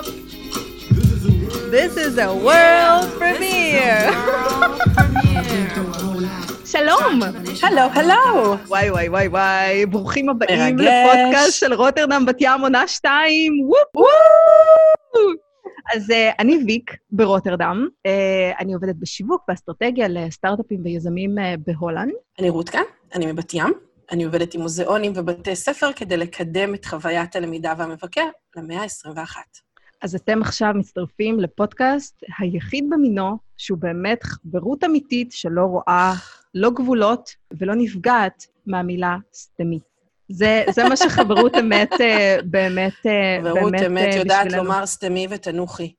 up. 0.00 0.06
This 1.76 1.92
is 1.96 2.14
a 2.18 2.30
world 2.46 3.08
premiere. 3.18 4.10
שלום! 6.64 7.20
הלו, 7.62 7.80
הלו! 7.80 8.56
וואי 8.66 8.90
וואי 8.90 9.08
וואי 9.08 9.28
וואי, 9.28 9.86
ברוכים 9.86 10.28
הבאים. 10.28 10.78
לפודקאסט 10.78 11.60
של 11.60 11.74
רוטרדם 11.74 12.24
בת 12.26 12.36
ים 12.40 12.60
עונה 12.60 12.88
2, 12.88 13.52
whoop 13.66 13.96
whoop! 13.96 14.08
אז 15.94 16.10
אה, 16.10 16.14
אני 16.38 16.58
ויק 16.66 16.96
ברוטרדם, 17.10 17.86
אה, 18.06 18.60
אני 18.60 18.74
עובדת 18.74 18.94
בשיווק 18.96 19.42
ואסטרטגיה 19.48 20.08
לסטארט-אפים 20.08 20.80
ויזמים 20.84 21.38
אה, 21.38 21.42
בהולנד. 21.66 22.12
אני 22.38 22.50
רותקה, 22.50 22.80
אני 23.14 23.32
מבת 23.32 23.54
ים. 23.54 23.72
אני 24.10 24.24
עובדת 24.24 24.54
עם 24.54 24.60
מוזיאונים 24.60 25.12
ובתי 25.16 25.56
ספר 25.56 25.92
כדי 25.92 26.16
לקדם 26.16 26.74
את 26.74 26.84
חוויית 26.84 27.36
הלמידה 27.36 27.74
והמבקר 27.78 28.26
למאה 28.56 28.82
ה-21. 28.82 29.36
אז 30.02 30.14
אתם 30.14 30.42
עכשיו 30.42 30.72
מצטרפים 30.74 31.40
לפודקאסט 31.40 32.24
היחיד 32.38 32.84
במינו, 32.90 33.38
שהוא 33.56 33.78
באמת 33.78 34.22
חברות 34.22 34.84
אמיתית 34.84 35.32
שלא 35.32 35.62
רואה 35.62 36.12
לא 36.54 36.70
גבולות 36.70 37.30
ולא 37.58 37.74
נפגעת 37.74 38.46
מהמילה 38.66 39.16
סתמי. 39.34 39.78
זה, 40.28 40.64
זה 40.70 40.84
מה 40.88 40.96
שחברות 40.96 41.54
אמת 41.54 41.92
אה, 42.00 42.36
באמת, 42.44 43.06
אה, 43.06 43.38
חברות 43.40 43.72
באמת 43.72 43.86
אמת 43.86 44.14
אה, 44.14 44.18
יודעת 44.18 44.46
בשבילנו. 44.46 44.64
לומר 44.64 44.86
סתמי 44.86 45.26
ותנוחי 45.30 45.92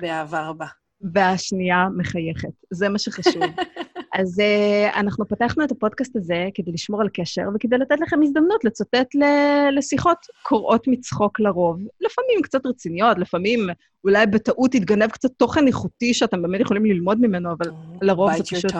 באהבה 0.00 0.48
רבה. 0.48 0.66
והשנייה 1.00 1.86
מחייכת. 1.96 2.48
זה 2.70 2.88
מה 2.88 2.98
שחשוב. 2.98 3.42
אז 4.14 4.40
uh, 4.40 4.96
אנחנו 4.96 5.28
פתחנו 5.28 5.64
את 5.64 5.70
הפודקאסט 5.70 6.16
הזה 6.16 6.48
כדי 6.54 6.72
לשמור 6.72 7.00
על 7.00 7.08
קשר 7.08 7.42
וכדי 7.54 7.78
לתת 7.78 8.00
לכם 8.00 8.22
הזדמנות 8.22 8.64
לצטט 8.64 9.14
ל- 9.14 9.78
לשיחות 9.78 10.18
קוראות 10.42 10.88
מצחוק 10.88 11.40
לרוב. 11.40 11.78
לפעמים 12.00 12.42
קצת 12.42 12.66
רציניות, 12.66 13.18
לפעמים 13.18 13.60
אולי 14.04 14.26
בטעות 14.26 14.74
יתגנב 14.74 15.10
קצת 15.10 15.30
תוכן 15.36 15.66
איכותי 15.66 16.14
שאתם 16.14 16.42
באמת 16.42 16.60
יכולים 16.60 16.84
ללמוד 16.84 17.20
ממנו, 17.20 17.52
אבל 17.52 17.70
לרוב 18.02 18.32
זה 18.36 18.42
פשוט... 18.42 18.72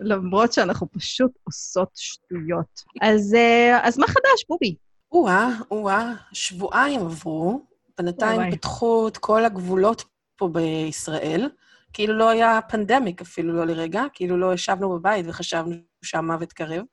למרות 0.00 0.52
שאנחנו 0.52 0.86
פשוט 0.90 1.30
עושות 1.44 1.88
שטויות. 1.94 2.82
אז, 3.02 3.34
uh, 3.34 3.80
אז 3.82 3.98
מה 3.98 4.06
חדש, 4.06 4.44
בובי? 4.48 4.74
או-אה, 5.12 5.48
או-אה, 5.70 6.12
שבועיים 6.32 7.00
עברו, 7.00 7.60
בינתיים. 7.98 8.52
פתחו 8.52 9.08
את 9.08 9.16
כל 9.16 9.44
הגבולות 9.44 10.04
פה 10.36 10.48
בישראל. 10.48 11.48
כאילו 11.92 12.14
לא 12.14 12.28
היה 12.28 12.60
פנדמיק 12.68 13.20
אפילו 13.20 13.52
לא 13.52 13.64
לרגע, 13.64 14.02
כאילו 14.12 14.36
לא 14.36 14.54
ישבנו 14.54 14.90
בבית 14.90 15.26
וחשבנו 15.28 15.74
שהמוות 16.02 16.52
קרב. 16.52 16.84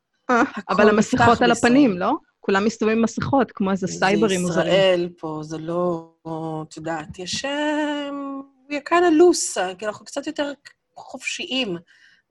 אבל 0.70 0.89
המסכות 0.89 1.42
על. 1.42 1.52
הפנים, 1.52 1.97
לא? 1.97 2.14
כולם 2.39 2.66
מסתובבים 2.66 2.97
עם 2.97 3.03
מסכות, 3.03 3.52
כמו 3.52 3.72
איזה 3.72 3.88
סייברים 3.88 4.45
זה. 4.45 4.52
ישראל 4.52 5.09
פה, 5.17 5.39
זה 5.44 5.58
לא, 5.58 6.12
את 6.67 6.78
יודעת, 6.78 7.19
יש... 7.19 7.45
kind 8.72 9.03
of 9.03 9.22
loose, 9.22 9.75
כי 9.78 9.86
אנחנו 9.86 10.06
קצת 10.06 10.28
יותר 10.28 10.52
חופשיים 10.95 11.78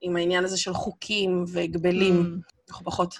עם 0.01 0.15
העניין 0.15 0.43
הזה 0.43 0.57
של 0.57 0.73
חוקים 0.73 1.43
והגבלים. 1.47 2.39
Mm. 2.39 2.69
אנחנו 2.69 2.85
פחות. 2.85 3.19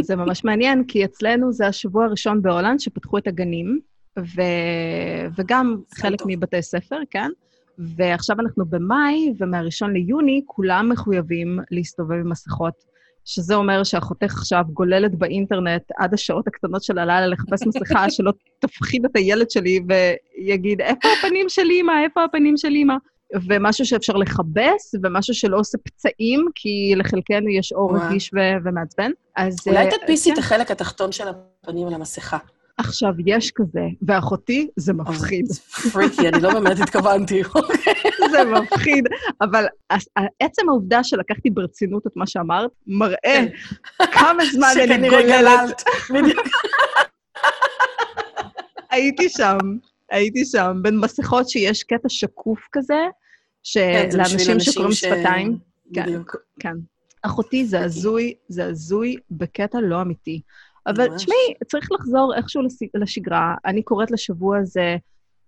זה 0.00 0.16
ממש 0.16 0.44
מעניין, 0.44 0.84
כי 0.88 1.04
אצלנו 1.04 1.52
זה 1.52 1.66
השבוע 1.66 2.04
הראשון 2.04 2.42
בהולנד 2.42 2.80
שפתחו 2.80 3.18
את 3.18 3.26
הגנים, 3.26 3.80
ו... 4.18 4.42
וגם 5.38 5.76
חלק 5.94 6.18
טוב. 6.18 6.28
מבתי 6.30 6.62
ספר, 6.62 6.98
כן? 7.10 7.30
ועכשיו 7.96 8.36
אנחנו 8.40 8.64
במאי, 8.66 9.32
ומהראשון 9.38 9.92
ליוני 9.92 10.42
כולם 10.46 10.88
מחויבים 10.88 11.58
להסתובב 11.70 12.12
עם 12.14 12.30
מסכות, 12.30 12.74
שזה 13.24 13.54
אומר 13.54 13.84
שאחותך 13.84 14.32
עכשיו 14.32 14.64
גוללת 14.72 15.14
באינטרנט 15.14 15.82
עד 15.98 16.14
השעות 16.14 16.48
הקטנות 16.48 16.82
של 16.82 16.98
הלילה 16.98 17.26
לחפש 17.26 17.66
מסכה 17.66 18.10
שלא 18.10 18.32
תפחיד 18.58 19.04
את 19.04 19.16
הילד 19.16 19.50
שלי 19.50 19.80
ויגיד, 19.88 20.80
איפה 20.80 21.08
הפנים 21.18 21.48
של 21.48 21.70
אימא? 21.70 21.92
איפה 22.04 22.24
הפנים 22.24 22.56
של 22.56 22.68
אימא? 22.68 22.94
ומשהו 23.48 23.86
שאפשר 23.86 24.12
לכבס, 24.12 24.94
ומשהו 25.02 25.34
שלא 25.34 25.58
עושה 25.58 25.78
פצעים, 25.78 26.46
כי 26.54 26.94
לחלקנו 26.96 27.48
יש 27.48 27.72
אור. 27.72 27.96
רגיש 27.96 28.30
ו- 28.34 28.64
ומעצבן. 28.64 29.10
אז... 29.36 29.56
אולי 29.66 29.86
אה, 29.86 29.90
תדפיסי 29.98 30.28
כן. 30.28 30.34
את 30.34 30.38
החלק 30.38 30.70
התחתון 30.70 31.12
של 31.12 31.24
הפנים 31.28 31.86
על 31.86 31.94
המסכה. 31.94 32.38
עכשיו, 32.80 33.12
יש 33.26 33.50
כזה, 33.50 33.86
ואחותי, 34.02 34.68
זה 34.76 34.92
מפחיד. 34.92 35.46
פריקי, 35.92 36.28
אני 36.28 36.40
לא 36.40 36.60
באמת 36.60 36.80
התכוונתי. 36.80 37.42
זה 38.32 38.44
מפחיד, 38.44 39.04
אבל 39.40 39.64
עצם 40.40 40.68
העובדה 40.68 41.04
שלקחתי 41.04 41.50
ברצינות 41.50 42.06
את 42.06 42.16
מה 42.16 42.26
שאמרת, 42.26 42.70
מראה 42.86 43.44
כמה 44.12 44.44
זמן 44.52 44.68
אני 44.90 45.08
גוללת. 45.08 45.82
הייתי 48.90 49.28
שם, 49.28 49.58
הייתי 50.10 50.44
שם, 50.44 50.78
בין 50.82 50.98
מסכות 50.98 51.48
שיש 51.48 51.82
קטע 51.82 52.08
שקוף 52.08 52.68
כזה, 52.72 52.94
כן, 53.74 54.08
שלאנשים 54.10 54.54
אנשים 54.54 54.60
שקוראים 54.60 54.92
שפתיים, 54.92 55.58
כן, 55.94 56.02
בדיוק. 56.02 56.36
כן. 56.60 56.74
אחותי, 57.22 57.66
זה 57.66 57.80
הזוי, 57.80 58.34
זה 58.48 58.66
הזוי 58.66 59.16
בקטע 59.30 59.78
לא 59.80 60.02
אמיתי. 60.02 60.40
אבל. 60.86 61.16
תשמעי, 61.16 61.54
צריך 61.66 61.92
לחזור 61.92 62.34
איכשהו 62.36 62.62
לשגרה. 62.94 63.54
אני 63.66 63.82
קוראת 63.82 64.10
לשבוע 64.10 64.58
הזה, 64.58 64.96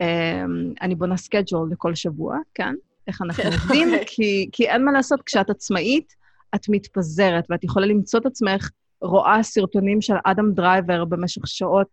אמ, 0.01 0.73
אני 0.83 0.95
בונה 0.95 1.17
schedule 1.17 1.69
לכל 1.73 1.95
שבוע, 1.95 2.39
כן? 2.55 2.75
איך 3.09 3.23
אנחנו 3.23 3.43
כן, 3.43 3.53
עובדים, 3.53 3.89
אוקיי. 3.89 4.05
כי, 4.07 4.49
כי 4.53 4.69
אין 4.69 4.85
מה 4.85 4.93
לעשות, 4.93 5.23
כשאת 5.27 5.51
עצמאית, 5.51 6.13
את 6.55 6.69
מתפזרת, 6.69 7.45
ואת 7.51 7.65
יכולה 7.65 7.87
למצוא 7.87 8.21
את 8.21 8.27
עצמך 8.27 8.71
רואה 9.03 9.43
סרטונים 9.43 10.01
של 10.01 10.15
אדם 10.25 10.53
דרייבר 10.53 11.05
במשך 11.05 11.47
שעות, 11.47 11.87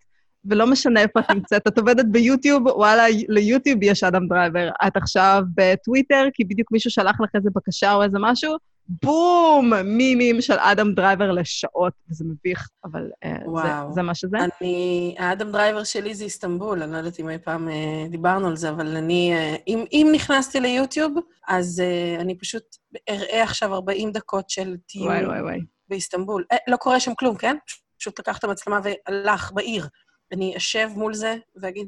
ולא 0.45 0.67
משנה 0.67 1.01
איפה 1.01 1.19
את 1.19 1.31
נמצאת. 1.35 1.67
את 1.67 1.77
עובדת 1.77 2.05
ביוטיוב, 2.05 2.67
וואלה, 2.67 3.03
ליוטיוב 3.27 3.79
יש 3.83 4.03
אדם 4.03 4.27
דרייבר. 4.27 4.69
את 4.87 4.97
עכשיו 4.97 5.43
בטוויטר, 5.55 6.27
כי 6.33 6.43
בדיוק 6.43 6.71
מישהו 6.71 6.91
שלח 6.91 7.21
לך 7.21 7.29
איזה 7.35 7.49
בקשה 7.55 7.93
או 7.93 8.03
איזה 8.03 8.17
משהו, 8.19 8.55
בום! 8.89 9.73
מימים 9.83 10.41
של 10.41 10.53
אדם 10.59 10.93
דרייבר 10.93 11.31
לשעות, 11.31 11.93
וזה 12.09 12.25
מביך, 12.25 12.69
אבל 12.85 13.09
אה, 13.23 13.35
זה, 13.43 13.49
וואו. 13.49 13.93
זה 13.93 14.01
מה 14.01 14.15
שזה. 14.15 14.37
אני, 14.61 15.15
האדם 15.19 15.51
דרייבר 15.51 15.83
שלי 15.83 16.15
זה 16.15 16.23
איסטנבול, 16.23 16.83
אני 16.83 16.91
לא 16.91 16.97
יודעת 16.97 17.19
אם 17.19 17.29
אי 17.29 17.37
פעם 17.37 17.69
אה, 17.69 18.05
דיברנו 18.09 18.47
על 18.47 18.55
זה, 18.55 18.69
אבל 18.69 18.97
אני, 18.97 19.33
אה, 19.33 19.55
אם, 19.67 19.85
אם 19.91 20.09
נכנסתי 20.13 20.59
ליוטיוב, 20.59 21.13
אז 21.47 21.79
אה, 21.79 22.21
אני 22.21 22.37
פשוט 22.37 22.63
אראה 23.09 23.43
עכשיו 23.43 23.73
40 23.73 24.11
דקות 24.11 24.49
של 24.49 24.77
טיול 24.87 25.07
וואי, 25.07 25.25
וואי, 25.25 25.41
וואי. 25.41 25.59
באיסטנבול. 25.89 26.45
אה, 26.51 26.57
לא 26.67 26.77
קורה 26.77 26.99
שם 26.99 27.15
כלום, 27.15 27.35
כן? 27.35 27.55
פשוט 27.99 28.19
לקח 28.19 28.37
את 28.37 28.43
המצלמה 28.43 28.79
והלך 28.83 29.51
בעיר. 29.53 29.87
אני 30.31 30.57
אשב 30.57 30.89
מול 30.95 31.13
זה 31.13 31.35
ואגיד, 31.61 31.87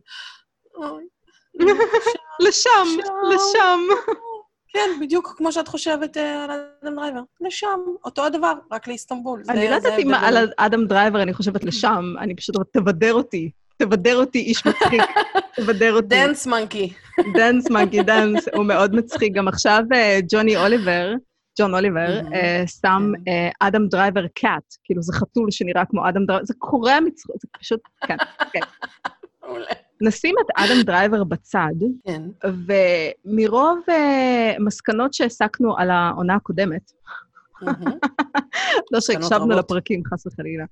אוי, 0.76 1.04
לשם, 2.48 2.70
שם. 2.86 3.14
לשם. 3.34 3.80
כן, 4.74 4.90
בדיוק 5.02 5.34
כמו 5.38 5.52
שאת 5.52 5.68
חושבת 5.68 6.18
אה, 6.18 6.44
על 6.44 6.52
אדם 6.52 6.96
דרייבר. 6.96 7.22
לשם, 7.42 7.80
אותו 8.06 8.26
הדבר, 8.26 8.54
רק 8.72 8.88
לאיסטנבול. 8.88 9.44
אני 9.50 9.70
לא 9.70 9.76
יודעת 9.76 10.00
אם 10.00 10.14
על. 10.14 10.52
אדם 10.58 10.86
דרייבר 10.86 11.22
אני 11.22 11.34
חושבת 11.34 11.64
לשם, 11.64 12.14
אני 12.20 12.36
פשוט 12.36 12.56
אומרת, 12.56 12.68
תבדר 12.74 13.14
אותי. 13.14 13.52
תבדר 13.78 14.16
אותי, 14.16 14.40
איש 14.40 14.66
מצחיק. 14.68 15.02
תבדר 15.58 15.94
אותי. 15.94 16.08
דנס 16.08 16.48
מנקי. 16.48 16.94
דנס, 17.34 17.70
מנקי 17.70 18.04
דנס, 18.04 18.48
הוא 18.56 18.66
מאוד 18.66 18.96
מצחיק. 18.96 19.34
גם 19.34 19.48
עכשיו 19.48 19.84
אה, 19.94 20.20
ג'וני 20.32 20.58
אוליבר, 20.58 21.14
ג'ון 21.60 21.74
אוליבר, 21.74 22.22
מהמם. 22.22 22.34
אה, 22.34 22.64
שם 22.82 23.12
כן. 23.26 23.32
אדם 23.60 23.88
דרייבר 23.88 24.28
cat, 24.28 24.76
כאילו 24.84 25.02
זה 25.02 25.14
חתול 25.14 25.52
שנראה 25.52 25.86
כמו 25.86 26.10
אדם 26.10 26.26
דרייבר, 26.26 26.46
זה 26.46 26.54
קורע 26.58 27.00
מצחוק, 27.00 27.36
זה 27.42 27.48
פשוט, 27.60 27.80
כן, 28.08 28.18
כן. 28.54 28.60
מעולה. 29.44 29.91
נשים 30.02 30.36
את 30.46 30.46
אדם 30.56 30.82
דרייבר 30.82 31.24
בצד, 31.24 31.74
כן. 32.08 32.22
ומרוב 33.26 33.80
אה, 33.90 34.56
מסקנות 34.60 35.14
שהסקנו 35.14 35.78
על 35.78 35.90
העונה 35.90 36.36
הקודמת. 36.36 36.92
לא 38.92 39.02
שהקשבנו. 39.02 39.50
לפרקים, 39.50 40.04
חס 40.06 40.28
וחלילה, 40.28 40.66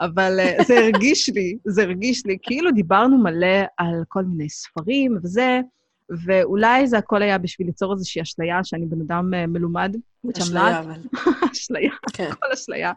אבל 0.00 0.40
אה, 0.40 0.56
זה 0.66 0.78
הרגיש 0.78 1.28
לי, 1.28 1.56
זה 1.64 1.82
הרגיש 1.82 2.26
לי, 2.26 2.36
כאילו 2.42 2.70
דיברנו 2.70 3.18
מלא 3.18 3.62
על 3.76 4.02
כל 4.08 4.22
מיני 4.22 4.48
ספרים 4.48 5.18
וזה, 5.22 5.60
ואולי 6.26 6.86
זה 6.86 6.98
הכל 6.98 7.22
היה 7.22 7.38
בשביל 7.38 7.66
ליצור 7.66 7.92
איזושהי 7.92 8.22
אשליה 8.22 8.64
שאני 8.64 8.86
בן 8.86 9.00
אדם 9.00 9.34
אה, 9.34 9.46
מלומד. 9.46 9.96
אשליה. 10.38 10.80
אבל. 10.80 11.00
אשליה, 11.52 11.92
כן. 12.12 12.30
כל 12.40 12.52
אשליה. 12.52 12.92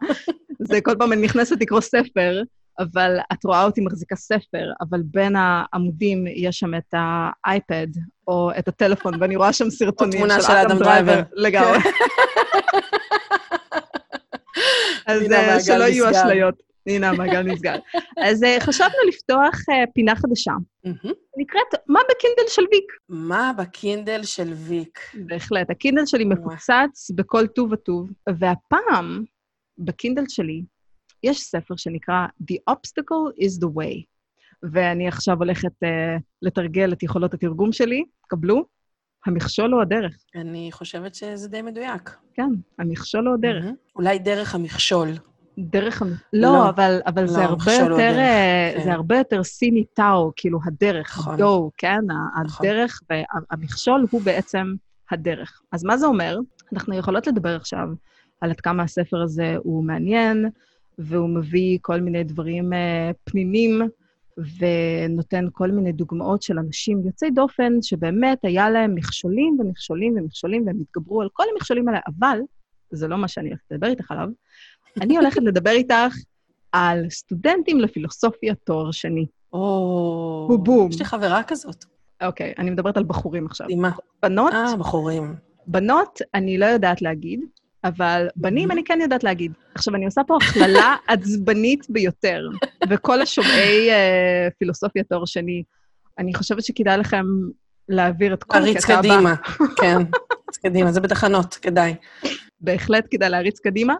זה 0.58 0.80
כל 0.80 0.94
פעם 0.98 1.12
אני 1.12 1.22
נכנסת 1.22 1.60
לקרוא 1.60 1.80
ספר, 1.80 2.42
אבל 2.78 3.18
את 3.32 3.44
רואה 3.44 3.64
אותי 3.64 3.80
מחזיקה 3.80 4.16
ספר, 4.16 4.72
אבל 4.80 5.02
בין 5.04 5.36
העמודים 5.36 6.26
יש 6.26 6.58
שם 6.58 6.74
את 6.74 6.94
האייפד 6.94 7.86
או 8.28 8.50
את 8.58 8.68
הטלפון, 8.68 9.14
ואני 9.20 9.36
רואה 9.36 9.52
שם 9.52 9.70
סרטונים 9.70 10.20
של 10.30 10.40
של 10.40 10.52
אדם 10.52 10.78
דרייבר. 10.78 11.22
לגמרי. 11.32 11.78
אז 15.06 15.32
אה, 15.32 15.60
שלא 15.60 15.84
יהיו. 15.84 16.10
אשליות. 16.10 16.66
הנה, 16.86 17.08
המעגל 17.08 17.42
נסגר. 17.42 17.76
אז 18.18 18.44
אה, 18.44 18.56
חשבנו 18.60 18.94
לפתוח 19.08 19.54
אה, 19.70 19.84
פינה 19.94 20.16
חדשה. 20.16 20.52
נקראת 21.36 21.74
מה 21.88 22.00
בקינדל 22.10 22.48
של 22.48 22.62
ויק. 22.72 22.92
מה 23.08 23.52
בקינדל 23.58 24.22
של 24.22 24.52
ויק? 24.52 24.98
בהחלט. 25.14 25.70
הקינדל 25.70 26.06
שלי 26.06 26.24
מפוצץ 26.24 27.10
בכל 27.14 27.46
טוב 27.46 27.72
וטוב, 27.72 28.10
והפעם, 28.38 29.24
בקינדל 29.78 30.24
שלי, 30.28 30.62
יש 31.26 31.40
ספר 31.40 31.76
שנקרא 31.76 32.26
The 32.52 32.72
Obstacle 32.74 33.42
is 33.44 33.64
the 33.64 33.68
Way. 33.68 34.04
ואני 34.62 35.08
עכשיו 35.08 35.38
הולכת 35.38 35.72
uh, 35.84 36.20
לתרגל 36.42 36.92
את 36.92 37.02
יכולות 37.02 37.34
התרגום 37.34 37.72
שלי. 37.72 38.04
קבלו, 38.28 38.64
המכשול 39.26 39.72
הוא 39.72 39.82
הדרך. 39.82 40.16
אני 40.34 40.68
חושבת 40.72 41.14
שזה 41.14 41.48
די 41.48 41.62
מדויק. 41.62 42.16
כן, 42.34 42.50
המכשול 42.78 43.26
הוא 43.26 43.34
הדרך. 43.34 43.64
Mm-hmm. 43.64 43.96
אולי 43.96 44.18
דרך 44.18 44.54
המכשול. 44.54 45.08
דרך 45.58 46.02
המ... 46.02 46.08
לא, 46.32 46.52
לא, 46.52 46.68
אבל, 46.68 47.00
אבל 47.06 47.22
לא, 47.22 47.28
זה 47.28 47.44
הרבה 47.44 47.72
יותר, 47.72 47.94
הדרך, 47.94 48.76
כן. 48.76 48.84
זה 48.84 48.92
הרבה 48.92 49.18
יותר 49.18 49.42
סיני 49.42 49.84
טאו, 49.84 50.32
כאילו 50.36 50.58
הדרך, 50.66 51.18
נכון. 51.18 51.36
דו, 51.36 51.70
כן? 51.76 52.00
נכון. 52.44 52.66
הדרך 52.66 53.00
והמכשול 53.10 54.06
הוא 54.10 54.22
בעצם 54.22 54.74
הדרך. 55.10 55.62
אז 55.72 55.84
מה 55.84 55.96
זה 55.96 56.06
אומר? 56.06 56.38
אנחנו 56.72 56.94
יכולות 56.94 57.26
לדבר 57.26 57.56
עכשיו 57.56 57.88
על 58.40 58.50
עד 58.50 58.60
כמה 58.60 58.82
הספר 58.82 59.22
הזה 59.22 59.56
הוא 59.58 59.84
מעניין, 59.84 60.46
והוא 60.98 61.28
מביא 61.28 61.78
כל 61.82 62.00
מיני 62.00 62.24
דברים 62.24 62.72
uh, 62.72 62.76
פנינים, 63.24 63.82
ונותן 64.58 65.46
כל 65.52 65.70
מיני 65.70 65.92
דוגמאות 65.92 66.42
של 66.42 66.58
אנשים 66.58 67.02
יוצאי 67.04 67.30
דופן, 67.30 67.72
שבאמת 67.82 68.44
היה 68.44 68.70
להם 68.70 68.94
מכשולים 68.94 69.56
ומכשולים 69.60 70.14
ומכשולים, 70.16 70.66
והם 70.66 70.80
התגברו 70.80 71.22
על 71.22 71.28
כל 71.32 71.44
המכשולים 71.52 71.88
האלה, 71.88 72.00
אבל, 72.06 72.38
זה 72.90 73.08
לא 73.08 73.18
מה 73.18 73.28
שאני 73.28 73.48
הולכת 73.48 73.64
לדבר 73.70 73.86
איתך 73.86 74.10
עליו, 74.10 74.28
אני 75.00 75.16
הולכת 75.16 75.42
לדבר 75.48 75.70
איתך 75.70 76.14
על 76.72 77.10
סטודנטים 77.10 77.80
לפילוסופיה 77.80 78.54
תואר 78.54 78.90
שני. 78.90 79.26
או... 79.52 80.58
בום. 80.64 80.90
יש 80.90 80.98
לי 80.98 81.04
חברה 81.04 81.42
כזאת. 81.42 81.84
אוקיי, 82.22 82.54
אני 82.58 82.70
מדברת 82.70 82.96
על 82.96 83.04
בחורים 83.04 83.46
עכשיו. 83.46 83.66
מה? 83.76 83.90
בנות... 84.22 84.52
אה, 84.52 84.76
בחורים. 84.76 85.34
בנות, 85.66 86.18
אני 86.34 86.58
לא 86.58 86.66
יודעת 86.66 87.02
להגיד, 87.02 87.40
אבל 87.88 88.28
בנים 88.36 88.70
אני 88.70 88.84
כן 88.84 88.98
יודעת 89.02 89.24
להגיד. 89.24 89.52
עכשיו, 89.74 89.94
אני 89.94 90.04
עושה 90.04 90.20
פה 90.26 90.36
הכללה 90.36 90.96
עצבנית 91.08 91.86
ביותר, 91.88 92.48
וכל 92.90 93.22
השומעי 93.22 93.90
uh, 93.90 93.94
פילוסופיה 94.58 95.04
תואר 95.04 95.24
שני, 95.24 95.62
אני 96.18 96.34
חושבת 96.34 96.64
שכדאי 96.64 96.98
לכם 96.98 97.24
להעביר 97.88 98.34
את 98.34 98.44
כל 98.44 98.58
הקטע 98.58 98.94
הבא. 98.94 99.08
להריץ 99.08 99.10
קדימה, 99.10 99.34
כן. 99.80 99.96
להריץ 99.96 100.56
קדימה, 100.62 100.92
זה 100.92 101.00
בתחנות, 101.00 101.54
כדאי. 101.54 101.94
בהחלט 102.60 103.08
כדאי 103.10 103.30
להריץ 103.30 103.60
קדימה. 103.60 103.94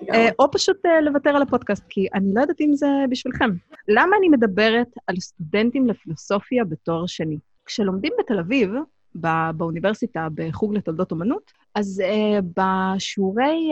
Uh, 0.00 0.04
או 0.38 0.50
פשוט 0.50 0.76
uh, 0.86 1.04
לוותר 1.04 1.30
על 1.30 1.42
הפודקאסט, 1.42 1.84
כי 1.88 2.06
אני 2.14 2.34
לא 2.34 2.40
יודעת 2.40 2.60
אם 2.60 2.70
זה 2.74 2.86
בשבילכם. 3.10 3.50
למה 3.88 4.16
אני 4.18 4.28
מדברת 4.28 4.88
על 5.06 5.16
סטודנטים 5.16 5.86
לפילוסופיה 5.86 6.64
בתואר 6.64 7.06
שני? 7.06 7.36
כשלומדים 7.66 8.12
בתל 8.18 8.38
אביב, 8.38 8.70
בא, 9.14 9.50
באוניברסיטה 9.56 10.28
בחוג 10.34 10.74
לתולדות 10.74 11.10
אומנות, 11.10 11.52
אז 11.74 12.02
uh, 12.06 12.44
בשיעורי 12.56 13.70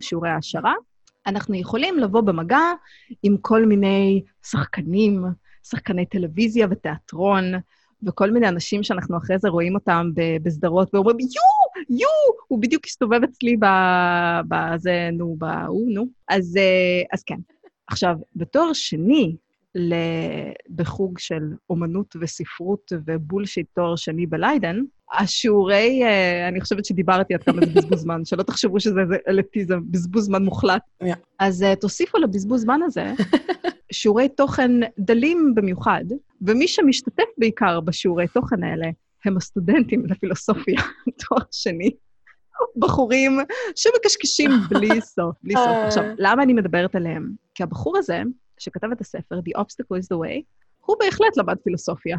שיעורי 0.00 0.30
העשרה, 0.30 0.74
אנחנו 1.26 1.54
יכולים 1.54 1.98
לבוא 1.98 2.20
במגע 2.20 2.72
עם 3.22 3.36
כל 3.40 3.66
מיני 3.66 4.22
שחקנים, 4.46 5.24
שחקני 5.62 6.06
טלוויזיה 6.06 6.66
ותיאטרון, 6.70 7.44
וכל 8.02 8.30
מיני 8.30 8.48
אנשים 8.48 8.82
שאנחנו 8.82 9.18
אחרי 9.18 9.38
זה 9.38 9.48
רואים 9.48 9.74
אותם 9.74 10.10
בסדרות, 10.42 10.94
ואומרים, 10.94 11.18
יו, 11.20 11.96
יו, 11.98 12.08
הוא 12.48 12.62
בדיוק 12.62 12.84
הסתובב 12.86 13.20
אצלי 13.24 13.56
בזה, 14.48 15.08
נו, 15.12 15.36
בהוא, 15.38 15.90
נו. 15.92 16.06
אז, 16.28 16.56
אה, 16.56 17.02
אז 17.12 17.22
כן. 17.22 17.38
עכשיו, 17.86 18.16
בתואר 18.36 18.72
שני, 18.72 19.36
בחוג 20.74 21.18
של 21.18 21.42
אומנות 21.70 22.16
וספרות 22.20 22.92
ובולשיט 23.06 23.66
תואר 23.74 23.96
שני 23.96 24.26
בליידן, 24.26 24.76
השיעורי, 25.12 26.02
אה, 26.04 26.48
אני 26.48 26.60
חושבת 26.60 26.84
שדיברתי 26.84 27.34
עד 27.34 27.42
כמה 27.42 27.60
זה 27.60 27.66
בזבוז 27.66 28.00
זמן, 28.00 28.24
שלא 28.24 28.42
תחשבו 28.42 28.80
שזה 28.80 29.00
אלקטיזם, 29.28 29.80
בזבוז 29.90 30.24
זמן 30.24 30.44
מוחלט. 30.44 30.82
Yeah. 31.02 31.06
אז 31.38 31.62
uh, 31.62 31.80
תוסיפו 31.80 32.18
לבזבוז 32.18 32.62
זמן 32.62 32.80
הזה 32.82 33.12
שיעורי 33.92 34.28
תוכן 34.28 34.70
דלים 34.98 35.52
במיוחד, 35.54 36.04
ומי 36.42 36.68
שמשתתף 36.68 37.24
בעיקר 37.38 37.80
בשיעורי 37.80 38.28
תוכן 38.28 38.64
האלה 38.64 38.86
הם 39.24 39.36
הסטודנטים 39.36 40.06
לפילוסופיה, 40.06 40.80
תואר 41.28 41.42
שני. 41.50 41.90
בחורים 42.76 43.38
שמקשקשים 43.76 44.50
בלי 44.70 45.00
סוף, 45.00 45.36
בלי 45.42 45.54
סוף. 45.54 45.76
עכשיו, 45.86 46.04
למה 46.18 46.42
אני 46.42 46.52
מדברת 46.52 46.94
עליהם? 46.94 47.30
כי 47.54 47.62
הבחור 47.62 47.98
הזה, 47.98 48.22
שכתב 48.60 48.88
את 48.92 49.00
הספר, 49.00 49.38
The 49.38 49.60
Obstacle 49.60 49.96
is 50.00 50.04
the 50.04 50.18
Way, 50.18 50.42
הוא 50.86 50.96
בהחלט 51.00 51.36
למד 51.36 51.56
פילוסופיה. 51.64 52.16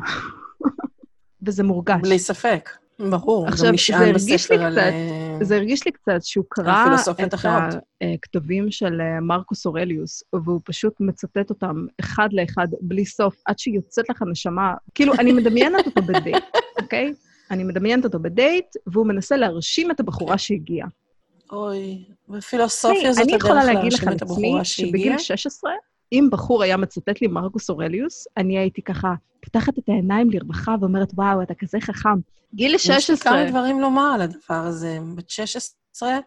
וזה 1.44 1.64
מורגש. 1.64 2.02
בלי 2.02 2.20
ספק, 2.20 2.70
ברור. 3.10 3.48
עכשיו, 3.48 3.68
גם 3.68 3.74
נשען 3.74 4.14
בספר 4.14 4.64
על... 4.64 4.74
קצת, 4.74 4.92
זה 5.42 5.56
הרגיש 5.56 5.86
לי 5.86 5.92
קצת 5.92 6.24
שהוא 6.24 6.46
קרא 6.50 6.96
את 7.24 7.34
הכתבים 7.34 8.72
של 8.72 9.02
אה, 9.02 9.20
מרקוס 9.20 9.66
אורליוס, 9.66 10.24
והוא 10.34 10.62
פשוט 10.66 10.94
מצטט 11.00 11.50
אותם 11.50 11.86
אחד 12.00 12.30
לאחד 12.32 12.68
בלי 12.82 13.06
סוף, 13.06 13.36
עד 13.46 13.60
שיוצאת 13.60 14.10
לך 14.10 14.24
נשמה. 14.32 14.74
כאילו, 14.96 15.14
אני 15.14 15.32
מדמיינת 15.32 15.86
אותו 15.86 16.02
בדייט, 16.02 16.44
אוקיי? 16.82 17.14
אני 17.52 17.64
מדמיינת 17.64 18.06
אותו 18.06 18.20
בדייט, 18.20 18.76
והוא 18.88 19.08
מנסה 19.08 19.38
להרשים 19.38 19.92
את 19.92 20.00
הבחורה 20.00 20.38
שהגיעה. 20.38 20.88
אוי, 21.52 22.04
בפילוסופיה 22.30 23.14
זאת 23.14 23.28
הדרך 23.28 23.46
להרשים 23.46 24.10
את 24.10 24.22
הבחורה 24.22 24.66
שהגיעה? 24.66 24.90
שבגיל 24.90 25.18
16, 25.18 25.72
אם 26.12 26.28
בחור 26.32 26.64
היה 26.64 26.78
מצטט 26.78 27.22
לי 27.22 27.28
מרקוס 27.28 27.70
אורליוס, 27.70 28.28
אני 28.38 28.58
הייתי 28.58 28.82
ככה 28.82 29.14
פותחת 29.44 29.78
את 29.78 29.84
העיניים 29.88 30.30
לרווחה 30.30 30.76
ואומרת, 30.82 31.12
וואו, 31.14 31.42
אתה 31.42 31.54
כזה 31.54 31.78
חכם. 31.82 32.20
גיל 32.56 32.78
16... 32.78 32.98
יש 32.98 33.10
לי 33.10 33.18
כמה 33.18 33.50
דברים 33.50 33.82
לומר 33.82 34.12
על 34.14 34.22
הדבר 34.22 34.56
הזה. 34.56 35.00
בת 35.16 35.30
16, 35.30 36.20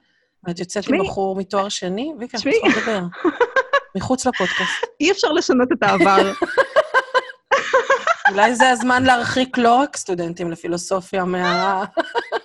ואת 0.45 0.59
יוצאת 0.59 0.89
עם 0.89 1.05
בחור 1.05 1.37
מתואר 1.37 1.69
שני, 1.69 2.13
ויקה, 2.19 2.39
את 2.39 2.43
צריכה 2.43 2.81
לדבר. 2.81 3.07
מחוץ 3.97 4.27
לפודקאסט. 4.27 4.85
אי 5.01 5.11
אפשר 5.11 5.33
לשנות 5.33 5.69
את 5.73 5.83
העבר. 5.83 6.33
אולי 8.31 8.55
זה 8.55 8.71
הזמן 8.71 9.03
להרחיק 9.03 9.59
לא 9.59 9.75
רק 9.75 9.97
סטודנטים 9.97 10.51
לפילוסופיה 10.51 11.25
מה... 11.25 11.85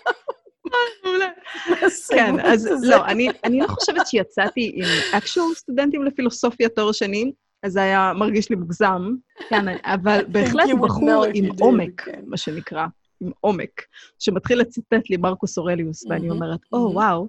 כן, 2.15 2.39
אז 2.39 2.83
לא, 2.83 3.05
אני, 3.05 3.59
לא 3.59 3.67
חושבת 3.67 4.07
שיצאתי 4.07 4.71
עם 4.75 4.85
actual 5.21 5.55
סטודנטים 5.55 6.03
לפילוסופיה 6.03 6.69
תואר 6.69 6.91
שני, 6.91 7.31
אז 7.63 7.71
זה 7.71 7.81
היה 7.81 8.13
מרגיש 8.15 8.49
לי 8.49 8.55
מוגזם, 8.55 9.13
כן, 9.49 9.65
אבל 9.83 10.21
בהחלט 10.31 10.69
בחור 10.81 11.25
עם 11.33 11.49
עומק, 11.59 12.01
כן. 12.01 12.21
מה 12.25 12.37
שנקרא, 12.37 12.85
עם 13.21 13.31
עומק, 13.39 13.81
שמתחיל 14.19 14.59
לצטט 14.59 15.09
לי 15.09 15.17
מרקוס 15.17 15.57
אורליוס, 15.57 16.05
ואני 16.09 16.29
אומרת, 16.29 16.59
או, 16.73 16.91
וואו, 16.93 17.27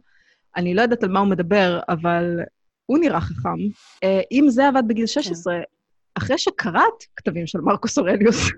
אני 0.57 0.75
לא 0.75 0.83
יודעת 0.83 1.03
על 1.03 1.09
מה 1.09 1.21
הוא 1.21 1.29
מדבר, 1.29 1.81
אבל 1.89 2.41
הוא 2.87 2.99
נראה 2.99 3.21
חכם. 3.21 3.59
אה, 4.05 4.21
אם 4.33 4.45
זה 4.49 4.69
עבד 4.69 4.83
בגיל 4.87 5.07
16, 5.07 5.55
כן. 5.55 5.61
אחרי 6.15 6.39
שקראת 6.39 7.05
כתבים 7.17 7.47
של 7.47 7.61
מרקוס 7.61 7.99
אורליוס, 7.99 8.51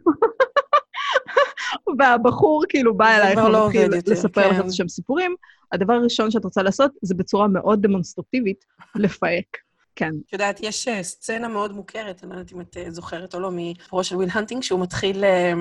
והבחור 1.98 2.64
כאילו 2.68 2.96
בא 2.96 3.16
אלייך 3.16 3.38
לא 3.38 3.58
ומתחיל 3.58 4.12
לספר 4.12 4.50
לך 4.50 4.56
כן. 4.56 4.70
שם 4.70 4.88
סיפורים, 4.88 5.34
הדבר 5.72 5.92
הראשון 5.92 6.30
שאת 6.30 6.44
רוצה 6.44 6.62
לעשות 6.62 6.90
זה 7.02 7.14
בצורה 7.14 7.48
מאוד 7.48 7.82
דמונסטרטיבית, 7.82 8.64
לפהק. 8.94 9.46
כן. 9.96 10.10
את 10.26 10.32
יודעת, 10.32 10.60
יש 10.60 10.88
אה, 10.88 11.02
סצנה 11.02 11.48
מאוד 11.48 11.72
מוכרת, 11.72 12.24
אני 12.24 12.30
לא 12.30 12.34
יודעת 12.34 12.52
אם 12.52 12.60
את 12.60 12.76
אה, 12.76 12.90
זוכרת 12.90 13.34
או 13.34 13.40
לא, 13.40 13.50
מסיפורו 13.52 14.04
של 14.04 14.16
וויל 14.16 14.28
הנטינג, 14.32 14.62
שהוא 14.62 14.80
מתחיל, 14.80 15.24
אה, 15.24 15.52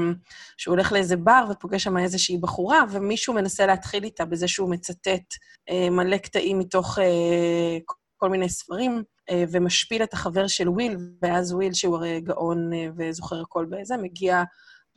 שהוא 0.57 0.75
הולך 0.75 0.91
לאיזה 0.91 1.17
בר 1.17 1.45
ופוגש 1.51 1.83
שם 1.83 1.97
איזושהי 1.97 2.38
בחורה, 2.38 2.83
ומישהו 2.91 3.33
מנסה 3.33 3.65
להתחיל 3.65 4.03
איתה 4.03 4.25
בזה 4.25 4.47
שהוא 4.47 4.69
מצטט 4.69 5.33
מלא 5.91 6.17
קטעים 6.17 6.59
מתוך 6.59 6.97
כל 8.17 8.29
מיני 8.29 8.50
ספרים, 8.50 9.03
ומשפיל 9.51 10.03
את 10.03 10.13
החבר 10.13 10.47
של 10.47 10.69
וויל, 10.69 10.97
ואז 11.21 11.53
וויל, 11.53 11.73
שהוא 11.73 11.95
הרי 11.95 12.21
גאון 12.21 12.69
וזוכר 12.97 13.41
הכל 13.41 13.65
בזה, 13.65 13.97
מגיע 13.97 14.43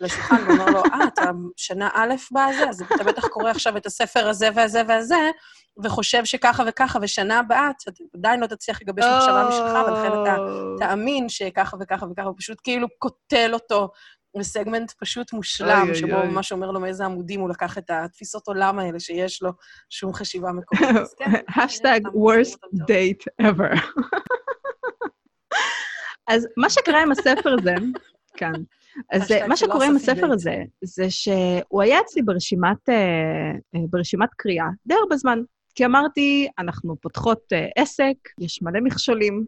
לשולחן 0.00 0.42
ואומר 0.46 0.70
לו, 0.70 0.82
אה, 0.84 1.08
אתה 1.08 1.30
שנה 1.56 1.88
א' 1.94 2.14
בזה, 2.30 2.68
אז 2.68 2.82
אתה 2.82 3.04
בטח 3.04 3.26
קורא 3.26 3.50
עכשיו 3.50 3.76
את 3.76 3.86
הספר 3.86 4.28
הזה 4.28 4.48
והזה 4.54 4.82
והזה, 4.88 5.30
וחושב 5.84 6.24
שככה 6.24 6.62
וככה, 6.66 6.98
ושנה 7.02 7.38
הבאה 7.38 7.70
אתה 7.70 7.90
עדיין 8.14 8.40
לא 8.40 8.46
תצליח 8.46 8.82
לגבש 8.82 9.04
מחשבה 9.04 9.48
משלך, 9.48 9.88
ולכן 9.88 10.22
אתה 10.22 10.36
תאמין 10.78 11.28
שככה 11.28 11.76
וככה 11.80 12.06
וככה, 12.12 12.28
הוא 12.28 12.34
פשוט 12.38 12.58
כאילו 12.62 12.88
קוטל 12.98 13.50
אותו 13.54 13.88
לסגמנט 14.36 14.92
פשוט 14.98 15.32
מושלם, 15.32 15.94
שבו 15.94 16.16
הוא 16.16 16.24
ממש 16.24 16.52
אומר 16.52 16.70
לו 16.70 16.80
מאיזה 16.80 17.04
עמודים 17.04 17.40
הוא 17.40 17.50
לקח 17.50 17.78
את 17.78 17.90
התפיסות 17.90 18.48
עולם 18.48 18.78
האלה 18.78 19.00
שיש 19.00 19.42
לו, 19.42 19.50
שום 19.90 20.14
חשיבה 20.14 20.52
מקומית. 20.52 20.96
השטג 21.56 22.00
כן, 22.04 22.08
worst 22.24 22.58
date 22.90 23.46
ever. 23.46 23.80
אז 26.28 26.48
מה 26.56 26.70
שקרה 26.70 27.02
עם 27.02 27.12
הספר 27.12 27.56
הזה, 27.58 27.74
כן, 28.38 28.52
אז 29.12 29.32
מה 29.48 29.56
שקורה 29.56 29.86
עם 29.86 29.96
הספר 29.96 30.32
הזה, 30.32 30.62
זה 30.82 31.10
שהוא 31.10 31.82
היה 31.82 32.00
אצלי 32.00 32.22
ברשימת, 32.22 32.88
אה, 32.88 32.94
אה, 33.74 33.80
ברשימת 33.90 34.28
קריאה 34.36 34.66
די 34.86 34.94
הרבה 34.94 35.16
זמן. 35.16 35.42
כי 35.74 35.84
אמרתי, 35.84 36.48
אנחנו 36.58 36.96
פותחות 37.00 37.40
אה, 37.52 37.68
עסק, 37.76 38.14
יש 38.40 38.62
מלא 38.62 38.80
מכשולים, 38.80 39.44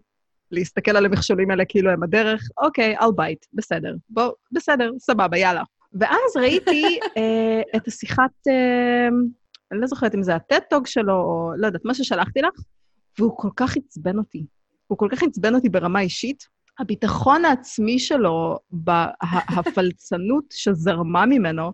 להסתכל 0.51 0.97
על 0.97 1.07
המכשולים 1.07 1.51
האלה 1.51 1.65
כאילו 1.65 1.91
הם 1.91 2.03
הדרך, 2.03 2.49
אוקיי, 2.59 2.99
I'll 2.99 3.03
bite, 3.03 3.47
בסדר. 3.53 3.95
בוא, 4.09 4.31
בסדר, 4.53 4.91
סבבה, 4.99 5.39
יאללה. 5.39 5.63
ואז 5.93 6.37
ראיתי 6.37 6.99
אה, 7.17 7.61
את 7.77 7.89
השיחת, 7.89 8.31
אה, 8.49 9.09
אני 9.73 9.81
לא 9.81 9.87
זוכרת 9.87 10.15
אם 10.15 10.23
זה 10.23 10.35
הטט-טוג 10.35 10.87
שלו, 10.87 11.15
או 11.15 11.53
לא 11.57 11.67
יודעת, 11.67 11.85
מה 11.85 11.95
ששלחתי 11.95 12.41
לך, 12.43 12.61
והוא 13.19 13.33
כל 13.37 13.51
כך 13.57 13.77
עצבן 13.77 14.19
אותי. 14.19 14.47
הוא 14.87 14.99
כל 14.99 15.09
כך 15.11 15.23
עצבן 15.23 15.55
אותי 15.55 15.69
ברמה 15.69 16.01
אישית, 16.01 16.49
הביטחון 16.79 17.45
העצמי 17.45 17.99
שלו, 17.99 18.59
בהפלצנות 18.71 20.45
שזרמה 20.51 21.27
ממנו, 21.27 21.73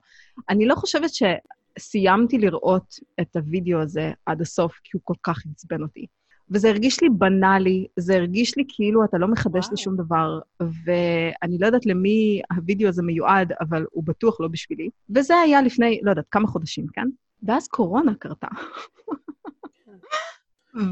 אני 0.48 0.66
לא 0.66 0.74
חושבת 0.74 1.10
שסיימתי 1.14 2.38
לראות 2.38 2.94
את 3.20 3.36
הוידאו 3.36 3.80
הזה 3.80 4.12
עד 4.26 4.40
הסוף, 4.40 4.80
כי 4.84 4.90
הוא 4.92 5.00
כל 5.04 5.14
כך 5.22 5.42
עצבן 5.54 5.82
אותי. 5.82 6.06
וזה 6.50 6.68
הרגיש 6.68 7.02
לי 7.02 7.08
בנאלי, 7.08 7.86
זה 7.96 8.16
הרגיש 8.16 8.56
לי 8.56 8.64
כאילו 8.68 9.04
אתה 9.04 9.18
לא 9.18 9.28
מחדש 9.28 9.66
לי 9.70 9.76
שום 9.76 9.96
דבר, 9.96 10.38
ואני 10.60 11.58
לא 11.58 11.66
יודעת 11.66 11.86
למי 11.86 12.42
הוידאו 12.56 12.88
הזה 12.88 13.02
מיועד, 13.02 13.52
אבל 13.60 13.84
הוא 13.90 14.04
בטוח 14.04 14.40
לא 14.40 14.48
בשבילי. 14.48 14.88
וזה 15.10 15.36
היה 15.36 15.62
לפני, 15.62 16.00
לא 16.02 16.10
יודעת, 16.10 16.28
כמה 16.30 16.48
חודשים, 16.48 16.86
כן? 16.92 17.08
ואז 17.42 17.68
קורונה 17.68 18.14
קרתה. 18.14 18.48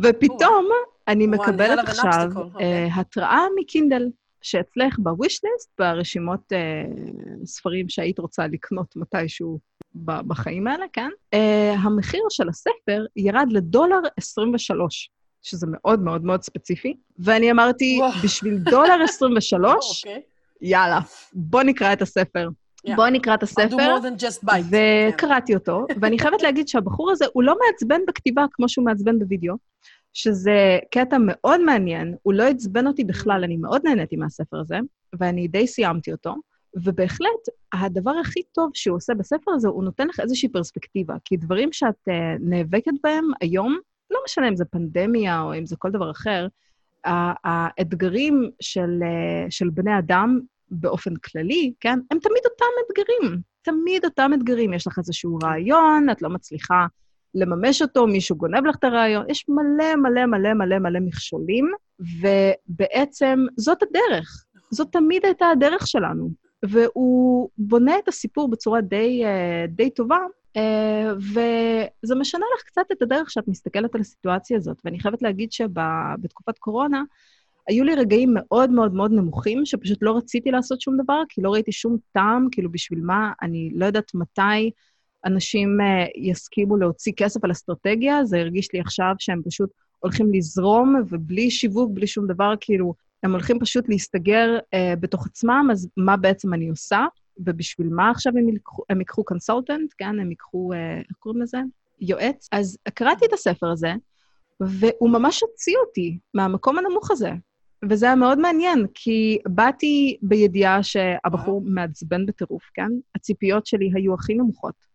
ופתאום 0.03 0.69
אני 1.09 1.27
מקבלת 1.27 1.89
עכשיו 1.89 2.29
אוקיי. 2.37 2.91
התראה 2.97 3.47
מקינדל, 3.61 4.09
שאצלך 4.43 4.99
בווישליסט, 4.99 5.71
ברשימות 5.79 6.53
ספרים 7.45 7.89
שהיית 7.89 8.19
רוצה 8.19 8.47
לקנות 8.47 8.97
מתישהו 8.97 9.59
בחיים 10.05 10.67
האלה, 10.67 10.85
כן? 10.93 11.11
המחיר 11.79 12.23
של 12.31 12.49
הספר 12.49 13.05
ירד 13.17 13.47
לדולר 13.51 14.01
23. 14.17 15.11
שזה 15.43 15.67
מאוד 15.71 16.01
מאוד 16.01 16.25
מאוד 16.25 16.43
ספציפי, 16.43 16.97
ואני 17.19 17.51
אמרתי. 17.51 18.01
בשביל 18.25 18.59
דולר 18.59 19.03
23, 19.09 20.05
אוקיי. 20.07 20.23
יאללה, 20.61 20.99
בוא 21.33 21.63
נקרא 21.63 21.93
את 21.93 22.03
הספר. 22.03 22.49
Yeah. 22.87 22.97
בואי 22.97 23.11
נקרא 23.11 23.35
את 23.35 23.43
הספר, 23.43 23.77
וקראתי 24.71 25.55
אותו, 25.55 25.87
ואני 26.01 26.19
חייבת 26.19 26.43
להגיד 26.43 26.69
שהבחור 26.69 27.11
הזה, 27.11 27.25
הוא 27.33 27.43
לא 27.43 27.57
מעצבן 27.67 28.01
בכתיבה 28.09 28.45
כמו 28.53 28.69
שהוא 28.69 28.85
מעצבן 28.85 29.19
בווידאו, 29.19 29.55
שזה 30.13 30.79
קטע 30.91 31.17
מאוד 31.21 31.61
מעניין, 31.61 32.15
הוא 32.23 32.35
לא 32.35 32.43
עצבן 32.43 32.87
אותי 32.87 33.05
בכלל, 33.05 33.45
אני 33.45 33.57
מאוד 33.57 33.81
נהניתי 33.85 34.17
מהספר 34.17 34.61
הזה, 34.61 34.79
ואני 35.19 35.49
די 35.49 35.67
סיימתי 35.67 36.13
אותו, 36.13 36.35
ובהחלט, 36.85 37.49
הדבר 37.73 38.13
הכי 38.21 38.43
טוב 38.53 38.71
שהוא 38.75 38.97
עושה 38.97 39.15
בספר 39.15 39.51
הזה, 39.55 39.69
הוא 39.69 39.85
נותן 39.85 40.09
לך 40.09 40.21
איזושהי 40.21 40.49
פרספקטיבה, 40.49 41.15
כי 41.25 41.37
דברים 41.37 41.73
שאת 41.73 42.09
uh, 42.09 42.13
נאבקת 42.41 42.93
בהם 43.03 43.25
היום, 43.41 43.79
לא 44.11 44.21
משנה 44.25 44.49
אם 44.49 44.57
זה 44.57 44.65
פנדמיה 44.65 45.41
או 45.41 45.55
אם 45.55 45.67
זה 45.67 45.77
כל 45.79 45.91
דבר 45.91 46.11
אחר, 46.11 46.47
האתגרים 47.05 48.51
של, 48.61 49.01
אה, 49.03 49.51
של 49.51 49.71
בני 49.71 49.99
אדם 49.99 50.41
באופן 50.71 51.17
כללי, 51.17 51.73
כן, 51.81 51.99
הם 52.11 52.19
תמיד 52.19 52.43
אותם 52.45 52.65
אתגרים. 52.87 53.41
תמיד 53.63 54.05
אותם 54.05 54.31
אתגרים. 54.35 54.73
יש 54.73 54.87
לך 54.87 54.99
איזשהו 54.99 55.39
רעיון, 55.43 56.11
את 56.11 56.23
לא 56.23 56.29
מצליחה 56.29 56.87
לממש 57.35 57.83
אותו, 57.83 58.07
מישהו 58.07 58.37
גונב 58.37 58.67
לך 58.67 58.77
את 58.77 58.85
הרעיון. 58.85 59.31
יש 59.31 59.47
מלא 59.49 59.97
מלא 59.97 60.27
מלא 60.27 60.55
מלא 60.55 60.79
מלא 60.79 61.01
מכשולים, 61.01 61.73
ובעצם 62.01 63.47
זאת 63.57 63.83
הדרך. 63.83 64.45
זאת 64.71 64.89
תמיד 64.93 65.25
הייתה 65.25 65.47
הדרך 65.47 65.87
שלנו. 65.87 66.31
והוא 66.63 67.49
בונה 67.59 67.99
את 67.99 68.09
הסיפור 68.09 68.51
בצורה 68.51 68.81
די, 68.81 69.25
אה, 69.25 69.65
די 69.69 69.91
טובה, 69.91 70.19
Uh, 70.57 71.13
וזה 72.05 72.15
משנה 72.15 72.45
לך 72.57 72.63
קצת 72.63 72.83
את 72.93 73.03
הדרך 73.03 73.31
שאת 73.31 73.49
מסתכלת 73.49 73.95
על 73.95 74.01
הסיטואציה 74.01 74.57
הזאת. 74.57 74.77
ואני 74.85 75.01
חייבת 75.01 75.23
להגיד 75.23 75.53
שבתקופת 75.53 76.59
קורונה, 76.59 77.03
היו 77.71 77.85
לי 77.85 77.95
רגעים 77.95 78.31
מאוד 78.35 78.71
מאוד 78.71 78.95
מאוד 78.95 79.13
נמוכים, 79.13 79.67
שפשוט 79.67 79.99
לא 80.03 80.17
רציתי 80.17 80.51
לעשות 80.51 80.81
שום 80.81 80.97
דבר, 81.03 81.23
כי 81.29 81.43
לא 81.43 81.53
ראיתי 81.53 81.73
שום 81.73 81.97
טעם, 82.13 82.49
כאילו 82.53 82.73
בשביל 82.73 83.01
מה, 83.01 83.33
אני 83.43 83.71
לא 83.75 83.87
יודעת 83.87 84.15
מתי 84.15 84.71
אנשים 85.27 85.79
uh, 85.81 86.11
יסכימו 86.17 86.77
להוציא 86.77 87.13
כסף 87.17 87.45
על 87.45 87.51
אסטרטגיה, 87.51 88.25
זה 88.25 88.39
הרגיש 88.39 88.69
לי 88.73 88.81
עכשיו 88.81 89.15
שהם 89.19 89.43
פשוט 89.45 89.71
הולכים 89.99 90.35
לזרום, 90.35 91.03
ובלי 91.09 91.51
שיווק, 91.51 91.91
בלי 91.95 92.07
שום 92.07 92.27
דבר, 92.27 92.55
כאילו, 92.61 92.95
הם 93.23 93.33
הולכים 93.33 93.59
פשוט 93.59 93.89
להסתגר 93.89 94.59
uh, 94.59 94.97
בתוך 95.01 95.27
עצמם, 95.27 95.69
אז 95.73 95.89
מה 95.97 96.17
בעצם 96.17 96.55
אני 96.55 96.69
עושה? 96.69 97.07
ובשביל 97.47 97.89
מה 97.89 98.11
עכשיו 98.11 98.33
הם, 98.39 98.49
ילקחו, 98.49 98.83
הם 98.91 98.99
ייקחו 98.99 99.25
קונסולטנט, 99.25 99.95
כן? 99.99 100.21
הם 100.21 100.31
ייקחו, 100.31 100.73
אה, 100.73 100.99
איך 100.99 101.17
קוראים 101.19 101.43
לזה? 101.43 101.59
יועץ. 102.01 102.49
אז 102.53 102.79
קראתי 102.95 103.27
את 103.27 103.33
הספר 103.33 103.71
הזה, 103.71 103.93
והוא 104.61 105.11
ממש 105.11 105.43
הוציא 105.43 105.75
אותי 105.87 106.19
מהמקום 106.35 106.79
הנמוך 106.79 107.11
הזה. 107.11 107.31
וזה 107.89 108.07
היה 108.07 108.15
מאוד 108.15 108.39
מעניין, 108.39 108.87
כי 108.95 109.39
באתי 109.47 110.19
בידיעה 110.23 110.83
שהבחור 110.83 111.63
מעצבן 111.65 112.27
בטירוף, 112.27 112.71
כן? 112.75 112.89
הציפיות 113.15 113.67
שלי 113.67 113.91
היו 113.95 114.15
הכי 114.15 114.35
נמוכות. 114.35 114.91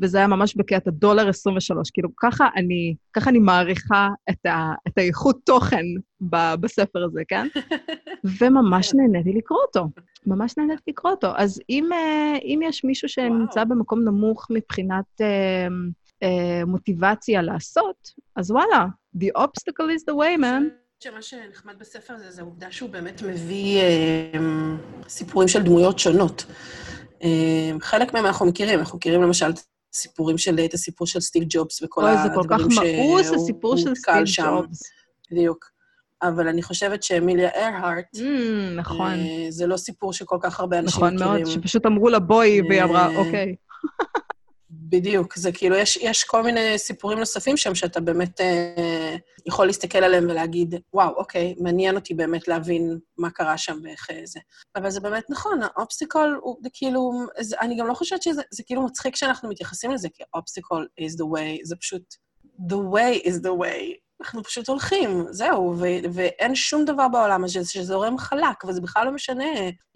וזה 0.00 0.18
היה 0.18 0.26
ממש 0.26 0.56
בקטע 0.56 0.90
דולר 0.90 1.28
23. 1.28 1.90
כאילו, 1.90 2.08
ככה 2.16 2.48
אני, 2.56 2.94
ככה 3.12 3.30
אני 3.30 3.38
מעריכה 3.38 4.08
את, 4.30 4.46
ה, 4.46 4.72
את 4.88 4.98
האיכות 4.98 5.38
תוכן 5.44 5.84
ב, 6.20 6.54
בספר 6.60 7.04
הזה, 7.04 7.22
כן? 7.28 7.46
וממש 8.40 8.94
נהניתי 8.94 9.32
לקרוא 9.32 9.58
אותו. 9.66 9.88
ממש 10.26 10.54
נהניתי 10.58 10.82
לקרוא 10.90 11.12
אותו. 11.12 11.28
אז 11.36 11.60
אם, 11.70 11.92
אה, 11.92 12.36
אם 12.42 12.60
יש 12.62 12.84
מישהו 12.84 13.08
שנמצא 13.08 13.60
וואו. 13.60 13.68
במקום 13.68 14.04
נמוך 14.04 14.46
מבחינת 14.50 15.20
אה, 15.20 15.66
אה, 16.22 16.64
מוטיבציה 16.66 17.42
לעשות, 17.42 18.10
אז 18.36 18.50
וואלה, 18.50 18.86
the 19.16 19.28
obstacle 19.38 19.88
is 19.96 20.02
the 20.10 20.14
way, 20.14 20.40
man. 20.40 20.87
שמה 21.04 21.22
שנחמד 21.22 21.78
בספר 21.78 22.14
הזה, 22.14 22.30
זה 22.30 22.42
העובדה 22.42 22.70
שהוא 22.70 22.90
באמת 22.90 23.22
מביא 23.22 23.80
אה, 23.80 24.32
סיפורים 25.08 25.48
של 25.48 25.62
דמויות 25.62 25.98
שונות. 25.98 26.44
אה, 27.22 27.70
חלק 27.80 28.14
מהם 28.14 28.26
אנחנו 28.26 28.46
מכירים, 28.46 28.78
אנחנו 28.78 28.98
מכירים 28.98 29.22
למשל 29.22 29.46
סיפורים 29.92 30.38
של, 30.38 30.60
את 30.64 30.74
הסיפור 30.74 31.06
של 31.06 31.20
סטיב 31.20 31.44
ג'ובס 31.48 31.82
וכל 31.82 32.04
הדברים 32.06 32.70
שהוא 32.70 32.84
אוי, 32.84 33.24
זה 33.24 33.30
כל 33.30 33.34
כך 33.34 33.34
מאוס, 33.34 33.42
הסיפור 33.42 33.76
של 33.76 33.94
סטיב 33.94 34.46
ג'ובס. 34.46 34.82
בדיוק. 35.30 35.70
אבל 36.22 36.48
אני 36.48 36.62
חושבת 36.62 37.02
שאמיליה 37.02 37.50
ארהארט, 37.54 38.16
mm, 38.16 38.20
נכון. 38.76 39.12
אה, 39.12 39.46
זה 39.50 39.66
לא 39.66 39.76
סיפור 39.76 40.12
שכל 40.12 40.38
כך 40.42 40.60
הרבה 40.60 40.78
אנשים 40.78 40.96
נכון 40.96 41.14
מכירים. 41.14 41.32
נכון 41.32 41.42
מאוד, 41.42 41.52
שפשוט 41.52 41.86
אמרו 41.86 42.08
לה 42.08 42.18
בואי, 42.18 42.60
והיא 42.68 42.82
אמרה, 42.82 43.16
אוקיי. 43.16 43.54
בדיוק, 44.70 45.36
זה 45.36 45.52
כאילו, 45.52 45.76
יש, 45.76 45.96
יש 45.96 46.24
כל 46.24 46.42
מיני 46.42 46.78
סיפורים 46.78 47.18
נוספים 47.18 47.56
שם 47.56 47.74
שאתה 47.74 48.00
באמת 48.00 48.40
אה, 48.40 49.16
יכול 49.46 49.66
להסתכל 49.66 49.98
עליהם 49.98 50.24
ולהגיד, 50.24 50.74
וואו, 50.92 51.14
אוקיי, 51.16 51.54
מעניין 51.60 51.94
אותי 51.94 52.14
באמת 52.14 52.48
להבין 52.48 52.98
מה 53.18 53.30
קרה 53.30 53.58
שם 53.58 53.78
ואיך 53.82 54.10
אה, 54.10 54.20
זה. 54.24 54.40
אבל 54.76 54.90
זה 54.90 55.00
באמת 55.00 55.24
נכון, 55.30 55.60
ה 55.62 55.71
obstacle 55.71 56.40
הוא 56.42 56.56
זה 56.62 56.68
כאילו, 56.72 57.12
זה, 57.40 57.56
אני 57.60 57.76
גם 57.76 57.86
לא 57.86 57.94
חושבת 57.94 58.22
שזה 58.22 58.42
זה 58.50 58.62
כאילו 58.62 58.82
מצחיק 58.82 59.16
שאנחנו 59.16 59.48
מתייחסים 59.48 59.90
לזה, 59.90 60.08
כי 60.14 60.22
obstacle 60.34 60.88
is 61.00 61.12
the 61.12 61.24
way, 61.24 61.60
זה 61.62 61.76
פשוט, 61.76 62.14
the 62.68 62.76
way 62.94 63.26
is 63.26 63.34
the 63.42 63.62
way. 63.62 64.07
אנחנו 64.20 64.44
פשוט 64.44 64.68
הולכים, 64.68 65.24
זהו, 65.30 65.74
ו- 65.78 66.10
ואין 66.12 66.54
שום 66.54 66.84
דבר 66.84 67.08
בעולם 67.08 67.44
הזה 67.44 67.60
שזורם 67.64 68.18
חלק, 68.18 68.64
וזה 68.64 68.80
בכלל 68.80 69.06
לא 69.06 69.12
משנה 69.12 69.44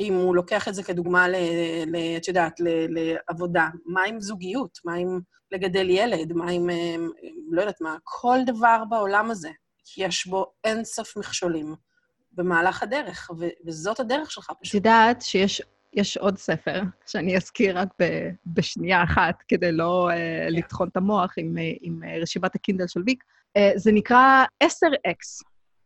אם 0.01 0.15
הוא 0.15 0.37
לוקח 0.37 0.69
את 0.69 0.75
זה 0.75 0.83
כדוגמה, 0.83 1.29
ל- 1.29 1.35
ל- 1.87 2.17
את 2.17 2.29
יודעת, 2.29 2.61
ל- 2.61 2.87
לעבודה. 2.99 3.69
מה 3.87 4.03
עם 4.03 4.21
זוגיות? 4.21 4.79
מה 4.85 4.95
עם 4.95 5.21
לגדל 5.53 5.91
ילד? 5.91 6.33
מה 6.33 6.51
עם, 6.51 6.71
אה, 6.71 6.97
לא 7.51 7.61
יודעת 7.61 7.81
מה, 7.81 7.97
כל 8.05 8.39
דבר 8.47 8.83
בעולם 8.91 9.31
הזה, 9.31 9.51
יש 9.97 10.27
בו 10.27 10.53
אינסוף 10.65 11.17
מכשולים 11.17 11.75
במהלך 12.33 12.83
הדרך, 12.83 13.31
ו- 13.39 13.49
וזאת 13.67 14.01
הדרך 14.01 14.31
שלך 14.31 14.53
פשוט. 14.61 14.71
את 14.71 14.75
יודעת 14.75 15.23
שיש 15.23 15.63
יש 15.95 16.17
עוד 16.17 16.39
ספר, 16.39 16.83
שאני 17.07 17.37
אזכיר 17.37 17.79
רק 17.79 17.89
ב- 18.03 18.31
בשנייה 18.47 19.05
אחת, 19.05 19.43
כדי 19.49 19.73
לא 19.73 20.09
uh, 20.11 20.51
לטחון 20.51 20.89
את 20.89 20.97
המוח 20.97 21.35
עם, 21.37 21.57
uh, 21.57 21.79
עם 21.81 22.01
רשימת 22.23 22.55
הקינדל 22.55 22.87
של 22.87 23.03
ויק, 23.07 23.25
זה 23.77 23.93
נקרא 23.93 24.45
10x, 24.65 25.45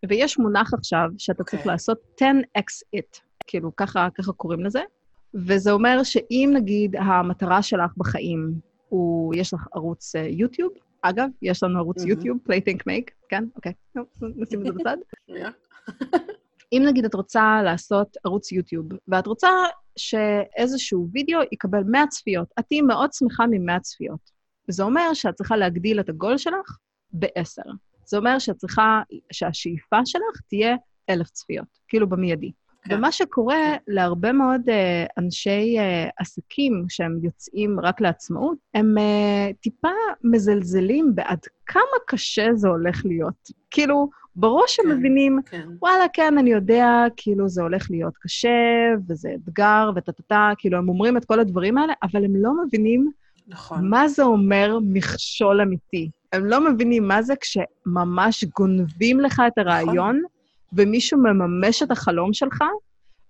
ויש 0.08 0.38
מונח 0.38 0.75
עכשיו 0.75 1.08
שאתה 1.18 1.42
okay. 1.42 1.46
צריך 1.46 1.61
אוקיי. 1.61 1.73
לעשות 1.73 1.99
10x 2.20 2.96
it, 2.96 3.20
כאילו, 3.46 3.76
ככה, 3.76 4.08
ככה 4.14 4.32
קוראים 4.32 4.64
לזה, 4.64 4.80
וזה 5.35 5.73
אומר 5.73 6.02
שאם 6.02 6.50
נגיד 6.54 6.96
המטרה 6.96 7.62
שלך 7.62 7.92
בחיים 7.96 8.54
הוא, 8.88 9.35
יש 9.35 9.54
לך 9.54 9.66
ערוץ 9.73 10.16
uh, 10.16 10.18
יוטיוב, 10.18 10.73
אגב, 11.02 11.28
יש 11.42 11.62
לנו 11.62 11.78
ערוץ 11.78 12.02
mm-hmm. 12.02 12.08
יוטיוב, 12.08 12.38
play 12.49 12.61
think 12.61 12.80
make, 12.80 13.11
כן? 13.28 13.44
אוקיי, 13.56 13.73
okay. 13.99 14.00
נשים 14.37 14.61
את 14.61 14.66
זה 14.66 14.73
בצד. 14.73 14.96
אם 16.73 16.82
נגיד 16.87 17.04
את 17.04 17.14
רוצה 17.14 17.62
לעשות 17.64 18.16
ערוץ 18.25 18.52
יוטיוב, 18.52 18.87
ואת 19.08 19.26
רוצה 19.26 19.49
שאיזשהו 19.96 21.08
וידאו 21.12 21.40
יקבל 21.52 21.82
100 21.87 22.06
צפיות, 22.06 22.49
את 22.58 22.64
תהיי 22.68 22.80
מאוד 22.80 23.12
שמחה 23.12 23.46
מ-100 23.46 23.80
צפיות. 23.80 24.37
וזה 24.68 24.82
אומר 24.82 25.14
שאת 25.14 25.35
צריכה 25.35 25.56
להגדיל 25.56 26.00
את 26.00 26.08
הגול 26.08 26.38
שלך 26.38 26.76
בעשר. 27.18 27.62
זה 28.06 28.16
אומר 28.16 28.38
שאת 28.38 28.56
צריכה, 28.56 29.02
שהשאיפה 29.32 29.96
שלך 30.04 30.40
תהיה 30.49 30.76
אלף 31.11 31.30
צפיות, 31.30 31.78
כאילו 31.88 32.08
במיידי. 32.08 32.52
כן. 32.88 32.94
ומה 32.94 33.12
שקורה 33.12 33.56
כן. 33.56 33.76
להרבה 33.92 34.32
מאוד 34.32 34.61
uh, 34.68 34.73
אנשי 35.18 35.76
uh, 35.78 36.11
עסקים 36.18 36.85
שהם 36.88 37.18
יוצאים 37.23 37.80
רק 37.80 38.00
לעצמאות, 38.00 38.58
הם 38.75 38.94
uh, 38.99 39.54
טיפה 39.61 39.88
מזלזלים 40.25 41.14
בעד 41.14 41.38
כמה 41.66 41.96
קשה 42.06 42.54
זה 42.54 42.68
הולך 42.68 43.04
להיות. 43.04 43.50
כאילו, 43.70 44.08
בראש 44.37 44.80
כן, 44.80 44.90
הם 44.90 44.99
מבינים, 44.99 45.40
כן. 45.46 45.68
וואלה, 45.80 46.04
כן, 46.12 46.38
אני 46.38 46.50
יודע, 46.50 47.04
כאילו, 47.16 47.49
זה 47.49 47.62
הולך 47.62 47.90
להיות 47.90 48.16
קשה, 48.16 48.49
וזה 49.08 49.30
אתגר, 49.35 49.90
וטה-טה-טה, 49.96 50.50
כאילו, 50.58 50.78
הם 50.78 50.88
אומרים 50.88 51.16
את 51.16 51.25
כל 51.25 51.40
הדברים 51.40 51.78
האלה, 51.78 51.92
אבל 52.02 52.25
הם 52.25 52.37
לא 52.37 52.50
מבינים 52.64 53.11
נכון. 53.49 53.88
מה 53.90 54.08
זה 54.08 54.23
אומר 54.23 54.78
מכשול 54.82 55.61
אמיתי. 55.61 56.11
הם 56.33 56.45
לא 56.45 56.71
מבינים 56.71 57.09
מה 57.09 57.23
זה 57.23 57.35
כשממש 57.37 58.45
גונבים 58.45 59.21
לך 59.21 59.42
את 59.47 59.59
הרעיון, 59.59 60.16
נכון. 60.16 60.37
ומישהו 60.73 61.18
מממש 61.18 61.83
את 61.83 61.90
החלום 61.90 62.33
שלך, 62.33 62.64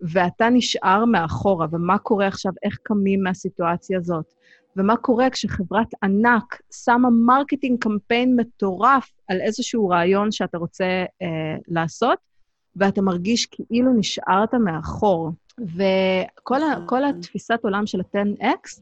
ואתה 0.01 0.51
נשאר 0.51 1.05
מאחורה, 1.05 1.67
ומה 1.71 1.99
קורה 1.99 2.27
עכשיו, 2.27 2.53
איך 2.63 2.79
קמים 2.83 3.23
מהסיטואציה 3.23 3.99
הזאת, 3.99 4.33
ומה 4.77 4.97
קורה 4.97 5.31
כשחברת 5.31 5.87
ענק 6.03 6.61
שמה 6.73 7.11
marketing 7.11 7.83
campaign 7.83 8.37
מטורף 8.37 9.13
על 9.29 9.41
איזשהו 9.41 9.89
רעיון 9.89 10.33
שאתה 10.33 10.59
רוצה 10.59 11.05
אה, 11.23 11.57
לעשות, 11.69 12.19
ואתה 12.77 13.03
מרגיש 13.03 13.47
כאילו 13.47 13.93
נשארת 13.93 14.55
מאחור. 14.55 15.31
וכל 15.61 16.63
ה, 16.63 16.87
כל 16.87 17.05
התפיסת 17.05 17.59
עולם 17.63 17.87
של 17.87 18.01
ה-10X, 18.01 18.81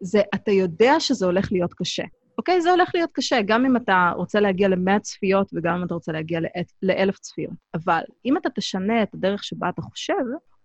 זה 0.00 0.20
אתה 0.34 0.50
יודע 0.50 1.00
שזה 1.00 1.26
הולך 1.26 1.52
להיות 1.52 1.74
קשה. 1.74 2.04
אוקיי? 2.40 2.60
זה 2.60 2.70
הולך 2.70 2.90
להיות 2.94 3.10
קשה, 3.12 3.42
גם 3.46 3.64
אם 3.64 3.76
אתה 3.76 4.12
רוצה 4.16 4.40
להגיע 4.40 4.68
ל-100 4.68 4.98
צפיות 5.00 5.50
וגם 5.52 5.74
אם 5.76 5.84
אתה 5.84 5.94
רוצה 5.94 6.12
להגיע 6.12 6.40
ל-1,000 6.82 7.12
צפיות. 7.20 7.52
אבל 7.74 8.00
אם 8.24 8.36
אתה 8.36 8.50
תשנה 8.50 9.02
את 9.02 9.14
הדרך 9.14 9.44
שבה 9.44 9.68
אתה 9.68 9.82
חושב, 9.82 10.14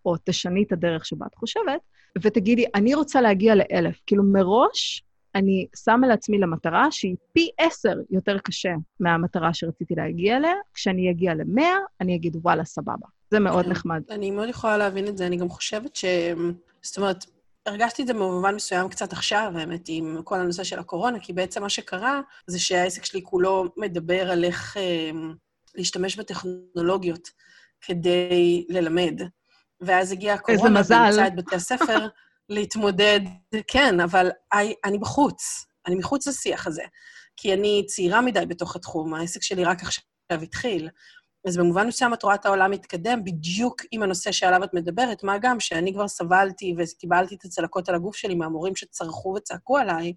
או 0.06 0.16
תשני 0.24 0.64
את 0.64 0.72
הדרך 0.72 1.06
שבה 1.06 1.26
את 1.26 1.36
חושבת, 1.36 1.82
ותגידי, 2.22 2.66
אני 2.76 2.96
רוצה 2.96 3.22
להגיע 3.22 3.56
לאלף. 3.56 4.02
כאילו, 4.06 4.24
מראש 4.24 5.04
אני 5.36 5.68
שמה 5.84 6.08
לעצמי 6.08 6.38
למטרה 6.38 6.92
שהיא 6.92 7.16
פי 7.34 7.50
עשר 7.58 7.94
יותר 8.10 8.38
קשה 8.40 8.74
מהמטרה 9.00 9.54
שרציתי 9.54 9.96
להגיע 9.96 10.38
אליה. 10.38 10.54
כשאני 10.74 11.12
אגיע 11.12 11.34
למאה, 11.34 11.76
אני 12.02 12.16
אגיד, 12.16 12.36
וואלה, 12.36 12.66
סבבה. 12.66 13.08
זה 13.32 13.40
מאוד 13.40 13.66
כן. 13.66 13.72
נחמד. 13.72 14.02
אני 14.10 14.32
מאוד 14.32 14.50
יכולה 14.50 14.78
להבין 14.78 15.08
את 15.08 15.18
זה. 15.18 15.28
אני 15.28 15.38
גם 15.38 15.50
חושבת 15.50 15.96
ש... 15.96 16.06
זאת 16.82 16.98
אומרת, 16.98 17.26
הרגשתי 17.66 18.02
את 18.02 18.08
זה 18.08 18.14
במובן 18.14 18.56
מסוים 18.56 18.90
קצת 18.90 19.14
עכשיו, 19.14 19.52
האמת, 19.56 19.82
עם 19.88 20.22
כל 20.24 20.40
הנושא 20.40 20.64
של 20.64 20.80
הקורונה, 20.80 21.20
כי 21.20 21.34
בעצם 21.34 21.62
מה 21.62 21.70
שקרה 21.70 22.22
זה 22.48 22.60
שהעסק 22.60 23.06
שלי 23.06 23.22
כולו 23.24 23.66
מדבר 23.78 24.32
על 24.32 24.44
איך 24.44 24.78
אה, 24.78 25.12
להשתמש 25.76 26.16
בטכנולוגיות 26.16 27.30
כדי 27.82 28.66
ללמד. 28.70 29.22
ואז 29.82 30.12
הגיעה 30.12 30.36
הקורונה, 30.36 30.80
איזה 30.80 30.80
מזל. 30.80 30.96
ונמצא 30.96 31.28
את 31.28 31.36
בתי 31.36 31.56
הספר 31.56 32.08
להתמודד, 32.50 33.20
כן, 33.68 34.00
אבל 34.00 34.30
אני 34.86 34.98
בחוץ, 34.98 35.66
אני 35.88 35.96
מחוץ 35.96 36.28
לשיח 36.28 36.68
הזה. 36.68 36.84
כי 37.38 37.54
אני 37.54 37.86
צעירה 37.88 38.22
מדי 38.22 38.46
בתוך 38.46 38.76
התחום, 38.76 39.14
העסק 39.14 39.44
שלי 39.44 39.64
רק 39.64 39.82
עכשיו 39.82 40.42
התחיל. 40.42 40.90
אז 41.46 41.58
במובן 41.58 41.88
מסוים 41.88 42.14
את 42.14 42.24
רואה 42.24 42.36
את 42.36 42.46
העולם 42.46 42.72
מתקדם 42.72 43.24
בדיוק 43.24 43.82
עם 43.92 44.04
הנושא 44.04 44.32
שעליו 44.32 44.64
את 44.64 44.74
מדברת, 44.74 45.24
מה 45.24 45.38
גם 45.38 45.60
שאני 45.60 45.94
כבר 45.94 46.08
סבלתי 46.08 46.76
וקיבלתי 46.78 47.36
את 47.36 47.46
הצלקות 47.46 47.90
על 47.90 47.96
הגוף 47.96 48.16
שלי 48.16 48.36
מהמורים 48.36 48.76
שצרחו 48.76 49.34
וצעקו 49.38 49.78
עליי, 49.78 50.14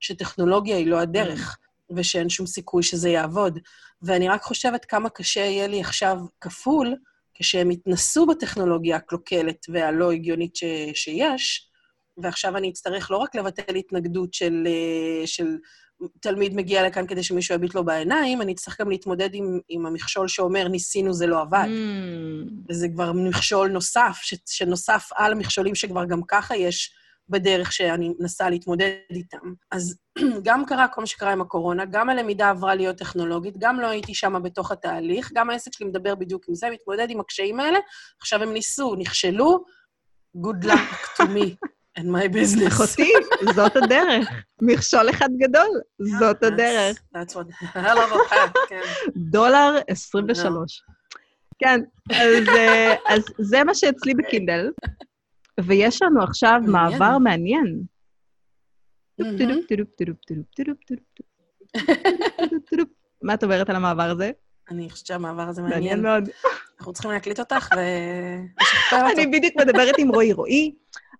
שטכנולוגיה 0.00 0.76
היא 0.76 0.86
לא 0.86 1.00
הדרך, 1.00 1.58
ושאין 1.96 2.28
שום 2.28 2.46
סיכוי 2.46 2.82
שזה 2.82 3.08
יעבוד. 3.08 3.58
ואני 4.02 4.28
רק 4.28 4.42
חושבת 4.42 4.84
כמה 4.84 5.08
קשה 5.08 5.40
יהיה 5.40 5.66
לי 5.66 5.80
עכשיו 5.80 6.18
כפול, 6.40 6.96
כשהם 7.34 7.70
התנסו 7.70 8.26
בטכנולוגיה 8.26 8.96
הקלוקלת 8.96 9.66
והלא 9.68 10.12
הגיונית 10.12 10.56
ש, 10.56 10.64
שיש, 10.94 11.68
ועכשיו 12.16 12.56
אני 12.56 12.70
אצטרך 12.70 13.10
לא 13.10 13.16
רק 13.16 13.34
לבטל 13.34 13.74
התנגדות 13.74 14.34
של, 14.34 14.64
אה, 14.66 15.26
של 15.26 15.56
תלמיד 16.20 16.54
מגיע 16.54 16.86
לכאן 16.86 17.06
כדי 17.06 17.22
שמישהו 17.22 17.54
יביט 17.54 17.74
לו 17.74 17.84
בעיניים, 17.84 18.42
אני 18.42 18.52
אצטרך 18.52 18.80
גם 18.80 18.90
להתמודד 18.90 19.34
עם, 19.34 19.60
עם 19.68 19.86
המכשול 19.86 20.28
שאומר, 20.28 20.68
ניסינו, 20.68 21.12
זה 21.12 21.26
לא 21.26 21.40
עבד. 21.40 21.66
Mm. 21.66 22.50
וזה 22.68 22.88
כבר 22.88 23.12
מכשול 23.12 23.68
נוסף, 23.68 24.18
ש, 24.22 24.34
שנוסף 24.46 25.08
על 25.14 25.34
מכשולים 25.34 25.74
שכבר 25.74 26.04
גם 26.04 26.20
ככה 26.28 26.56
יש 26.56 26.94
בדרך 27.28 27.72
שאני 27.72 28.12
מנסה 28.18 28.50
להתמודד 28.50 28.92
איתם. 29.10 29.52
אז 29.70 29.96
גם 30.46 30.66
קרה 30.66 30.88
כל 30.88 31.00
מה 31.00 31.06
שקרה 31.06 31.32
עם 31.32 31.40
הקורונה, 31.40 31.84
גם 31.84 32.10
הלמידה 32.10 32.50
עברה 32.50 32.74
להיות 32.74 32.96
טכנולוגית, 32.96 33.54
גם 33.58 33.80
לא 33.80 33.86
הייתי 33.86 34.14
שם 34.14 34.42
בתוך 34.42 34.70
התהליך, 34.70 35.30
גם 35.34 35.50
העסק 35.50 35.72
שלי 35.72 35.86
מדבר 35.86 36.14
בדיוק 36.14 36.44
עם 36.48 36.54
זה, 36.54 36.70
מתמודד 36.70 37.10
עם 37.10 37.20
הקשיים 37.20 37.60
האלה. 37.60 37.78
עכשיו 38.20 38.42
הם 38.42 38.52
ניסו, 38.52 38.94
נכשלו, 38.98 39.64
good 40.36 40.66
luck 40.66 41.20
to 41.20 41.22
me. 41.22 41.56
and 41.98 42.02
my 42.02 42.28
business. 42.28 42.68
אחותי, 42.68 43.12
זאת 43.54 43.76
הדרך. 43.76 44.28
מכשול 44.62 45.10
אחד 45.10 45.28
גדול, 45.38 45.80
זאת 46.20 46.42
הדרך. 46.42 47.02
That's 47.16 47.32
what, 47.32 47.74
hell 47.74 47.96
of 47.96 48.32
a 48.32 48.34
כן. 48.68 48.80
דולר 49.16 49.78
23. 49.88 50.82
כן, 51.58 51.80
אה, 52.12 52.94
אז 53.08 53.22
זה 53.38 53.64
מה 53.64 53.74
שאצלי 53.74 54.14
בקינדל. 54.14 54.70
ויש 55.60 56.02
לנו 56.02 56.22
עכשיו 56.22 56.60
מעבר 56.66 57.18
מעניין. 57.18 57.82
מה 63.22 63.34
את 63.34 63.44
אומרת 63.44 63.70
על 63.70 63.76
המעבר 63.76 64.10
הזה? 64.10 64.30
אני 64.70 64.90
חושבת 64.90 65.06
שהמעבר 65.06 65.42
הזה 65.42 65.62
מעניין. 65.62 65.80
מעניין 65.80 66.02
מאוד. 66.02 66.28
אנחנו 66.78 66.92
צריכים 66.92 67.10
להקליט 67.10 67.40
אותך 67.40 67.68
ולשכפל 67.72 68.96
אותו. 68.96 69.20
אני 69.20 69.26
בדיוק 69.26 69.54
מדברת 69.56 69.94
עם 69.98 70.08
רועי. 70.08 70.32
רועי, 70.32 70.74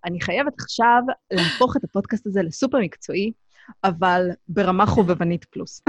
אני 0.05 0.21
חייבת 0.21 0.53
עכשיו 0.59 1.01
להפוך 1.31 1.77
את 1.77 1.83
הפודקאסט 1.83 2.27
הזה 2.27 2.41
לסופר 2.43 2.77
מקצועי, 2.77 3.31
אבל 3.83 4.29
ברמה 4.47 4.85
חובבנית 4.85 5.45
פלוס. 5.45 5.81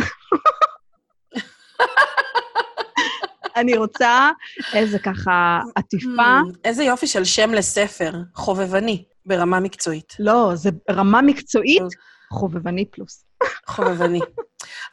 אני 3.56 3.76
רוצה 3.76 4.30
איזה 4.74 4.98
ככה 4.98 5.60
עטיפה. 5.74 6.40
Hmm, 6.40 6.58
איזה 6.64 6.84
יופי 6.84 7.06
של 7.06 7.24
שם 7.24 7.50
לספר, 7.50 8.12
חובבני, 8.34 9.04
ברמה 9.26 9.60
מקצועית. 9.60 10.16
לא, 10.18 10.50
זה 10.54 10.70
רמה 10.90 11.22
מקצועית, 11.22 11.82
חובבני 12.30 12.84
פלוס. 12.90 13.24
חובבני. 13.66 14.20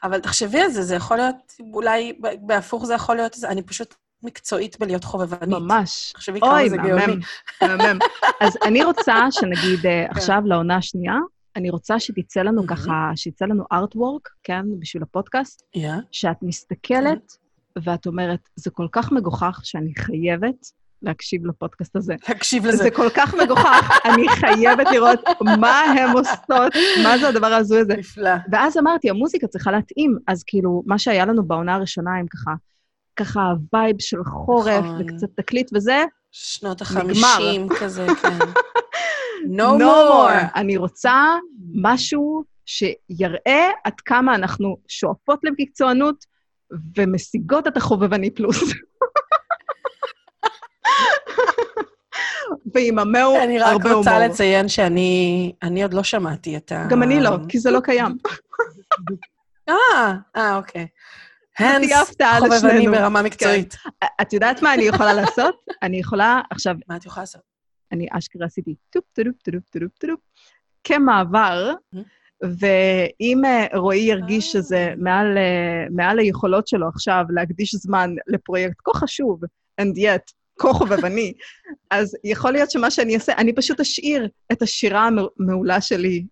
אבל 0.04 0.20
תחשבי 0.20 0.60
על 0.60 0.70
זה, 0.70 0.84
זה 0.84 0.96
יכול 0.96 1.18
להיות, 1.18 1.36
אולי 1.74 2.20
בהפוך 2.42 2.86
זה 2.86 2.94
יכול 2.94 3.16
להיות, 3.16 3.36
אני 3.44 3.62
פשוט 3.62 3.96
מקצועית 4.24 4.80
בלהיות 4.80 5.04
חובבנית. 5.04 5.60
ממש. 5.60 6.12
תחשבי 6.14 6.40
כמה 6.40 6.70
זה 6.70 6.78
גאוני. 6.78 7.06
אוי, 7.06 7.20
מהמם. 7.62 8.00
אז 8.42 8.58
אני 8.66 8.84
רוצה 8.84 9.32
שנגיד 9.32 9.86
אה, 9.86 10.06
כן. 10.06 10.12
עכשיו 10.12 10.42
לעונה 10.46 10.76
השנייה, 10.76 11.16
אני 11.56 11.70
רוצה 11.70 12.00
שתצא 12.00 12.42
לנו 12.42 12.68
ככה, 12.68 13.12
שיצא 13.16 13.46
לנו 13.46 13.64
ארטוורק, 13.72 14.30
כן, 14.44 14.66
בשביל 14.80 15.04
הפודקאסט, 15.04 15.64
שאת 16.12 16.38
מסתכלת 16.42 17.38
ואת 17.84 18.06
אומרת, 18.06 18.40
זה 18.56 18.70
כל 18.70 18.88
כך 18.92 19.12
מגוחך 19.12 19.60
שאני 19.64 19.94
חייבת 19.96 20.72
להקשיב 21.02 21.46
לפודקאסט 21.46 21.96
הזה. 21.96 22.16
להקשיב 22.30 22.66
לזה. 22.66 22.78
זה 22.78 22.92
כל 22.92 23.10
כך 23.16 23.36
מגוחך, 23.44 24.00
אני 24.06 24.28
חייבת 24.30 24.88
לראות 24.92 25.20
מה 25.60 25.82
הן 25.82 26.12
עושות, 26.18 26.74
מה 27.04 27.18
זה 27.18 27.28
הדבר 27.28 27.48
ההזוי 27.48 27.80
הזה. 27.80 27.94
נפלא. 27.98 28.32
ואז 28.52 28.78
אמרתי, 28.78 29.10
המוזיקה 29.10 29.48
צריכה 29.48 29.72
להתאים, 29.72 30.18
אז 30.28 30.44
כאילו, 30.44 30.84
מה 30.86 31.00
שהיה 31.00 31.26
לנו 31.26 31.44
בעונה 31.44 31.76
הראשונה 31.76 32.12
עם 32.20 32.26
ככה, 32.28 32.52
ככה 33.16 33.54
וייב 33.74 33.96
של 34.00 34.24
חורף, 34.24 34.84
נכון. 34.84 35.02
וקצת 35.02 35.28
תקליט 35.36 35.70
וזה, 35.74 36.04
שנות 36.32 36.82
החמישים 36.82 37.70
כזה, 37.80 38.08
כן. 38.22 38.38
no, 39.58 39.80
no 39.80 39.82
more. 39.82 40.52
אני 40.56 40.78
רוצה 40.78 41.26
משהו 41.76 42.44
שיראה 42.66 43.70
עד 43.84 44.02
כמה 44.06 44.36
אנחנו 44.36 44.78
שואפות 44.88 45.40
למקצוענות 45.44 46.26
ומשיגות 46.98 47.68
את 47.68 47.78
החובבני 47.78 48.30
פלוס. 48.32 48.64
ועם 52.76 53.00
המון 53.00 53.22
הרבה 53.22 53.34
הומור. 53.34 53.44
אני 53.44 53.60
רק 53.60 53.86
רוצה 53.86 54.20
לציין 54.20 54.68
שאני 54.68 55.54
אני 55.64 55.84
עוד 55.84 55.94
לא 55.94 56.04
שמעתי 56.04 56.58
את 56.58 56.72
ה... 56.72 56.88
גם 56.90 57.04
אני 57.04 57.22
לא, 57.22 57.30
כי 57.50 57.60
זה 57.60 57.72
לא 57.72 57.80
קיים. 57.80 58.18
אה, 59.70 60.14
אה, 60.36 60.58
אוקיי. 60.58 60.88
הנס 61.62 62.12
חובבני 62.40 62.88
ברמה 62.88 63.22
מקצועית. 63.22 63.74
כן. 63.74 64.08
את 64.22 64.34
יודעת 64.34 64.62
מה 64.62 64.74
אני 64.74 64.84
יכולה 64.84 65.14
לעשות? 65.14 65.56
אני 65.84 65.98
יכולה, 65.98 66.42
עכשיו... 66.50 66.76
מה 66.88 66.96
את 66.96 67.06
יכולה 67.06 67.22
לעשות? 67.22 67.42
אני 67.92 68.08
אשכרה 68.12 68.46
עשיתי 68.46 68.76
טופ 68.90 69.04
טופ 69.14 69.42
טופ 69.44 69.70
טופ 69.70 69.98
טופ 70.00 70.20
כמעבר, 70.84 71.74
ואם 72.42 73.46
אה, 73.46 73.66
רועי 73.74 74.00
ירגיש 74.00 74.52
שזה 74.52 74.78
אה. 74.78 74.94
מעל, 74.98 75.38
אה, 75.38 75.86
מעל 75.92 76.20
היכולות 76.20 76.68
שלו 76.68 76.88
עכשיו 76.88 77.26
להקדיש 77.30 77.76
זמן 77.76 78.16
לפרויקט 78.28 78.78
כה 78.84 78.94
חשוב, 78.94 79.42
and 79.82 79.98
yet, 79.98 80.34
כה 80.60 80.74
חובבני, 80.74 81.34
אז 81.92 82.18
יכול 82.24 82.52
להיות 82.52 82.72
שמה 82.72 82.92
שאני 82.92 83.16
אעשה, 83.16 83.34
אני 83.38 83.54
פשוט 83.54 83.80
אשאיר 83.80 84.30
את 84.52 84.62
השירה 84.62 85.10
המעולה 85.40 85.82
שלי 85.82 86.26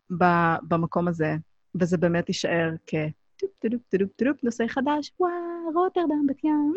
במקום 0.68 1.08
הזה, 1.08 1.36
וזה 1.82 1.98
באמת 1.98 2.30
יישאר 2.30 2.70
כטופ 2.88 3.12
טופ 3.40 3.50
טופ 3.92 4.10
טופ 4.16 4.44
נושא 4.44 4.68
חדש, 4.68 5.12
וואו, 5.20 5.32
רוטרדם 5.74 6.28
בת 6.28 6.44
ים. 6.44 6.74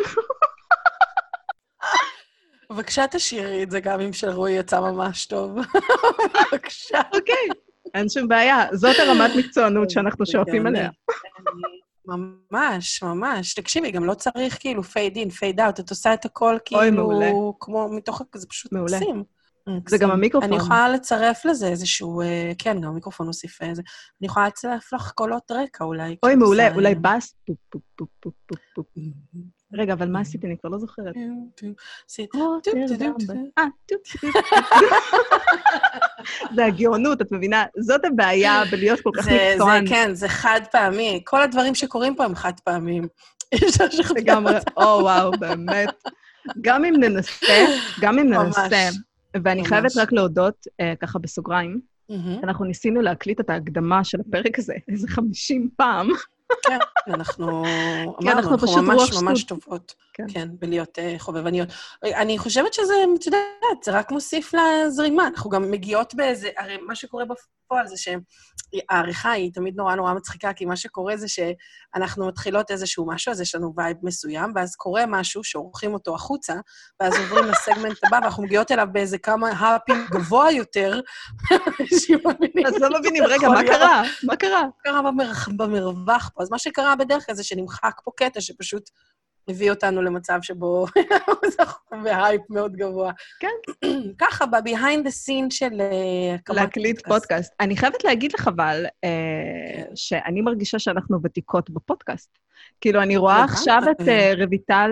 בבקשה 2.70 3.06
תשאירי 3.10 3.62
את 3.62 3.70
זה 3.70 3.80
גם 3.80 4.00
אם 4.00 4.12
של 4.12 4.30
רועי 4.30 4.52
יצא 4.52 4.80
ממש 4.80 5.26
טוב. 5.26 5.56
בבקשה. 6.52 7.00
אוקיי. 7.14 7.48
אין 7.94 8.08
שום 8.08 8.28
בעיה. 8.28 8.64
זאת 8.72 8.96
הרמת 8.98 9.30
מקצוענות 9.38 9.90
שאנחנו 9.90 10.26
שואפים 10.26 10.66
עליה. 10.66 10.90
ממש, 12.06 13.02
ממש. 13.02 13.54
תקשיבי, 13.54 13.90
גם 13.90 14.04
לא 14.04 14.14
צריך 14.14 14.58
כאילו 14.60 14.82
fade 14.82 15.16
in, 15.16 15.30
fade 15.30 15.60
out, 15.60 15.80
את 15.80 15.90
עושה 15.90 16.14
את 16.14 16.24
הכל 16.24 16.56
כאילו, 16.64 17.56
כמו 17.60 17.88
מתוך, 17.92 18.22
זה 18.34 18.46
פשוט 18.46 18.72
מקסים. 18.72 19.24
זה 19.88 19.98
גם 19.98 20.10
המיקרופון. 20.10 20.52
אני 20.52 20.56
יכולה 20.56 20.88
לצרף 20.88 21.44
לזה 21.44 21.68
איזשהו, 21.68 22.20
אה, 22.20 22.52
כן, 22.58 22.80
גם 22.80 22.88
המיקרופון 22.88 23.26
הוסיף 23.26 23.62
איזה... 23.62 23.82
אני 24.20 24.26
יכולה 24.26 24.46
לצרף 24.46 24.92
לך 24.92 25.12
קולות 25.14 25.50
רקע 25.50 25.84
אולי. 25.84 26.16
אוי, 26.22 26.34
מעולה, 26.34 26.74
אולי 26.74 26.94
בס. 26.94 27.36
רגע, 29.74 29.92
אבל 29.92 30.08
מה 30.08 30.20
עשיתי? 30.20 30.46
אני 30.46 30.56
כבר 30.58 30.70
לא 30.70 30.78
זוכרת. 30.78 31.14
אה. 33.58 33.64
זה 36.54 36.64
הגאונות, 36.64 37.22
את 37.22 37.32
מבינה? 37.32 37.64
זאת 37.78 38.04
הבעיה 38.04 38.62
בלהיות 38.70 39.00
כל 39.00 39.10
כך 39.16 39.24
זה, 39.24 39.30
זה, 39.30 39.54
מקצוען. 39.54 39.88
כן, 39.88 40.14
זה 40.14 40.28
חד 40.28 40.60
פעמי. 40.72 41.22
כל 41.26 41.42
הדברים 41.42 41.74
שקורים 41.74 42.14
פה 42.14 42.24
הם 42.24 42.34
חד 42.34 42.52
לשכנע 43.62 44.06
לגמרי. 44.20 44.54
או, 44.76 44.82
וואו, 44.82 45.30
באמת. 45.30 45.88
גם 46.60 46.84
אם 46.84 46.94
ננסה, 47.00 47.64
גם 48.00 48.18
אם. 48.18 48.28
ננסה, 48.28 48.88
ואני 49.44 49.60
ממש. 49.60 49.68
חייבת 49.68 49.96
רק 49.96 50.12
להודות, 50.12 50.66
אה, 50.80 50.94
ככה 51.00 51.18
בסוגריים, 51.18 51.80
מהמם. 52.08 52.40
אנחנו 52.42 52.64
ניסינו 52.64 53.00
להקליט 53.02 53.40
את 53.40 53.50
ההקדמה 53.50 54.04
של 54.04 54.18
הפרק 54.20 54.58
הזה 54.58 54.74
איזה 54.88 55.08
50 55.08 55.70
פעם. 55.76 56.08
כן, 56.62 56.78
אנחנו 57.12 57.64
אמרנו, 58.22 58.54
אנחנו 58.54 58.82
ממש 58.82 59.12
ממש. 59.22 59.44
טובות. 59.44 59.94
כן. 60.14 60.24
כן, 60.28 60.48
בלהיות 60.58 60.98
אה, 60.98 61.14
חובבניות. 61.18 61.68
אני 62.04 62.38
חושבת 62.38 62.74
שזה, 62.74 62.94
את 63.18 63.26
יודעת, 63.26 63.82
זה 63.84 63.90
רק 63.90 64.10
מוסיף 64.10 64.54
לזרימה. 64.54 65.26
אנחנו 65.26 65.50
גם 65.50 65.70
מגיעות 65.70 66.14
באיזה... 66.14 66.50
הרי 66.58 66.76
מה 66.86 66.94
שקורה 66.94 67.24
בפועל 67.24 67.86
זה 67.86 67.94
שהעריכה 67.96 69.30
היא 69.30 69.52
תמיד 69.54 69.74
נורא 69.76 69.94
נורא 69.94 70.12
מצחיקה, 70.14 70.52
כי 70.52 70.64
מה 70.64 70.76
שקורה 70.76 71.16
זה 71.16 71.26
שאנחנו 71.28 72.28
מתחילות 72.28 72.70
איזשהו 72.70 73.06
משהו, 73.06 73.32
אז 73.32 73.40
יש 73.40 73.54
לנו 73.54 73.72
וייב 73.76 73.96
מסוים, 74.02 74.52
ואז 74.54 74.76
קורה 74.76 75.06
משהו 75.06 75.44
שעורכים 75.44 75.94
אותו 75.94 76.14
החוצה, 76.14 76.54
ואז 77.00 77.14
עוברים 77.18 77.44
לסגמנט 77.44 78.04
הבא, 78.04 78.16
ואנחנו 78.22 78.42
מגיעות 78.42 78.72
אליו 78.72 78.88
באיזה 78.92 79.18
כמה 79.18 79.48
הייפים 79.50 80.06
גבוה 80.10 80.52
יותר. 80.52 81.00
אז 82.66 82.74
לא 82.80 83.00
מבינים, 83.00 83.24
רגע, 83.24 83.48
מה. 83.48 83.62
קרה? 83.62 84.02
מה 84.22 84.36
קרה? 84.36 84.62
קרה 84.84 85.02
במר... 85.02 85.32
במרווח 85.56 86.30
פה. 86.34 86.41
אז 86.42 86.50
מה 86.50 86.58
שקרה 86.58 86.96
בדרך 86.96 87.26
כלל 87.26 87.34
זה 87.34 87.44
שנמחק 87.44 88.00
פה 88.04 88.10
קטע 88.16 88.40
שפשוט 88.40 88.90
הביא 89.48 89.70
אותנו 89.70 90.02
למצב 90.02 90.38
שבו 90.42 90.86
אנחנו 91.58 92.02
בהייפ 92.02 92.40
מאוד 92.50 92.76
גבוה. 92.76 93.12
כן. 93.40 93.88
ככה, 94.22 94.46
ב-behind 94.46 95.06
the 95.06 95.10
scene 95.10 95.50
של 95.50 95.80
אה, 95.80 96.34
הקמת 96.34 96.56
להקליט 96.56 97.06
פודקאסט. 97.06 97.52
אני 97.60 97.76
חייבת 97.76 98.04
להגיד 98.04 98.32
לך, 98.32 98.48
אבל, 98.48 98.86
אה, 99.04 99.82
שאני 99.94 100.40
מרגישה 100.40 100.78
שאנחנו 100.78 101.18
ותיקות 101.22 101.70
בפודקאסט. 101.70 102.38
כאילו, 102.80 103.02
אני 103.02 103.16
רואה. 103.16 103.44
עכשיו 103.44 103.82
את 103.90 104.08
אה, 104.08 104.32
רויטל, 104.46 104.90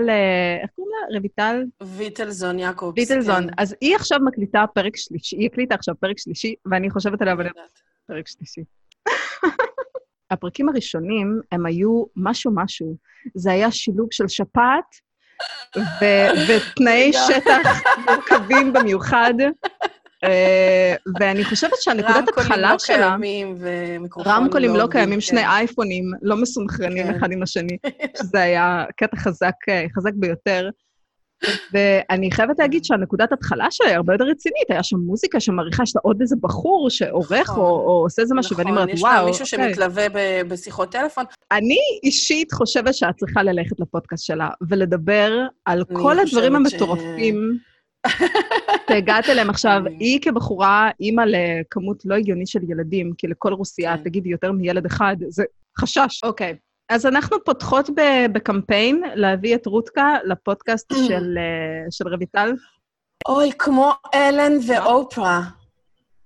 איך 0.62 0.70
קוראים 0.76 0.94
לה? 1.10 1.18
רויטל 1.18 1.64
ויטלזון 1.82 2.58
יעקובס. 2.58 2.98
ויטלזון. 2.98 3.46
כן. 3.46 3.54
אז 3.58 3.76
היא 3.80 3.96
עכשיו 3.96 4.18
מקליטה 4.24 4.64
פרק 4.74 4.96
שלישי, 4.96 5.36
היא 5.36 5.46
הקליטה 5.46 5.74
עכשיו 5.74 5.94
פרק 6.00 6.18
שלישי, 6.18 6.54
ואני 6.66 6.90
חושבת 6.90 7.22
עליה. 7.22 7.36
פרק 8.06 8.28
שלישי. 8.28 8.60
הפרקים 10.30 10.68
הראשונים, 10.68 11.40
הם 11.52 11.66
היו 11.66 12.04
משהו-משהו. 12.16 12.96
זה 13.34 13.52
היה 13.52 13.70
שילוב 13.70 14.08
של 14.10 14.28
שפעת 14.28 14.84
ו- 15.76 16.30
ותנאי. 16.48 17.12
שטח 17.12 17.82
מורכבים 18.08 18.72
במיוחד. 18.72 19.34
אה, 20.24 20.94
ואני 21.20 21.44
חושבת 21.44 21.72
שהנקודת 21.80 22.16
רמקולים 22.16 22.52
התחלה 22.52 22.72
לא 22.72 22.78
שלה... 22.78 22.96
קיימים 22.96 23.56
ומיקרופונים 23.58 24.36
לא 24.38 24.44
רמקולים 24.44 24.70
לא 24.70 24.82
עובדים, 24.82 24.90
קיימים, 24.90 25.14
כן. 25.14 25.20
שני 25.20 25.46
אייפונים 25.46 26.04
לא 26.22 26.36
מסונכרנים 26.36 27.06
כן. 27.06 27.14
אחד 27.14 27.32
עם 27.32 27.42
השני, 27.42 27.76
שזה 28.18 28.40
היה 28.42 28.84
קטע 28.96 29.16
חזק, 29.16 29.54
אה, 29.68 29.86
חזק 29.96 30.12
ביותר. 30.14 30.70
ואני 31.72 32.30
חייבת 32.30 32.58
להגיד 32.58 32.84
שהנקודת 32.84 33.32
התחלה 33.32 33.66
שלה 33.70 33.86
היא 33.88 33.96
הרבה 33.96 34.14
יותר 34.14 34.24
רצינית, 34.24 34.70
היה 34.70 34.82
שם 34.82 34.96
מוזיקה 34.98 35.40
שמעריכה, 35.40 35.82
יש 35.82 35.96
לה 35.96 36.00
עוד 36.04 36.20
איזה 36.20 36.36
בחור 36.40 36.90
שעורך 36.90 37.32
נכון. 37.32 37.58
או, 37.64 37.64
או 37.70 38.02
עושה 38.02 38.22
איזה 38.22 38.34
משהו, 38.34 38.56
ואני 38.56 38.70
אומרת, 38.70 38.84
נכון, 38.84 38.94
יש 38.96 39.02
וואו, 39.02 39.14
לה 39.24 39.26
מישהו 39.26 39.44
אוקיי." 39.52 39.68
שמתלווה 39.74 40.08
ב- 40.08 40.42
בשיחות 40.48 40.92
טלפון. 40.92 41.24
אני 41.52 41.76
אישית 42.02 42.52
חושבת 42.52 42.94
שאת 42.94 43.14
צריכה 43.16 43.42
ללכת 43.42 43.80
לפודקאסט 43.80 44.24
שלה 44.24 44.48
ולדבר 44.68 45.32
על 45.64 45.84
כל 45.92 46.18
הדברים 46.18 46.26
חושבת 46.56 46.70
ש- 46.70 46.74
המטורפים 46.74 47.58
שהגעת 48.90 49.28
אליהם 49.28 49.50
עכשיו. 49.54 49.80
היא 49.98 50.20
כבחורה, 50.22 50.90
אימא 51.00 51.22
לכמות 51.26 52.02
לא 52.04 52.14
הגיונית 52.14 52.48
של 52.48 52.70
ילדים, 52.70 53.12
כי 53.18 53.26
לכל 53.26 53.52
רוסייה, 53.52 53.96
כן. 53.96 54.02
תגידי 54.04 54.28
יותר 54.28 54.52
מילד 54.52 54.86
אחד, 54.86 55.16
זה 55.28 55.44
חשש. 55.78 56.20
אוקיי. 56.24 56.56
אז 56.90 57.06
אנחנו 57.06 57.44
פותחות 57.44 57.90
בקמפיין 58.32 59.02
להביא 59.14 59.54
את 59.54 59.66
רותקה 59.66 60.16
לפודקאסט 60.24 60.92
של, 61.08 61.38
אה, 61.38 61.90
של 61.90 62.14
רויטל. 62.14 62.52
אוי, 63.28 63.50
כמו 63.58 63.92
אלן 64.14 64.52
ואופרה. 64.66 65.40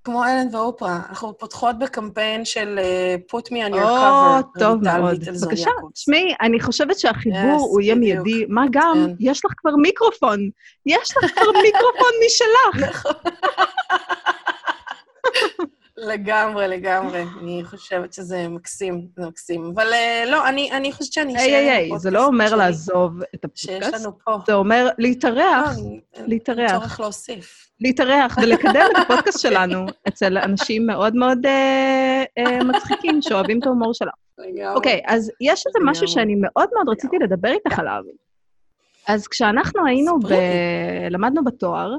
כמו 0.04 0.24
אלן 0.24 0.54
ואופרה. 0.54 1.00
אנחנו 1.08 1.38
פותחות 1.38 1.78
בקמפיין 1.78 2.44
של 2.44 2.78
אה, 2.78 3.16
put 3.32 3.44
me 3.44 3.70
on 3.70 3.74
your 3.74 3.82
או, 3.82 3.88
cover. 3.98 4.58
טוב 4.58 4.74
רויטל 4.88 5.00
מאוד. 5.00 5.20
בבקשה. 5.20 5.70
תשמעי, 5.92 6.34
אני 6.40 6.60
חושבת 6.60 6.98
שהחיבור 6.98 7.56
Yes, 7.56 7.60
הוא 7.60 7.80
יהיה. 7.80 7.94
מיידי. 7.94 8.44
מה 8.48 8.64
גם, 8.70 9.06
כן. 9.06 9.14
יש 9.20 9.44
לך 9.44 9.52
כבר 9.56 9.76
מיקרופון. 9.76 10.48
יש 10.86 11.08
לך 11.16 11.30
כבר 11.30 11.60
מיקרופון 11.62 12.12
משלך. 12.26 13.06
לגמרי, 15.96 16.68
לגמרי. 16.68 17.24
אני 17.40 17.62
חושבת 17.64 18.12
שזה 18.12 18.48
מקסים, 18.48 19.06
זה 19.16 19.26
מקסים. 19.26 19.72
אבל 19.74 19.92
אה, 19.92 20.24
לא, 20.26 20.48
אני, 20.48 20.72
אני 20.72 20.92
חושבת 20.92 21.12
שאני 21.12 21.38
היי, 21.38 21.54
היי, 21.54 21.70
היי, 21.70 21.90
זה 21.98 22.10
לא 22.10 22.26
אומר 22.26 22.48
שלי, 22.48 22.58
לעזוב 22.58 23.20
את 23.34 23.44
שיש 23.54 23.70
הפודקאסט, 23.70 24.04
לנו 24.04 24.18
פה. 24.24 24.38
זה 24.46 24.54
אומר 24.54 24.84
לא, 24.84 24.90
להתארח, 24.98 25.78
אני- 25.78 26.00
אין 26.14 26.24
להתארח. 26.28 26.72
צורך 26.72 27.00
להוסיף. 27.00 27.68
להתארח 27.80 28.36
ולקדם 28.42 28.86
את 28.92 29.02
הפודקאסט 29.02 29.40
שלנו 29.40 29.86
אצל 30.08 30.38
אנשים 30.38 30.86
מאוד 30.86 31.14
מאוד 31.16 31.46
אה, 31.46 32.24
אה, 32.38 32.64
מצחיקים 32.64 33.22
שאוהבים 33.22 33.58
את 33.58 33.66
ההומור. 33.66 33.92
לגמרי. 34.38 34.74
אוקיי, 34.74 35.00
אז 35.06 35.30
יש 35.40 35.66
איזה 35.66 35.78
משהו. 35.84 36.08
שאני 36.08 36.34
מאוד 36.34 36.68
מאוד 36.74 36.88
רציתי 36.88 37.16
לדבר 37.18 37.48
איתך 37.52 37.78
עליו. 37.78 38.02
אז 39.08 39.28
כשאנחנו 39.28 39.86
היינו, 39.86 40.20
ב... 40.20 40.26
למדנו 41.10 41.44
בתואר, 41.44 41.92
אה, 41.92 41.98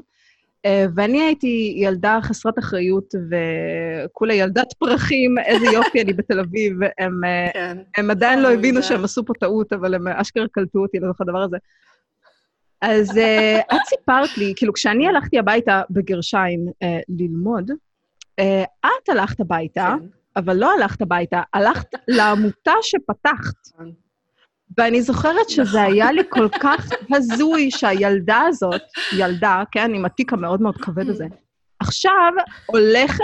ואני 0.95 1.21
הייתי 1.21 1.73
ילדה 1.78 2.19
חסרת 2.21 2.60
אחריות 2.60 3.15
וכולה 3.30 4.34
ילדת 4.34 4.73
פרחים, 4.80 5.36
איזה 5.45 5.65
יופי, 5.65 6.01
אני 6.01 6.13
בתל 6.13 6.39
אביב, 6.39 6.73
הם, 6.99 7.23
אה, 7.23 7.49
כן. 7.54 7.78
הם 7.97 8.12
עדיין 8.12 8.41
לא 8.41 8.47
אני 8.47 8.56
הבינו. 8.56 8.84
שהם 8.84 9.04
עשו 9.04 9.25
פה 9.25 9.34
טעות, 9.39 9.73
אבל 9.73 9.93
הם 9.93 10.08
אשכרה 10.08 10.45
קלטו 10.51 10.80
אותי 10.80 10.99
לתוך 10.99 11.21
הדבר 11.21 11.41
הזה. 11.41 11.58
אז 12.82 13.17
אה, 13.17 13.60
את 13.60 13.86
סיפרת 13.86 14.38
לי, 14.38 14.54
כאילו, 14.56 14.73
כשאני 14.73 15.08
הלכתי 15.08 15.39
הביתה, 15.39 15.82
בגרשיים, 15.89 16.60
אה, 16.84 16.99
ללמוד, 17.10 17.71
אה, 18.39 18.63
את 18.86 19.10
הלכת 19.10 19.39
הביתה, 19.39 19.95
כן. 19.99 20.08
אבל 20.36 20.58
לא 20.58 20.73
הלכת 20.73 21.01
הביתה, 21.01 21.41
הלכת 21.54 21.88
לעמותה 22.08 22.71
שפתחת. 22.82 23.86
ואני 24.78 25.01
זוכרת 25.01 25.49
שזה. 25.49 25.82
היה 25.82 26.12
לי 26.12 26.21
כל 26.30 26.49
כך 26.49 26.91
הזוי 27.13 27.71
שהילדה 27.71 28.41
הזאת, 28.47 28.82
ילדה, 29.17 29.63
כן, 29.71 29.93
עם 29.93 30.06
התיק 30.06 30.34
המאוד 30.34 30.62
מאוד 30.62 30.78
כבד 30.78 31.10
הזה, 31.10 31.25
עכשיו 31.80 32.32
הולכת, 32.65 33.23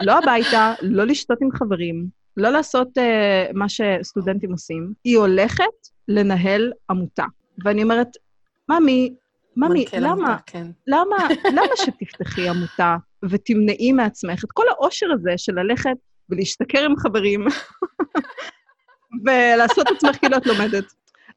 לא 0.00 0.18
הביתה, 0.18 0.74
לא 0.82 1.04
לשתות 1.04 1.38
עם 1.42 1.48
חברים, 1.52 2.06
לא 2.36 2.48
לעשות 2.48 2.88
uh, 2.98 3.52
מה 3.54 3.66
שסטודנטים 3.68 4.52
עושים, 4.52 4.92
היא 5.04 5.18
הולכת 5.18 5.64
לנהל 6.08 6.72
עמותה. 6.90 7.24
ואני 7.64 7.82
אומרת, 7.82 8.08
ממי, 8.68 9.14
ממי, 9.56 9.80
מנכ"ל 9.80 9.96
למה, 9.96 10.12
עמותה, 10.12 10.36
כן. 10.46 10.66
למה, 10.86 11.16
למה 11.52 11.76
שתפתחי 11.76 12.48
עמותה 12.48 12.96
ותמנעי 13.30 13.92
מעצמך 13.92 14.44
את 14.44 14.52
כל 14.52 14.64
העושר 14.68 15.06
הזה 15.12 15.30
של 15.36 15.52
ללכת 15.52 15.96
ולהשתכר 16.30 16.84
עם 16.84 16.96
חברים 16.96 17.46
ולעשות 19.24 19.86
עצמך 19.96 20.16
כאילו 20.16 20.36
את 20.36 20.46
לומדת? 20.46 20.84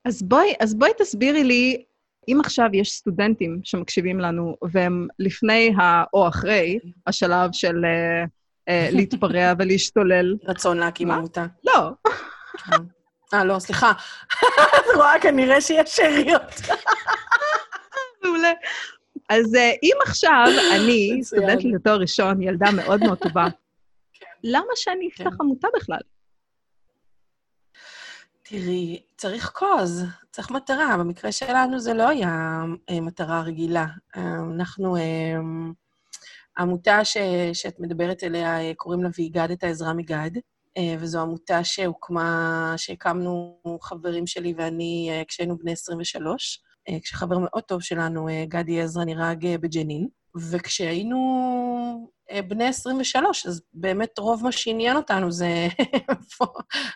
אז 0.05 0.23
בואי, 0.23 0.53
אז 0.59 0.75
בואי 0.75 0.91
תסבירי 0.97 1.43
לי, 1.43 1.83
אם 2.27 2.39
עכשיו 2.43 2.69
יש 2.73 2.91
סטודנטים 2.91 3.59
שמקשיבים 3.63 4.19
לנו 4.19 4.57
והם 4.71 5.07
לפני 5.19 5.73
ה, 5.77 6.03
או 6.13 6.27
אחרי 6.27 6.79
השלב 7.07 7.49
של 7.53 7.85
אה, 7.85 8.23
אה, 8.69 8.89
להתפרע 8.97 9.53
ולהשתולל, 9.59 10.35
רצון 10.43 10.77
להקים? 10.77 11.11
עמותה. 11.11 11.45
לא. 11.63 11.91
אה, 13.33 13.45
לא, 13.45 13.59
סליחה. 13.59 13.91
את 14.75 14.95
רואה, 14.95 15.19
כנראה 15.21 15.61
שיש 15.61 15.95
שאריות. 15.95 16.61
מעולה. 18.23 18.51
אז 19.29 19.55
אה, 19.55 19.71
אם 19.83 19.97
עכשיו 20.05 20.45
אני. 20.75 21.19
סטודנטית 21.23 21.73
לתואר 21.75 21.99
ראשון, 21.99 22.41
ילדה 22.41 22.71
מאוד 22.71 22.99
מאוד 23.03 23.17
טובה, 23.17 23.45
כן. 24.13 24.25
למה 24.43 24.71
שאני 24.75 25.07
אפתח 25.07 25.23
כן. 25.23 25.35
עמותה 25.41 25.67
בכלל? 25.75 25.99
תראי, 28.47 29.01
צריך 29.17 29.51
קוז, 29.53 30.03
צריך 30.31 30.51
מטרה. 30.51 30.97
במקרה 30.97 31.31
שלנו 31.31 31.79
זה 31.79 31.93
לא 31.93 32.09
היה 32.09 32.63
אה, 32.89 33.01
מטרה 33.01 33.41
רגילה. 33.41 33.85
אה, 34.17 34.35
אנחנו, 34.55 34.95
אה, 34.97 35.35
העמותה 36.57 37.05
ש, 37.05 37.17
שאת 37.53 37.79
מדברת 37.79 38.23
עליה, 38.23 38.61
אה, 38.61 38.71
קוראים 38.75 39.03
לה 39.03 39.09
והגדת 39.19 39.63
עזרה 39.63 39.93
מגד, 39.93 40.31
וזו 40.99 41.21
עמותה 41.21 41.63
שהוקמה, 41.63 42.73
שהקמנו 42.77 43.59
חברים 43.81 44.27
שלי 44.27 44.53
ואני 44.57 45.23
כשהיינו 45.27 45.57
בני 45.57 45.71
23, 45.71 46.63
אה, 46.89 46.99
כשחבר 46.99 47.37
מאוד 47.37 47.63
טוב 47.63 47.81
שלנו, 47.81 48.27
גדי 48.47 48.81
עזרא, 48.81 49.03
נהרג 49.05 49.55
בג'נין, 49.61 50.07
וכשהיינו 50.51 51.17
בני 52.47 52.67
23, 52.67 53.45
אז 53.45 53.61
באמת 53.73 54.19
רוב 54.19 54.43
מה 54.43 54.51
שעניין 54.51 54.97
אותנו 54.97 55.31
זה 55.31 55.67
איפה, 56.09 56.45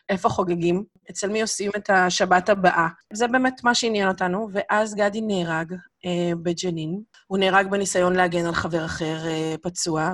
איפה 0.09 0.29
חוגגים, 0.29 0.83
אצל 1.09 1.29
מי 1.29 1.41
עושים 1.41 1.71
את 1.77 1.89
השבת 1.89 2.49
הבאה. 2.49 2.87
זה 3.13 3.27
באמת 3.27 3.63
מה 3.63 3.75
שעניין 3.75 4.07
אותנו, 4.07 4.49
ואז 4.51 4.95
גדי 4.95 5.21
נהרג 5.21 5.73
אה, 6.05 6.31
בג'נין. 6.43 7.01
הוא 7.27 7.37
נהרג 7.37 7.67
בניסיון 7.69 8.15
להגן 8.15 8.45
על 8.45 8.53
חבר 8.53 8.85
אחר 8.85 9.27
אה, 9.27 9.55
פצוע, 9.61 10.13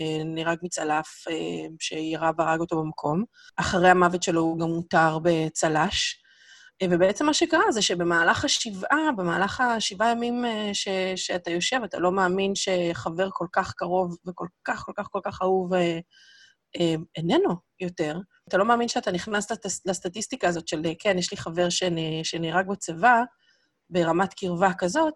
ונהרג 0.00 0.58
מצלף 0.62 1.24
אה, 1.30 1.66
שירה 1.80 2.30
והרג 2.38 2.60
אותו 2.60 2.76
במקום. 2.76 3.24
אחרי 3.56 3.90
המוות 3.90 4.22
שלו 4.22 4.40
הוא 4.40 4.58
גם 4.58 4.68
מותר 4.68 5.18
בצל"ש. 5.22 6.25
ובעצם 6.84 7.26
מה 7.26 7.34
שקרה 7.34 7.72
זה 7.72 7.82
שבמהלך 7.82 8.44
השבעה, 8.44 9.12
במהלך 9.16 9.60
השבעה 9.60 10.10
ימים 10.10 10.44
אה, 10.44 10.70
ש, 10.72 10.88
שאתה 11.16 11.50
יושב, 11.50 11.80
אתה 11.84 11.98
לא 11.98 12.12
מאמין 12.12 12.52
שחבר 12.54 13.28
כל 13.32 13.46
כך 13.52 13.72
קרוב 13.72 14.16
וכל 14.26 14.46
כך, 14.64 14.82
כל 14.84 14.92
כך, 14.96 15.06
כל 15.10 15.20
כך 15.24 15.42
אהוב 15.42 15.74
אה, 15.74 15.98
אה, 16.80 16.94
איננו 17.16 17.54
יותר. 17.80 18.18
אתה 18.48 18.56
לא 18.56 18.64
מאמין 18.64 18.88
שאתה 18.88 19.12
נכנס 19.12 19.50
לת, 19.50 19.66
לסטטיסטיקה 19.86 20.48
הזאת 20.48 20.68
של, 20.68 20.82
כן, 20.98 21.18
יש 21.18 21.30
לי 21.30 21.36
חבר 21.36 21.66
שנהרג 22.22 22.66
בצבא, 22.68 23.22
ברמת 23.90 24.34
קרבה 24.34 24.70
כזאת, 24.78 25.14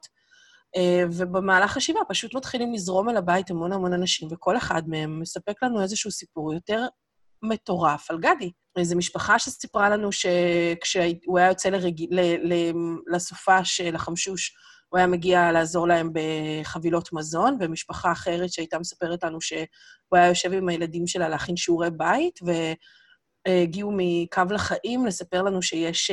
ובמהלך 1.13 1.77
השבעה 1.77 2.05
פשוט 2.09 2.35
מתחילים 2.35 2.73
לזרום 2.73 3.09
אל 3.09 3.17
הבית 3.17 3.51
המון 3.51 3.73
המון 3.73 3.93
אנשים, 3.93 4.29
וכל 4.33 4.57
אחד 4.57 4.89
מהם 4.89 5.21
מספק 5.21 5.63
לנו 5.63 5.83
איזשהו 5.83 6.11
סיפור 6.11 6.55
יותר 6.55 6.87
מטורף 7.43 8.11
על 8.11 8.19
גדי. 8.19 8.53
איזו 8.79 8.97
משפחה 8.97 9.39
שסיפרה 9.39 9.89
לנו 9.89 10.13
שכשהוא 10.13 11.39
היה 11.39 11.49
יוצא 11.49 11.69
לרג... 11.69 12.03
ל... 12.11 12.21
ל... 12.21 12.73
לסופה 13.15 13.65
של 13.65 13.95
החמשוש, 13.95 14.55
הוא 14.89 14.99
היה 14.99 15.07
מגיע 15.07 15.53
לעזור 15.53 15.89
להם 15.89 16.11
בחבילות 16.13 17.13
מזון, 17.13 17.57
ומשפחה 17.61 18.13
אחרת 18.13 18.53
שהייתה 18.53 18.79
מספרת 18.79 19.25
לנו 19.25 19.41
שהוא 19.41 19.67
היה 20.13 20.27
יושב 20.27 20.53
עם 20.53 20.69
הילדים 20.69 21.07
שלה 21.07 21.29
להכין 21.29 21.57
שיעורי 21.57 21.91
בית, 21.91 22.41
והגיעו 23.47 23.93
מקו 23.97 24.43
לחיים 24.55 25.07
לספר 25.07 25.43
לנו 25.43 25.63
שיש, 25.63 26.11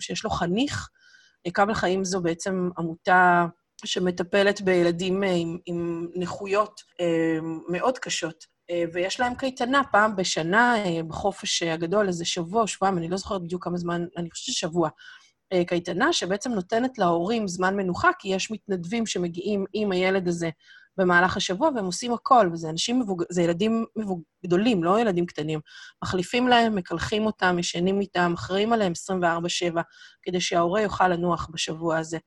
שיש 0.00 0.24
לו 0.24 0.30
חניך. 0.30 0.88
קו 1.54 1.62
לחיים 1.68 2.04
זו 2.04 2.22
בעצם 2.22 2.70
עמותה 2.78 3.46
שמטפלת 3.84 4.60
בילדים 4.60 5.22
עם, 5.22 5.58
עם 5.66 6.08
נכויות 6.16 6.80
מאוד 7.68 7.98
קשות, 7.98 8.44
אה, 8.44 8.53
ויש 8.92 9.20
להם 9.20 9.34
קייטנה 9.34 9.82
פעם 9.92 10.16
בשנה, 10.16 10.76
אה, 10.76 11.02
בחופש 11.02 11.62
הגדול, 11.62 12.06
איזה 12.06 12.24
שבוע, 12.24 12.66
שבועיים, 12.66 12.98
אני 12.98 13.08
לא 13.08 13.16
זוכרת 13.16 13.42
בדיוק 13.42 13.64
כמה 13.64 13.76
זמן, 13.76 14.06
אני 14.16 14.30
חושבת 14.30 14.54
ששבוע. 14.54 14.88
אה, 15.52 15.64
קייטנה 15.64 16.12
שבעצם 16.12 16.52
נותנת 16.52 16.98
להורים 16.98 17.48
זמן 17.48 17.76
מנוחה, 17.76 18.10
כי 18.18 18.28
יש 18.28 18.50
מתנדבים 18.50 19.06
שמגיעים 19.06 19.64
עם 19.72 19.92
הילד 19.92 20.28
הזה 20.28 20.50
במהלך 20.96 21.36
השבוע, 21.36 21.70
והם 21.74 21.84
עושים 21.84 22.12
הכל, 22.12 22.50
וזה 22.52 22.70
אנשים 22.70 23.00
מבוג... 23.00 23.22
זה 23.30 23.42
ילדים 23.42 23.84
מבוג... 23.96 24.22
גדולים, 24.46 24.84
לא 24.84 25.00
ילדים 25.00 25.26
קטנים. 25.26 25.60
מחליפים 26.04 26.48
להם, 26.48 26.74
מקלחים 26.74 27.26
אותם, 27.26 27.58
ישנים 27.58 28.00
איתם, 28.00 28.32
אחראים 28.34 28.72
עליהם 28.72 28.92
24-7, 29.74 29.80
כדי 30.22 30.40
שההורה 30.40 30.80
יוכל 30.80 31.08
לנוח 31.08 31.48
בשבוע 31.52 31.98
הזה. 31.98 32.18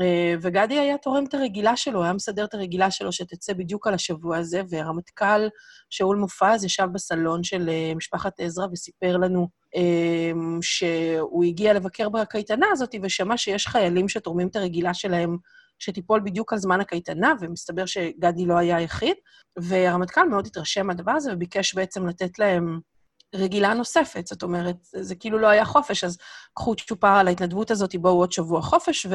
אה, 0.00 0.34
וגדי 0.42 0.78
היה 0.78 0.98
תורם 0.98 1.24
את 1.24 1.34
הרגילה 1.34 1.76
שלו, 1.76 2.02
היה 2.02 2.12
מסדר 2.12 2.44
את 2.44 2.54
הרגילה 2.54 2.90
שלו 2.90 3.12
שתצא 3.12 3.52
בדיוק 3.52 3.86
על 3.86 3.94
השבוע 3.94 4.36
הזה, 4.36 4.62
והרמטכ"ל 4.68 5.48
שאול 5.90 6.16
מופז 6.16 6.64
ישב 6.64 6.86
בסלון 6.92 7.44
של 7.44 7.68
אה, 7.68 7.92
משפחת 7.96 8.40
עזרא 8.40 8.66
וסיפר 8.72 9.16
לנו 9.16 9.48
אה, 9.76 10.32
שהוא 10.60 11.44
הגיע 11.44 11.72
לבקר 11.72 12.08
בקייטנה 12.08 12.66
הזאת 12.72 12.94
ושמע 13.02 13.36
שיש 13.36 13.66
חיילים 13.66 14.08
שתורמים 14.08 14.48
את 14.48 14.56
הרגילה 14.56 14.94
שלהם 14.94 15.36
שתיפול 15.78 16.20
בדיוק 16.24 16.52
על 16.52 16.58
זמן 16.58 16.80
הקייטנה, 16.80 17.34
ומסתבר 17.40 17.86
שגדי 17.86 18.46
לא 18.46 18.58
היה 18.58 18.76
היחיד, 18.76 19.16
והרמטכ"ל 19.58 20.28
מאוד 20.28 20.46
התרשם 20.46 20.86
מהדבר 20.86 21.12
הזה 21.12 21.32
וביקש 21.32 21.74
בעצם 21.74 22.06
לתת 22.06 22.38
להם 22.38 22.80
רגילה 23.34 23.74
נוספת. 23.74 24.26
זאת 24.26 24.42
אומרת, 24.42 24.76
זה 24.82 25.14
כאילו 25.14 25.38
לא 25.38 25.46
היה 25.46 25.64
חופש, 25.64 26.04
אז 26.04 26.18
קחו 26.54 26.74
צ'ופר 26.74 27.08
על 27.08 27.28
ההתנדבות 27.28 27.70
הזאת, 27.70 27.96
בואו 27.96 28.14
עוד 28.14 28.32
שבוע 28.32 28.62
חופש, 28.62 29.06
ו... 29.06 29.14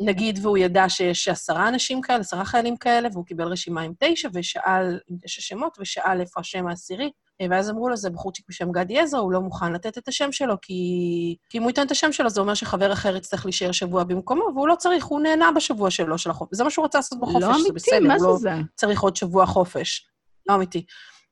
נגיד 0.00 0.38
והוא 0.42 0.58
ידע 0.58 0.88
שיש 0.88 1.28
עשרה 1.28 1.68
אנשים 1.68 2.00
כאלה, 2.00 2.20
עשרה 2.20 2.44
חיילים 2.44 2.76
כאלה, 2.76 3.08
והוא 3.12 3.24
קיבל 3.24 3.44
רשימה 3.44 3.80
עם 3.80 3.92
תשע, 3.98 4.28
ושאל, 4.34 4.98
עם 5.08 5.16
תשע 5.22 5.42
שמות, 5.42 5.76
ושאל 5.80 6.20
איפה 6.20 6.40
השם 6.40 6.66
העשירי. 6.66 7.10
ואז 7.50 7.70
אמרו 7.70 7.88
לו, 7.88 7.96
זה 7.96 8.10
בחורצ'יק 8.10 8.44
בשם 8.48 8.72
גדי 8.72 8.98
עזרא, 8.98 9.20
הוא 9.20 9.32
לא 9.32 9.40
מוכן 9.40 9.72
לתת 9.72 9.98
את 9.98 10.08
השם 10.08 10.32
שלו, 10.32 10.54
כי... 10.62 11.36
כי 11.50 11.58
אם 11.58 11.62
הוא 11.62 11.70
ייתן 11.70 11.86
את 11.86 11.90
השם 11.90 12.12
שלו, 12.12 12.30
זה 12.30 12.40
אומר 12.40 12.54
שחבר 12.54 12.92
אחר 12.92 13.16
יצטרך 13.16 13.44
להישאר 13.44 13.72
שבוע 13.72 14.04
במקומו, 14.04 14.44
והוא 14.54 14.68
לא 14.68 14.74
צריך, 14.74 15.04
הוא 15.04 15.20
נהנה 15.20 15.52
בשבוע 15.56 15.90
שלו, 15.90 16.18
של 16.18 16.30
החופש. 16.30 16.56
זה 16.56 16.64
מה 16.64 16.70
שהוא 16.70 16.84
רצה 16.84 16.98
לעשות 16.98 17.20
בחופש, 17.20 17.42
לא 17.42 17.58
זה 17.62 17.72
בסדר, 17.74 18.08
מה 18.08 18.18
זה 18.18 18.26
לא 18.26 18.36
זה? 18.36 18.50
צריך 18.74 19.00
עוד 19.00 19.16
שבוע 19.16 19.46
חופש. 19.46 20.08
לא 20.48 20.54
אמיתי. 20.54 20.84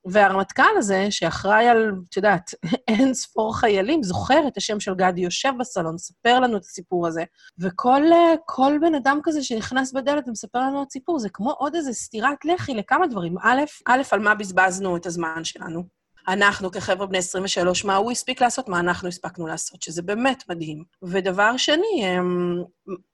והרמטכ"ל 0.06 0.76
הזה, 0.76 1.06
שאחראי 1.10 1.68
על, 1.68 1.92
את 2.08 2.16
יודעת, 2.16 2.50
אין 2.88 3.14
ספור 3.14 3.56
חיילים, 3.58 4.02
זוכר 4.02 4.48
את 4.48 4.56
השם 4.56 4.80
של 4.80 4.94
גדי, 4.94 5.20
יושב 5.20 5.52
בסלון, 5.58 5.94
מספר 5.94 6.40
לנו 6.40 6.56
את 6.56 6.62
הסיפור 6.62 7.06
הזה, 7.06 7.24
וכל 7.58 8.02
כל 8.46 8.78
בן 8.80 8.94
אדם 8.94 9.20
כזה 9.22 9.42
שנכנס 9.42 9.92
בדלת 9.92 10.28
ומספר 10.28 10.58
לנו 10.58 10.82
את 10.82 10.86
הסיפור, 10.90 11.18
זה 11.18 11.28
כמו 11.32 11.50
עוד 11.50 11.74
איזה 11.74 11.92
סטירת 11.92 12.44
לחי 12.44 12.74
לכמה 12.74 13.06
דברים. 13.06 13.38
א', 13.42 13.62
א', 13.86 14.02
על 14.10 14.20
מה 14.20 14.34
בזבזנו 14.34 14.96
את 14.96 15.06
הזמן 15.06 15.44
שלנו? 15.44 16.04
אנחנו 16.28 16.70
כחבר'ה 16.70 17.06
בני 17.06 17.18
23, 17.18 17.84
מה 17.84 17.96
הוא 17.96 18.10
הספיק 18.10 18.40
לעשות, 18.42 18.68
מה 18.68 18.80
אנחנו 18.80 19.08
הספקנו 19.08 19.46
לעשות, 19.46 19.82
שזה 19.82 20.02
באמת 20.02 20.44
מדהים. 20.48 20.84
ודבר 21.02 21.56
שני, 21.56 22.18
אמ, 22.18 22.62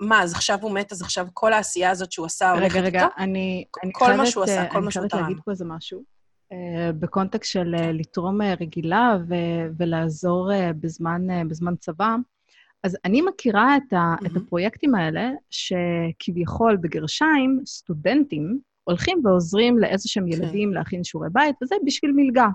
מה, 0.00 0.22
אז 0.22 0.32
עכשיו 0.32 0.58
הוא 0.62 0.70
מת, 0.70 0.92
אז 0.92 1.02
עכשיו 1.02 1.26
כל 1.34 1.52
העשייה 1.52 1.90
הזאת 1.90 2.12
שהוא 2.12 2.26
עשה 2.26 2.50
הולכת 2.50 2.76
איתו? 2.76 2.86
רגע, 2.86 2.98
רגע, 2.98 3.06
אני, 3.18 3.64
אני 3.84 3.92
חייבת, 3.98 4.16
מה 4.16 4.26
שהוא 4.26 4.44
עשה, 4.44 4.66
כל 4.70 4.80
מה 4.80 4.90
שהוא 4.90 5.08
תרם. 5.08 5.18
אני 5.18 5.24
חייבת 5.24 5.28
להגיד 5.28 5.44
פה 5.44 5.50
איזה 5.50 5.64
משהו. 5.64 6.19
אה, 6.52 6.92
בקונטקסט 6.92 7.52
של 7.52 7.74
אה, 7.78 7.92
לתרום 7.92 8.42
אה, 8.42 8.54
רגילה 8.60 9.16
ו- 9.28 9.66
ולעזור 9.78 10.50
בזמן, 10.80 11.48
בזמן 11.48 11.76
צבא. 11.76 12.16
אז 12.82 12.96
אני 13.04 13.22
מכירה 13.22 13.76
את, 13.76 13.92
ה- 13.92 14.14
mm-hmm. 14.14 14.26
את 14.26 14.36
הפרויקטים 14.36 14.94
האלה, 14.94 15.30
שכביכול, 15.50 16.76
בגרשיים, 16.76 17.62
סטודנטים 17.66 18.60
הולכים 18.84 19.20
ועוזרים 19.24 19.78
לאיזשהם 19.78 20.24
כן. 20.24 20.32
ילדים 20.32 20.74
להכין 20.74 21.04
שיעורי 21.04 21.28
בית, 21.32 21.56
וזה 21.62 21.74
בשביל 21.84 22.12
מלגה. 22.12 22.48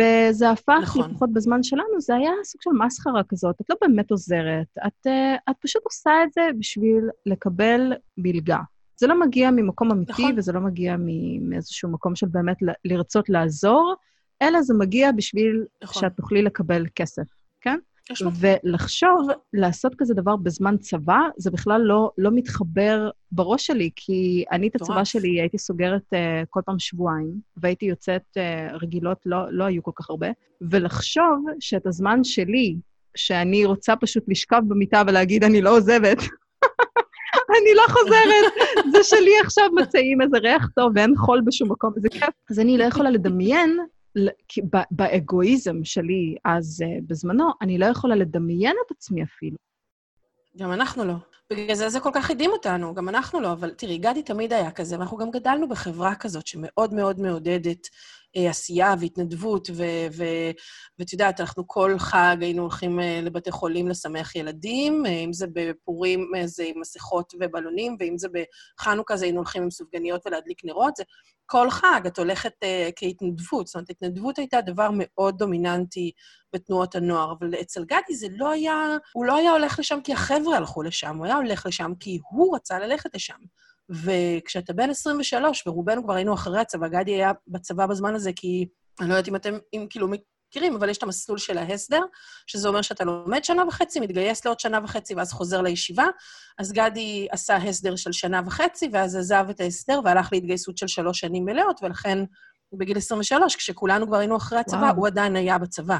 וזה 0.00 0.50
הפך, 0.50 0.80
נכון. 0.82 1.10
לפחות 1.10 1.32
בזמן 1.32 1.62
שלנו, 1.62 2.00
זה 2.00 2.14
היה 2.14 2.30
סוג 2.44 2.62
של 2.62 2.70
מסחרה 2.70 3.22
כזאת. 3.28 3.60
את 3.60 3.70
לא 3.70 3.76
באמת 3.80 4.10
עוזרת, 4.10 4.66
את, 4.86 5.06
את 5.50 5.56
פשוט 5.60 5.82
עושה 5.84 6.10
את 6.24 6.32
זה 6.32 6.40
בשביל 6.58 7.08
לקבל 7.26 7.92
מלגה. 8.18 8.58
זה 9.00 9.06
לא 9.06 9.20
מגיע 9.20 9.50
ממקום 9.50 9.90
אמיתי, 9.90 10.12
נכון. 10.12 10.34
וזה 10.36 10.52
לא 10.52 10.60
מגיע 10.60 10.96
מאיזשהו 11.40 11.90
מקום 11.90 12.16
של 12.16 12.26
באמת 12.26 12.56
לרצות 12.84 13.28
לעזור, 13.28 13.94
אלא 14.42 14.62
זה 14.62 14.74
מגיע 14.74 15.12
בשביל 15.12 15.64
נכון. 15.82 16.02
שאת 16.02 16.12
תוכלי 16.16 16.42
לקבל 16.42 16.86
כסף, 16.94 17.22
כן? 17.60 17.78
ולחשוב, 18.40 19.28
לעשות 19.52 19.94
כזה 19.98 20.14
דבר 20.14 20.36
בזמן 20.36 20.76
צבא, 20.78 21.18
זה 21.36 21.50
בכלל 21.50 21.80
לא, 21.80 22.10
לא 22.18 22.30
מתחבר 22.34 23.10
בראש 23.32 23.66
שלי, 23.66 23.90
כי 23.96 24.44
אני 24.52 24.68
את 24.68 24.74
הצבא 24.74 25.04
שלי 25.04 25.40
הייתי 25.40 25.58
סוגרת 25.58 26.02
uh, 26.14 26.46
כל 26.50 26.60
פעם 26.66 26.78
שבועיים, 26.78 27.40
והייתי 27.56 27.86
יוצאת 27.86 28.22
uh, 28.38 28.74
רגילות, 28.74 29.18
לא, 29.26 29.52
לא 29.52 29.64
היו 29.64 29.82
כל 29.82 29.92
כך 29.94 30.10
הרבה, 30.10 30.28
ולחשוב 30.60 31.44
שאת 31.60 31.86
הזמן 31.86 32.24
שלי, 32.24 32.76
שאני 33.16 33.64
רוצה 33.64 33.96
פשוט 33.96 34.24
לשכב 34.28 34.62
במיטה 34.68 35.02
ולהגיד, 35.06 35.44
אני 35.44 35.62
לא 35.62 35.76
עוזבת, 35.76 36.18
אני 37.50 37.74
לא 37.74 37.82
חוזרת, 37.88 38.52
זה 38.92 39.04
שלי 39.04 39.40
עכשיו 39.44 39.64
מצעים 39.72 40.22
איזה 40.22 40.38
ריח 40.38 40.68
טוב 40.74 40.92
ואין 40.94 41.16
חול 41.16 41.40
בשום 41.46 41.72
מקום, 41.72 41.92
זה 41.96 42.08
כיף. 42.08 42.28
אז 42.50 42.58
אני 42.58 42.78
לא 42.78 42.84
יכולה 42.84 43.10
לדמיין, 43.10 43.78
באגואיזם 44.90 45.84
שלי 45.84 46.36
אז 46.44 46.84
uh, 46.86 47.02
בזמנו, 47.06 47.50
אני 47.62 47.78
לא 47.78 47.86
יכולה 47.86 48.16
לדמיין 48.16 48.76
את 48.86 48.90
עצמי 48.90 49.22
אפילו. 49.22 49.56
גם 50.58 50.72
אנחנו 50.72 51.04
לא. 51.04 51.14
בגלל 51.50 51.74
זה 51.74 51.88
זה 51.88 52.00
כל 52.00 52.10
כך 52.14 52.30
הדהים 52.30 52.50
אותנו, 52.50 52.94
גם 52.94 53.08
אנחנו 53.08 53.40
לא, 53.40 53.52
אבל 53.52 53.70
תראי, 53.70 53.98
גדי 53.98 54.22
תמיד 54.22 54.52
היה 54.52 54.70
כזה, 54.70 54.98
ואנחנו 54.98 55.16
גם 55.16 55.30
גדלנו 55.30 55.68
בחברה 55.68 56.14
כזאת 56.14 56.46
שמאוד 56.46 56.94
מאוד 56.94 57.20
מעודדת 57.20 57.88
אה, 58.29 58.29
עשייה 58.34 58.94
והתנדבות, 59.00 59.70
ואת 60.98 61.12
יודעת, 61.12 61.40
אנחנו 61.40 61.64
כל 61.66 61.98
חג 61.98 62.36
היינו 62.40 62.62
הולכים 62.62 63.00
אה, 63.00 63.20
לבתי 63.22 63.50
חולים 63.50 63.88
לשמח 63.88 64.36
ילדים, 64.36 65.06
אה, 65.06 65.10
אם 65.10 65.32
זה 65.32 65.46
בפורים 65.52 66.32
זה 66.44 66.64
עם 66.64 66.80
מסכות 66.80 67.32
ובלונים, 67.40 67.96
ואם 68.00 68.18
זה 68.18 68.28
בחנוכה 68.32 69.16
זה 69.16 69.24
היינו 69.24 69.38
הולכים 69.38 69.62
עם 69.62 69.70
סופגניות 69.70 70.26
ולהדליק 70.26 70.64
נרות, 70.64 70.96
זה 70.96 71.04
כל 71.50 71.70
חג 71.70 72.00
את 72.06 72.18
הולכת 72.18 72.52
uh, 72.64 72.92
כהתנדבות. 72.96 73.66
זאת 73.66 73.74
אומרת, 73.74 73.90
התנדבות 73.90 74.38
הייתה 74.38 74.60
דבר 74.60 74.90
מאוד 74.92 75.38
דומיננטי 75.38 76.12
בתנועות 76.52 76.94
הנוער, 76.94 77.32
אבל 77.38 77.54
אצל 77.60 77.84
גדי 77.84 78.14
זה 78.14 78.26
לא 78.30 78.50
היה, 78.50 78.96
הוא 79.12 79.24
לא 79.24 79.36
היה 79.36 79.50
הולך 79.50 79.78
לשם 79.78 79.98
כי 80.04 80.12
החבר'ה 80.12 80.56
הלכו 80.56 80.82
לשם, 80.82 81.16
הוא 81.16 81.26
היה 81.26 81.36
הולך 81.36 81.66
לשם 81.66 81.92
כי 82.00 82.18
הוא 82.30 82.56
רצה 82.56 82.78
ללכת 82.78 83.14
לשם. 83.14 83.38
וכשאתה 83.90 84.72
בן 84.72 84.90
23, 84.90 85.66
ורובנו 85.66 86.04
כבר 86.04 86.14
היינו 86.14 86.34
אחרי 86.34 86.60
הצבא, 86.60 86.88
גדי 86.88 87.14
היה 87.14 87.32
בצבא 87.48 87.86
בזמן 87.86 88.14
הזה, 88.14 88.30
כי 88.36 88.66
אני 89.00 89.08
לא 89.08 89.14
יודעת 89.14 89.28
אם 89.28 89.36
אתם, 89.36 89.58
אם 89.72 89.86
כאילו 89.90 90.08
מכירים, 90.08 90.76
אבל 90.76 90.88
יש 90.88 90.98
את 90.98 91.02
המסלול 91.02 91.38
של 91.38 91.58
ההסדר, 91.58 92.00
שזה 92.46 92.68
אומר 92.68 92.82
שאתה 92.82 93.04
לומד 93.04 93.44
שנה 93.44 93.64
וחצי, 93.68 94.00
מתגייס 94.00 94.44
לעוד 94.44 94.60
שנה 94.60 94.78
וחצי, 94.84 95.14
ואז 95.14 95.32
חוזר 95.32 95.62
לישיבה. 95.62 96.06
אז 96.58 96.72
גדי 96.72 97.26
עשה 97.30 97.56
הסדר 97.56 97.96
של 97.96 98.12
שנה 98.12 98.40
וחצי, 98.46 98.88
ואז 98.92 99.16
עזב 99.16 99.46
את 99.50 99.60
ההסדר 99.60 100.00
והלך 100.04 100.28
להתגייסות 100.32 100.78
של 100.78 100.86
שלוש 100.86 101.20
שנים 101.20 101.44
מלאות, 101.44 101.80
ולכן 101.82 102.18
בגיל 102.72 102.96
23, 102.96 103.56
כשכולנו 103.56 104.06
כבר 104.06 104.16
היינו 104.16 104.36
אחרי 104.36 104.58
הצבא, 104.58 104.80
וואו. 104.80 104.96
הוא 104.96 105.06
עדיין 105.06 105.36
היה 105.36 105.58
בצבא. 105.58 105.98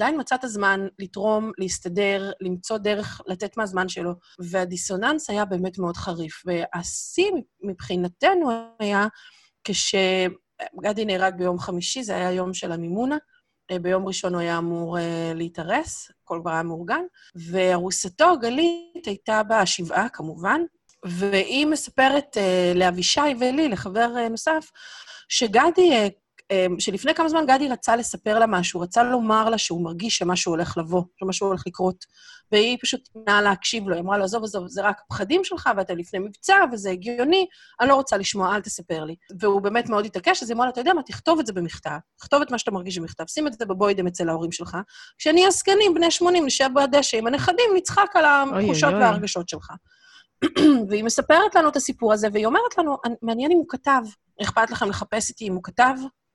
עדיין 0.00 0.20
מצא 0.20 0.34
את 0.34 0.44
הזמן 0.44 0.86
לתרום, 0.98 1.52
להסתדר, 1.58 2.32
למצוא 2.40 2.78
דרך 2.78 3.20
לתת 3.26 3.56
מהזמן 3.56 3.88
שלו, 3.88 4.12
והדיסוננס 4.38 5.30
היה 5.30 5.44
באמת 5.44 5.78
מאוד 5.78 5.96
חריף. 5.96 6.42
והשיא 6.46 7.30
מבחינתנו 7.62 8.50
היה 8.78 9.06
כשגדי 9.64 11.04
נהרג 11.04 11.34
ביום 11.34 11.58
חמישי, 11.58 12.02
זה 12.02 12.16
היה 12.16 12.32
יום 12.32 12.54
של 12.54 12.72
המימונה, 12.72 13.16
אה, 13.70 13.78
ביום 13.78 14.06
ראשון 14.06 14.34
הוא 14.34 14.40
היה 14.40 14.58
אמור 14.58 14.98
uh, 14.98 15.00
להתארס, 15.34 16.10
הכל 16.24 16.38
כבר 16.42 16.50
היה 16.50 16.62
מאורגן, 16.62 17.02
וארוסתו, 17.34 18.38
גלית, 18.40 19.06
הייתה 19.06 19.42
בשבעה, 19.42 20.08
כמובן, 20.08 20.60
והיא 21.04 21.66
מספרת 21.66 22.36
uh, 22.36 22.78
לאבישי 22.78 23.34
ולי, 23.40 23.68
לחבר 23.68 24.08
uh, 24.16 24.28
נוסף, 24.28 24.70
שגדי 25.28 26.06
uh, 26.06 26.10
שלפני 26.78 27.14
כמה 27.14 27.28
זמן 27.28 27.44
גדי 27.46 27.68
רצה 27.68 27.96
לספר 27.96 28.38
לה 28.38 28.46
משהו, 28.46 28.80
רצה 28.80 29.02
לומר 29.02 29.50
לה 29.50 29.58
שהוא 29.58 29.84
מרגיש 29.84 30.18
שמשהו 30.18 30.52
הולך 30.52 30.78
לבוא, 30.78 31.02
שמשהו 31.20 31.46
הולך 31.46 31.62
לקרות. 31.66 32.04
והיא 32.52 32.78
פשוט 32.82 33.08
נעה 33.26 33.42
להקשיב 33.42 33.88
לו, 33.88 33.94
היא 33.94 34.02
אמרה 34.02 34.18
לו, 34.18 34.24
עזוב, 34.24 34.44
עזוב, 34.44 34.66
זה 34.68 34.82
רק 34.82 35.00
הפחדים 35.06 35.44
שלך, 35.44 35.70
ואתה 35.76 35.94
לפני 35.94 36.18
מבצע, 36.18 36.56
וזה 36.72 36.90
הגיוני, 36.90 37.46
אני 37.80 37.88
לא 37.88 37.94
רוצה 37.94 38.16
לשמוע, 38.16 38.56
אל 38.56 38.60
תספר 38.60 39.04
לי. 39.04 39.14
והוא 39.40 39.60
באמת 39.60 39.88
מאוד 39.88 40.04
התעקש, 40.04 40.42
אז 40.42 40.50
היא 40.50 40.56
אמרה 40.56 40.66
לה, 40.66 40.72
אתה 40.72 40.80
יודע 40.80 40.92
מה, 40.92 41.02
תכתוב 41.02 41.38
את 41.38 41.46
זה 41.46 41.52
במכתב, 41.52 41.98
תכתוב 42.16 42.42
את 42.42 42.50
מה 42.50 42.58
שאתה 42.58 42.70
מרגיש 42.70 42.98
במכתב, 42.98 43.24
שים 43.26 43.46
את 43.46 43.52
זה 43.52 43.66
בבוידם 43.66 44.06
אצל 44.06 44.28
ההורים 44.28 44.52
שלך. 44.52 44.76
כשנהיה 45.18 45.50
זקנים, 45.50 45.94
בני 45.94 46.10
80, 46.10 46.46
נשב 46.46 46.68
בדשא 46.74 47.16
עם 47.16 47.26
הנכדים, 47.26 47.70
נצחק 47.76 48.16
על 48.16 48.24
התחושות 48.24 48.92
וההרגשות 48.92 49.48
שלך. 49.48 49.70
והיא 50.88 51.04
מספרת 51.04 51.54
לנו 51.54 51.68
את 51.68 51.76
הסיפור 51.76 52.12
הזה, 52.12 52.28
והיא 52.32 52.46
אומרת 52.46 52.78
לנו, 52.78 52.96
מעניין 53.22 53.50
אם 53.50 53.56
הוא 53.56 53.66
כתב. 53.68 54.02
אכפת 54.42 54.70
לכם 54.70 54.88
לחפש 54.88 55.28
איתי 55.28 55.48
אם 55.48 55.54
הוא 55.54 55.62
כתב? 55.62 55.94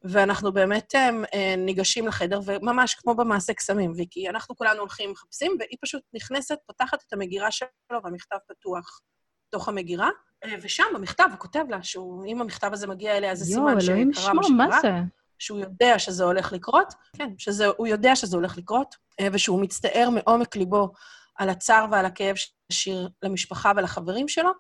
ואנחנו 0.10 0.52
באמת 0.52 0.96
הם, 0.96 1.24
אה, 1.34 1.56
ניגשים 1.58 2.08
לחדר, 2.08 2.40
וממש 2.46 2.96
כמו 2.96 3.16
במעשה 3.16 3.54
קסמים, 3.54 3.92
ויקי, 3.96 4.30
אנחנו 4.30 4.56
כולנו 4.56 4.80
הולכים 4.80 5.12
מחפשים, 5.12 5.56
והיא 5.60 5.78
פשוט 5.82 6.02
נכנסת, 6.14 6.58
פותחת 6.66 7.04
את 7.08 7.14
המגירה 7.14 7.52
שלו, 7.52 7.68
והמכתב 8.04 8.38
פתוח 8.48 9.02
בתוך 9.48 9.70
המגירה, 9.70 10.10
אה, 10.44 10.56
ושם 10.62 10.84
במכתב 10.96 11.28
הוא 11.32 11.40
כותב 11.40 11.64
לה 11.70 11.84
שאם 11.84 12.42
המכתב 12.42 12.70
הזה 12.74 12.88
מגיע 12.88 13.18
אליה, 13.18 13.36
זה 13.36 13.46
סימן 13.46 13.82
שקרה 13.82 13.96
מה 14.06 14.14
שקרה. 14.14 14.34
יואו, 14.34 14.40
אלוהים 14.40 14.58
מה 14.58 14.82
זה? 14.82 14.92
שהוא 15.40 15.60
יודע 15.60 16.00
שזה 16.00 16.24
הולך 16.24 16.54
לקרות, 16.54 16.94
כן, 17.18 17.30
שהוא 17.38 17.88
יודע 17.88 18.16
שזה 18.16 18.38
הולך 18.38 18.58
לקרות, 18.58 18.96
אה, 19.20 19.28
ושהוא 19.32 19.62
מצטער 19.62 20.10
מעומק 20.10 20.56
ליבו 20.56 20.92
על 21.36 21.50
הצער 21.50 21.86
ועל 21.92 22.06
הכאב 22.06 22.36
שהשאיר 22.36 23.10
למשפחה 23.24 23.72
ולחברים 23.76 24.28
שלו, 24.28 24.52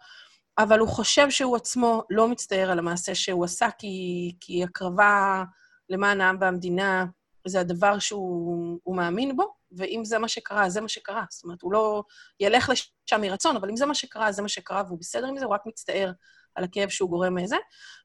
אבל 0.57 0.79
הוא 0.79 0.89
חושב 0.89 1.29
שהוא 1.29 1.55
עצמו 1.55 2.03
לא 2.09 2.27
מצטער 2.27 2.71
על 2.71 2.79
המעשה 2.79 3.15
שהוא 3.15 3.45
עשה, 3.45 3.67
כי, 3.77 4.35
כי 4.39 4.63
הקרבה 4.63 5.43
למען 5.89 6.21
העם 6.21 6.37
והמדינה 6.39 7.05
זה 7.47 7.59
הדבר 7.59 7.99
שהוא 7.99 8.95
מאמין 8.95 9.35
בו, 9.35 9.53
ואם 9.71 10.05
זה 10.05 10.19
מה 10.19 10.27
שקרה, 10.27 10.69
זה 10.69 10.81
מה 10.81 10.89
שקרה. 10.89 11.23
זאת 11.29 11.43
אומרת, 11.43 11.61
הוא 11.61 11.73
לא 11.73 12.03
ילך 12.39 12.69
לשם 12.69 13.21
מרצון, 13.21 13.55
אבל 13.55 13.69
אם 13.69 13.75
זה 13.75 13.85
מה 13.85 13.95
שקרה, 13.95 14.31
זה 14.31 14.41
מה 14.41 14.49
שקרה, 14.49 14.83
והוא 14.87 14.99
בסדר 14.99 15.27
עם 15.27 15.37
זה, 15.37 15.45
הוא 15.45 15.53
רק 15.53 15.61
מצטער 15.65 16.11
על 16.55 16.63
הכאב 16.63 16.89
שהוא 16.89 17.09
גורם 17.09 17.35
מזה. 17.35 17.57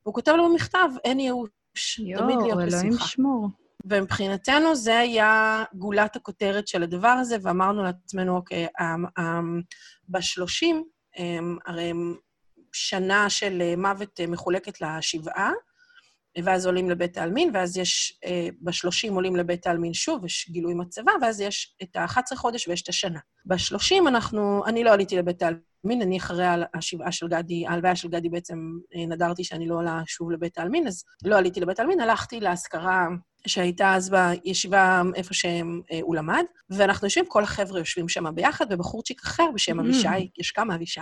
והוא 0.04 0.14
כותב 0.14 0.32
לו 0.32 0.48
במכתב, 0.48 0.88
אין 1.04 1.20
ייאוש, 1.20 2.00
תמיד 2.16 2.38
להיות 2.42 2.58
בשמחה. 2.58 2.58
יואו, 2.58 2.60
אלוהים 2.60 2.98
שמור. 2.98 3.48
ומבחינתנו 3.84 4.74
זה 4.74 4.98
היה 4.98 5.64
גולת 5.74 6.16
הכותרת 6.16 6.68
של 6.68 6.82
הדבר 6.82 7.08
הזה, 7.08 7.36
ואמרנו 7.42 7.82
לעצמנו, 7.82 8.36
אוקיי, 8.36 8.66
בשלושים, 10.08 10.84
הרי 11.66 11.92
שנה 12.72 13.30
של 13.30 13.62
אה, 13.62 13.76
מוות 13.76 14.20
אה, 14.20 14.26
מחולקת 14.26 14.80
לשבעה, 14.80 15.52
ואז 16.44 16.66
עולים 16.66 16.90
לבית 16.90 17.18
העלמין, 17.18 17.50
ואז 17.54 17.76
יש, 17.76 18.18
אה, 18.24 18.48
בשלושים 18.62 19.14
עולים 19.14 19.36
לבית 19.36 19.66
העלמין 19.66 19.94
שוב, 19.94 20.24
יש 20.24 20.50
גילוי 20.50 20.74
מצבה, 20.74 21.12
ואז 21.22 21.40
יש 21.40 21.76
את 21.82 21.96
ה-11 21.96 22.36
חודש 22.36 22.68
ויש 22.68 22.82
את 22.82 22.88
השנה. 22.88 23.18
בשלושים 23.46 24.08
אנחנו, 24.08 24.62
אני 24.66 24.84
לא 24.84 24.92
עליתי 24.92 25.16
לבית 25.16 25.42
העלמין, 25.42 26.02
אני 26.02 26.18
אחרי 26.18 26.44
השבעה 26.74 27.12
של 27.12 27.28
גדי, 27.28 27.66
ההלוויה 27.66 27.96
של 27.96 28.08
גדי 28.08 28.28
בעצם 28.28 28.58
נדרתי 29.08 29.44
שאני 29.44 29.68
לא 29.68 29.74
עולה 29.74 30.02
שוב 30.06 30.30
לבית 30.30 30.58
העלמין, 30.58 30.86
אז 30.86 31.04
לא 31.24 31.38
עליתי 31.38 31.60
לבית 31.60 31.78
העלמין, 31.78 32.00
הלכתי 32.00 32.40
להשכרה 32.40 33.06
שהייתה 33.46 33.94
אז 33.94 34.10
בישיבה 34.10 35.02
איפה 35.14 35.34
שהוא 35.34 36.16
למד, 36.16 36.44
ואנחנו 36.70 37.06
יושבים, 37.06 37.26
כל 37.28 37.42
החבר'ה 37.42 37.78
יושבים 37.78 38.08
שם 38.08 38.34
ביחד, 38.34 38.66
ובחורצ'יק 38.70 39.22
אחר 39.24 39.46
בשם 39.54 39.80
mm. 39.80 39.82
אבישי, 39.82 40.30
יש 40.38 40.50
כמה 40.50 40.74
אבישי, 40.74 41.00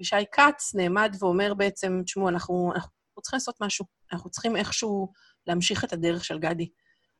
ישי 0.00 0.16
כץ 0.32 0.74
נעמד 0.74 1.16
ואומר 1.18 1.54
בעצם, 1.54 2.00
תשמעו, 2.04 2.28
אנחנו, 2.28 2.72
אנחנו 2.74 3.22
צריכים 3.22 3.36
לעשות 3.36 3.60
משהו. 3.60 3.84
אנחנו 4.12 4.30
צריכים 4.30 4.56
איכשהו 4.56 5.12
להמשיך 5.46 5.84
את 5.84 5.92
הדרך 5.92 6.24
של 6.24 6.38
גדי. 6.38 6.68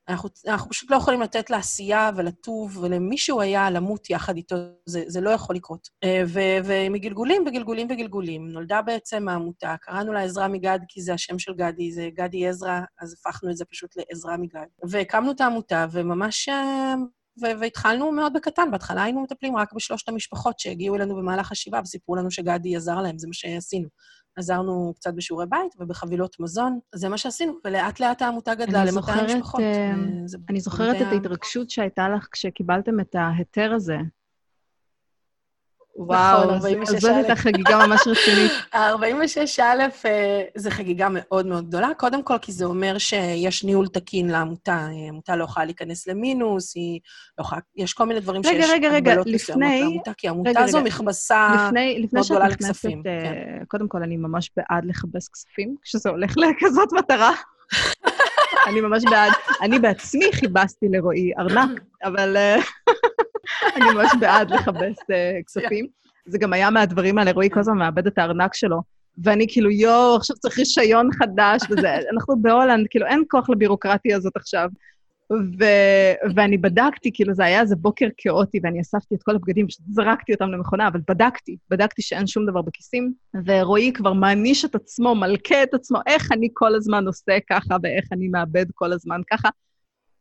אנחנו, 0.09 0.29
אנחנו 0.47 0.69
פשוט 0.69 0.91
לא 0.91 0.95
יכולים 0.95 1.21
לתת 1.21 1.49
לעשייה 1.49 2.11
ולטוב 2.15 2.77
ולמי 2.77 3.17
שהוא 3.17 3.41
היה 3.41 3.69
למות 3.69 4.09
יחד 4.09 4.35
איתו, 4.35 4.55
זה, 4.85 5.03
זה 5.07 5.21
לא 5.21 5.29
יכול 5.29 5.55
לקרות. 5.55 5.87
אה, 6.03 6.23
ו, 6.27 6.39
ומגלגולים 6.65 7.43
וגלגולים 7.47 7.87
וגלגולים 7.89 8.47
נולדה 8.47 8.81
בעצם 8.81 9.29
העמותה, 9.29 9.75
קראנו 9.81 10.13
לה 10.13 10.23
עזרה 10.23 10.47
מגד 10.47 10.79
כי 10.87 11.01
זה 11.01 11.13
השם 11.13 11.39
של 11.39 11.53
גדי, 11.53 11.91
זה 11.91 12.09
גדי 12.13 12.47
עזרא, 12.47 12.79
אז 13.01 13.13
הפכנו 13.13 13.51
את 13.51 13.57
זה 13.57 13.65
פשוט 13.65 13.95
לעזרה 13.95 14.37
מגד. 14.37 14.65
והקמנו 14.89 15.31
את 15.31 15.41
העמותה, 15.41 15.85
וממש 15.91 16.49
אה, 16.49 16.93
והתחלנו 17.39 18.11
מאוד 18.11 18.33
בקטן. 18.33 18.71
בהתחלה 18.71 19.03
היינו 19.03 19.23
מטפלים 19.23 19.57
רק 19.57 19.73
בשלושת 19.73 20.09
המשפחות 20.09 20.59
שהגיעו 20.59 20.95
אלינו 20.95 21.15
במהלך 21.15 21.51
השבעה 21.51 21.81
וסיפרו 21.81 22.15
לנו 22.15 22.31
שגדי 22.31 22.75
עזר 22.75 23.01
להם, 23.01 23.17
זה 23.17 23.27
מה 23.27 23.33
שעשינו. 23.33 23.87
עזרנו 24.37 24.93
קצת 24.95 25.13
בשיעורי 25.13 25.45
בית 25.49 25.71
ובחבילות 25.79 26.39
מזון, 26.39 26.79
זה 26.95 27.09
מה 27.09 27.17
שעשינו, 27.17 27.53
ולאט 27.65 27.99
לאט 27.99 28.21
העמותה 28.21 28.55
גדלה 28.55 28.85
ל-200 28.85 29.23
משפחות. 29.25 29.61
אה, 29.61 29.93
אני 30.49 30.59
זוכרת 30.59 31.01
את 31.01 31.07
ההתרגשות 31.11 31.69
שהייתה 31.69 32.09
לך 32.09 32.27
כשקיבלתם 32.31 32.99
את 32.99 33.15
ההיתר 33.15 33.73
הזה. 33.73 33.97
וואו, 36.07 36.55
נכון, 36.55 36.85
זאת 36.85 37.11
הייתה 37.15 37.35
חגיגה 37.35 37.87
ממש 37.87 38.01
רצינית. 38.07 38.51
ה-46א 38.73 39.61
אה, 40.05 40.41
זה 40.55 40.71
חגיגה 40.71 41.07
מאוד 41.11 41.47
מאוד 41.47 41.67
גדולה, 41.67 41.89
קודם 41.97 42.23
כל 42.23 42.37
כי 42.41 42.51
זה 42.51 42.65
אומר 42.65 42.97
שיש 42.97 43.63
ניהול 43.63 43.87
תקין 43.87 44.29
לעמותה. 44.29 44.73
העמותה 44.73 45.35
לא 45.35 45.43
יכולה 45.43 45.65
להיכנס 45.65 46.07
למינוס, 46.07 46.75
היא 46.75 46.99
לא 47.37 47.43
יכולה... 47.43 47.61
יש 47.75 47.93
כל 47.93 48.05
מיני 48.05 48.19
דברים 48.19 48.41
רגע, 48.45 48.61
שיש 48.61 48.71
רגע, 48.71 48.89
רגע, 48.89 49.15
לפני... 49.25 49.81
לעמותה, 49.81 50.11
כי 50.17 50.27
העמותה 50.27 50.59
הזו 50.59 50.81
מכבסה 50.81 51.69
מאוד 52.11 52.25
גדולה 52.25 52.47
לכספים. 52.47 52.99
לפני 52.99 53.03
שאת 53.03 53.21
נכנסת, 53.21 53.53
כן. 53.57 53.63
קודם 53.67 53.87
כל, 53.87 54.03
אני 54.03 54.17
ממש 54.17 54.51
בעד 54.57 54.85
לכבס 54.85 55.29
כספים, 55.29 55.75
כשזה 55.83 56.09
הולך 56.09 56.33
לכזאת 56.37 56.93
מטרה. 56.93 57.31
אני 58.67 58.81
ממש 58.81 59.03
בעד. 59.09 59.31
אני 59.61 59.79
בעצמי 59.79 60.25
חיבסתי 60.33 60.85
לרועי 60.91 61.31
ארנק, 61.39 61.81
אבל... 62.03 62.37
אה, 63.63 63.69
אני 63.75 63.85
ממש 63.95 64.11
בעד 64.19 64.51
לכבס 64.51 64.99
uh, 64.99 65.43
כספים. 65.45 65.87
זה 66.25 66.37
גם 66.37 66.53
היה 66.53 66.69
מהדברים 66.69 67.17
האלה, 67.17 67.31
רועי 67.31 67.49
כל 67.49 67.59
הזמן 67.59 67.77
מאבד 67.77 68.07
את 68.07 68.17
הארנק 68.17 68.53
שלו. 68.53 68.81
ואני 69.23 69.45
כאילו, 69.49 69.71
יואו, 69.71 70.15
עכשיו 70.15 70.35
צריך 70.35 70.59
רישיון 70.59 71.09
חדש 71.13 71.61
וזה. 71.69 71.95
אנחנו 72.13 72.41
בהולנד, 72.41 72.87
כאילו, 72.89 73.05
אין 73.05 73.23
כוח 73.29 73.49
לבירוקרטיה 73.49 74.17
הזאת 74.17 74.35
עכשיו. 74.35 74.69
ו- 75.59 76.33
ואני 76.35 76.57
בדקתי, 76.57 77.11
כאילו, 77.13 77.33
זה 77.33 77.45
היה 77.45 77.61
איזה 77.61 77.75
בוקר 77.75 78.07
כאוטי, 78.17 78.59
ואני 78.63 78.81
אספתי 78.81 79.15
את 79.15 79.23
כל 79.23 79.35
הבגדים, 79.35 79.67
פשוט 79.67 79.85
זרקתי 79.89 80.33
אותם 80.33 80.51
למכונה, 80.51 80.87
אבל 80.87 80.99
בדקתי, 81.09 81.57
בדקתי 81.69 82.01
שאין 82.01 82.27
שום 82.27 82.45
דבר 82.45 82.61
בכיסים, 82.61 83.13
ורועי 83.45 83.93
כבר 83.93 84.13
מעניש 84.13 84.65
את 84.65 84.75
עצמו, 84.75 85.15
מלכה 85.15 85.63
את 85.63 85.73
עצמו, 85.73 85.99
איך 86.07 86.31
אני 86.31 86.49
כל 86.53 86.75
הזמן 86.75 87.07
עושה 87.07 87.37
ככה, 87.49 87.75
ואיך 87.83 88.05
אני 88.11 88.27
מאבד 88.27 88.65
כל 88.73 88.93
הזמן 88.93 89.21
ככה. 89.31 89.49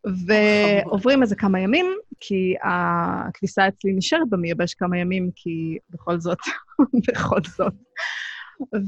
ועוברים 0.05 1.23
איזה 1.23 1.37
כמה 1.37 1.61
ימים, 1.61 1.87
כי 2.21 2.55
הכביסה 2.63 3.69
אצלי 3.69 3.93
נשארת 3.93 4.29
במייבש 4.31 4.75
כמה 4.75 4.99
ימים, 4.99 5.31
כי 5.37 5.79
בכל 5.91 6.21
זאת, 6.21 6.39
בכל 7.09 7.41
זאת. 7.57 7.75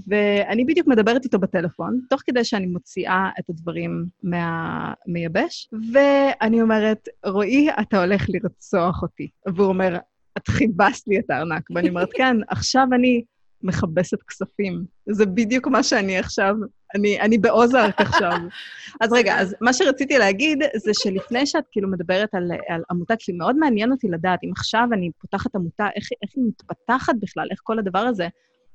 ואני 0.09 0.64
בדיוק 0.64 0.87
מדברת 0.87 1.25
איתו 1.25 1.38
בטלפון, 1.38 2.01
תוך 2.11 2.20
כדי 2.27 2.44
שאני 2.44 2.66
מוציאה 2.66 3.31
את 3.38 3.51
הדברים 3.51 4.05
מהמייבש, 4.22 5.68
ואני 5.92 6.62
אומרת, 6.62 7.09
רועי, 7.27 7.68
אתה 7.81 8.01
הולך 8.01 8.27
לרצוח 8.29 9.03
אותי. 9.03 9.28
והוא 9.47 9.68
אומר, 9.68 9.99
את 10.39 10.49
חיבסת 10.49 11.09
לי 11.09 11.18
את 11.18 11.30
הארנק. 11.30 11.62
ואני 11.74 11.89
אומרת, 11.89 12.09
כן, 12.14 12.36
עכשיו 12.49 12.86
אני 12.93 13.24
מכבסת 13.62 14.22
כספים. 14.22 14.84
זה 15.11 15.26
בדיוק 15.26 15.68
מה 15.68 15.82
שאני 15.82 16.18
עכשיו, 16.18 16.55
אני, 16.95 17.20
אני 17.20 17.38
באוזארק 17.38 18.01
עכשיו. 18.01 18.32
אז 19.01 19.12
רגע, 19.12 19.40
אז 19.40 19.57
מה 19.61 19.72
שרציתי 19.72 20.18
להגיד 20.18 20.59
זה 20.76 20.90
שלפני 20.95 21.47
שאת 21.47 21.64
כאילו 21.70 21.90
מדברת 21.90 22.34
על, 22.34 22.51
על 22.68 22.82
עמותה, 22.90 23.14
כי 23.18 23.32
מאוד 23.32 23.57
מעניין 23.57 23.93
אותי 23.93 24.09
לדעת 24.09 24.38
אם 24.45 24.51
עכשיו 24.57 24.88
אני 24.93 25.11
פותחת 25.18 25.55
עמותה, 25.55 25.86
איך, 25.97 26.09
איך 26.22 26.30
היא 26.36 26.45
מתפתחת 26.49 27.14
בכלל, 27.20 27.47
איך 27.51 27.61
כל 27.62 27.78
הדבר 27.78 27.99
הזה. 27.99 28.28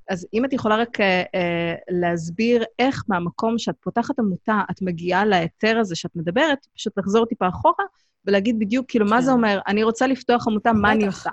אז 0.09 0.27
אם 0.33 0.45
את 0.45 0.53
יכולה 0.53 0.75
רק 0.75 0.99
אה, 0.99 1.23
אה, 1.35 1.75
להסביר 1.89 2.63
איך 2.79 3.03
מהמקום 3.07 3.57
שאת 3.57 3.75
פותחת 3.79 4.19
עמותה, 4.19 4.61
את 4.71 4.81
מגיעה 4.81 5.25
להיתר 5.25 5.77
הזה 5.79 5.95
שאת 5.95 6.15
מדברת, 6.15 6.67
פשוט 6.75 6.97
לחזור 6.97 7.25
טיפה 7.25 7.47
אחורה 7.47 7.85
ולהגיד 8.25 8.59
בדיוק, 8.59 8.85
כאילו, 8.89 9.05
כן. 9.05 9.13
מה 9.13 9.21
זה 9.21 9.31
אומר? 9.31 9.59
אני 9.67 9.83
רוצה 9.83 10.07
לפתוח 10.07 10.47
עמותה, 10.47 10.73
מה 10.73 10.91
אני 10.91 11.07
עושה? 11.07 11.29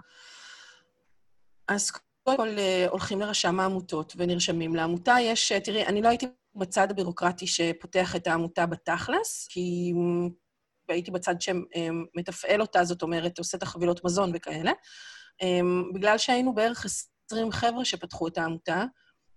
אז 1.69 1.91
קודם 2.25 2.37
כל 2.37 2.49
אה, 2.59 2.87
הולכים 2.91 3.21
לרשם 3.21 3.61
העמותות 3.61 4.13
ונרשמים 4.17 4.75
לעמותה. 4.75 5.17
יש, 5.21 5.53
אה, 5.53 5.61
תראי, 5.61 5.87
אני 5.87 6.03
לא 6.03 6.09
הייתי 6.09 6.27
בצד 6.57 6.91
הבירוקרטי 6.91 7.47
שפותח 7.47 8.17
את 8.17 8.27
העמותה 8.27 8.67
בתכלס, 8.67 9.47
כי 9.51 9.93
הייתי 10.89 11.11
בצד 11.11 11.35
שמתפעל 11.41 12.61
אותה, 12.61 12.85
זאת 12.85 13.03
אומרת, 13.03 13.39
עושה 13.39 13.59
את 13.59 13.63
החבילות 13.63 14.05
מזון 14.05 14.31
וכאלה. 14.35 14.73
אמ, 15.43 15.91
בגלל 15.95 16.19
שהיינו 16.19 16.55
בערך 16.55 16.87
20 17.27 17.53
חבר'ה 17.53 17.85
שפתחו 17.85 18.29
את 18.29 18.39
העמותה, 18.39 18.85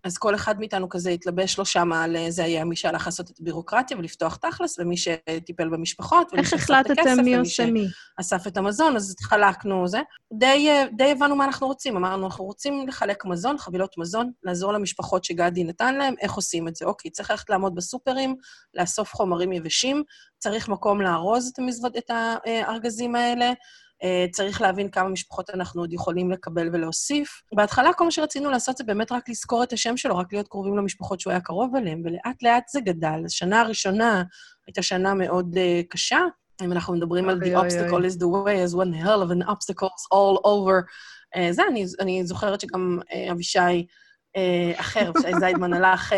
אז 0.03 0.17
כל 0.17 0.35
אחד 0.35 0.59
מאיתנו 0.59 0.89
כזה 0.89 1.09
התלבש 1.09 1.57
לו 1.57 1.65
שם 1.65 1.93
על 1.93 2.17
זה 2.29 2.43
היה 2.43 2.65
מי 2.65 2.75
שהלך 2.75 3.05
לעשות 3.05 3.31
את 3.31 3.39
הבירוקרטיה 3.39 3.97
ולפתוח 3.97 4.35
תכלס, 4.35 4.79
ומי 4.79 4.97
שטיפל 4.97 5.69
במשפחות, 5.69 6.33
ומי 6.33 6.45
שאסף 6.45 6.69
את 6.69 6.89
הכסף, 6.89 7.15
ומי 7.19 7.35
מי? 7.71 7.87
שאסף 8.19 8.47
את 8.47 8.57
המזון, 8.57 8.95
אז 8.95 9.15
חלקנו 9.23 9.87
זה. 9.87 10.01
די, 10.33 10.69
די 10.97 11.11
הבנו 11.11 11.35
מה 11.35 11.45
אנחנו 11.45 11.67
רוצים. 11.67 11.97
אמרנו, 11.97 12.25
אנחנו 12.25 12.45
רוצים 12.45 12.87
לחלק 12.87 13.25
מזון, 13.25 13.57
חבילות 13.57 13.97
מזון, 13.97 14.31
לעזור 14.43 14.73
למשפחות 14.73 15.23
שגדי 15.23 15.63
נתן 15.63 15.95
להם, 15.95 16.13
איך 16.21 16.33
עושים 16.33 16.67
את 16.67 16.75
זה? 16.75 16.85
אוקיי, 16.85 17.11
צריך 17.11 17.31
ללכת 17.31 17.49
לעמוד 17.49 17.75
בסופרים, 17.75 18.35
לאסוף 18.73 19.13
חומרים 19.15 19.53
יבשים, 19.53 20.03
צריך 20.37 20.69
מקום 20.69 21.01
לארוז 21.01 21.49
את, 21.53 21.59
המזווד, 21.59 21.97
את 21.97 22.11
הארגזים 22.45 23.15
האלה, 23.15 23.45
אה, 23.45 23.53
צריך 24.31 24.61
להבין 24.61 24.89
כמה 24.89 25.09
משפחות 25.09 25.49
אנחנו 25.49 25.81
עוד 25.81 25.93
יכולים 25.93 26.31
לקבל 26.31 26.69
ולהוסיף. 26.73 27.41
בהתחלה 27.53 27.93
כל 27.93 28.05
מה 28.05 28.11
שרצינו 28.11 28.49
לעשות 28.49 28.77
זה 28.77 28.83
באמת 28.83 29.11
רק 29.11 29.29
לזכור 29.29 29.63
את 29.63 29.73
השם 29.73 29.97
שלו, 29.97 30.17
רק 30.17 30.33
להיות 30.33 30.47
קרובים 30.47 30.77
למשפחות 30.77 31.19
שהוא 31.19 31.31
היה 31.31 31.41
קרוב 31.41 31.75
אליהן, 31.75 32.01
ולאט-לאט 32.05 32.67
זה 32.69 32.79
גדל. 32.81 33.25
השנה 33.25 33.61
הראשונה 33.61 34.23
הייתה 34.67 34.81
שנה 34.81 35.13
מאוד 35.13 35.55
uh, 35.55 35.87
קשה. 35.89 36.19
אם 36.63 36.71
אנחנו 36.71 36.93
מדברים 36.93 37.29
על 37.29 37.41
The 37.41 37.57
obstacle 37.57 38.03
is 38.11 38.17
the 38.19 38.27
way, 38.27 38.69
as 38.69 38.75
one 38.75 38.93
hell 39.03 39.21
of 39.21 39.31
an 39.31 39.49
obstacles 39.49 40.01
all 40.13 40.39
over. 40.45 40.83
Uh, 41.35 41.51
זה, 41.51 41.61
אני, 41.69 41.85
אני 41.99 42.25
זוכרת 42.25 42.61
שגם 42.61 42.99
uh, 43.01 43.31
אבישי 43.31 43.85
uh, 44.37 44.79
אחר, 44.79 45.09
אבישי 45.09 45.31
זיידמן, 45.39 45.73
הלך 45.73 46.11
uh, 46.11 46.15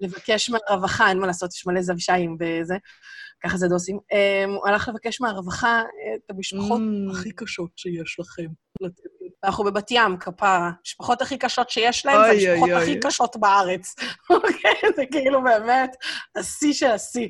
לבקש 0.00 0.50
מהרווחה, 0.50 1.08
אין 1.08 1.18
מה 1.18 1.26
לעשות, 1.26 1.52
יש 1.52 1.66
מלא 1.66 1.82
זבשיים 1.82 2.36
וזה. 2.40 2.76
ככה 3.44 3.56
זה 3.56 3.68
דוסים. 3.68 3.96
Um, 3.96 4.50
הוא 4.50 4.68
הלך 4.68 4.88
לבקש 4.88 5.20
מהרווחה 5.20 5.82
את 6.16 6.30
המשפחות 6.30 6.80
mm. 6.80 7.12
הכי 7.12 7.32
קשות 7.32 7.70
שיש 7.76 8.16
לכם. 8.20 8.46
אנחנו 9.44 9.64
בבת 9.64 9.90
ים, 9.90 10.16
כפרה. 10.20 10.70
המשפחות 10.78 11.22
הכי 11.22 11.38
קשות 11.38 11.70
שיש 11.70 12.06
להם, 12.06 12.38
זה 12.38 12.52
המשפחות 12.52 12.82
הכי 12.82 13.00
קשות 13.00 13.36
בארץ. 13.36 13.94
אוקיי? 14.30 14.90
זה 14.96 15.02
כאילו 15.10 15.42
באמת 15.42 15.96
השיא 16.36 16.72
של 16.72 16.90
השיא. 16.90 17.28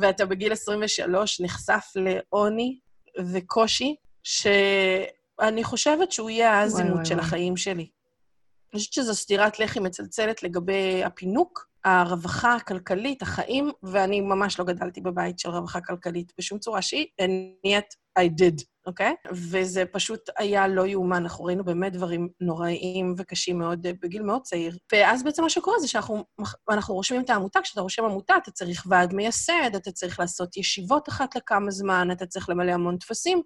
ואתה 0.00 0.26
בגיל 0.26 0.52
23 0.52 1.40
נחשף 1.40 1.84
לעוני 1.96 2.78
וקושי, 3.32 3.96
שאני 4.24 5.64
חושבת 5.64 6.12
שהוא 6.12 6.30
יהיה 6.30 6.52
האזימות 6.52 7.06
של 7.06 7.18
החיים 7.18 7.56
שלי. 7.56 7.90
אני 8.72 8.78
חושבת 8.78 8.92
שזו 8.92 9.14
סטירת 9.14 9.58
לחי 9.58 9.80
מצלצלת 9.80 10.42
לגבי 10.42 11.04
הפינוק, 11.04 11.68
הרווחה 11.86 12.54
הכלכלית, 12.54 13.22
החיים, 13.22 13.70
ואני 13.82 14.20
ממש 14.20 14.58
לא 14.58 14.64
גדלתי 14.64 15.00
בבית 15.00 15.38
של 15.38 15.48
רווחה 15.48 15.80
כלכלית 15.80 16.32
בשום 16.38 16.58
צורה 16.58 16.82
שהיא, 16.82 17.06
and 17.22 17.68
yet 17.68 18.18
I 18.18 18.22
did, 18.40 18.64
אוקיי? 18.86 19.14
Okay? 19.26 19.28
וזה 19.32 19.84
פשוט 19.92 20.20
היה 20.38 20.68
לא 20.68 20.86
יאומן, 20.86 21.16
אנחנו 21.16 21.44
ראינו 21.44 21.64
באמת 21.64 21.92
דברים 21.92 22.28
נוראיים 22.40 23.14
וקשים 23.18 23.58
מאוד 23.58 23.86
בגיל 24.02 24.22
מאוד 24.22 24.42
צעיר. 24.42 24.76
ואז 24.92 25.22
בעצם 25.22 25.42
מה 25.42 25.50
שקורה 25.50 25.78
זה 25.80 25.88
שאנחנו 25.88 26.24
רושמים 26.88 27.22
את 27.22 27.30
העמותה, 27.30 27.60
כשאתה 27.62 27.80
רושם 27.80 28.04
עמותה, 28.04 28.34
אתה 28.36 28.50
צריך 28.50 28.86
ועד 28.88 29.14
מייסד, 29.14 29.70
אתה 29.76 29.92
צריך 29.92 30.20
לעשות 30.20 30.56
ישיבות 30.56 31.08
אחת 31.08 31.36
לכמה 31.36 31.70
זמן, 31.70 32.08
אתה 32.12 32.26
צריך 32.26 32.48
למלא 32.48 32.72
המון 32.72 32.98
טפסים, 32.98 33.42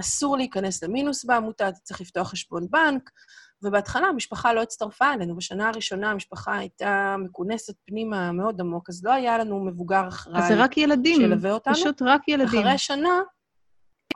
אסור 0.00 0.36
להיכנס 0.36 0.82
למינוס 0.82 1.24
בעמותה, 1.24 1.68
אתה 1.68 1.78
צריך 1.82 2.00
לפתוח 2.00 2.30
חשבון 2.30 2.66
בנק. 2.70 3.10
ובהתחלה 3.62 4.06
המשפחה 4.06 4.52
לא 4.52 4.62
הצטרפה 4.62 5.12
אלינו. 5.12 5.36
בשנה 5.36 5.68
הראשונה 5.68 6.10
המשפחה 6.10 6.58
הייתה 6.58 7.16
מכונסת 7.18 7.74
פנימה 7.84 8.32
מאוד 8.32 8.60
עמוק, 8.60 8.88
אז 8.88 9.04
לא 9.04 9.12
היה 9.12 9.38
לנו 9.38 9.64
מבוגר 9.64 10.08
אחראי 10.08 10.42
אז 10.42 10.48
זה 10.48 10.62
רק 10.62 10.76
ילדים, 10.76 11.20
שילווה 11.20 11.52
אותנו. 11.52 11.74
פשוט 11.74 12.02
רק 12.02 12.28
ילדים. 12.28 12.60
אחרי 12.60 12.78
שנה, 12.78 13.20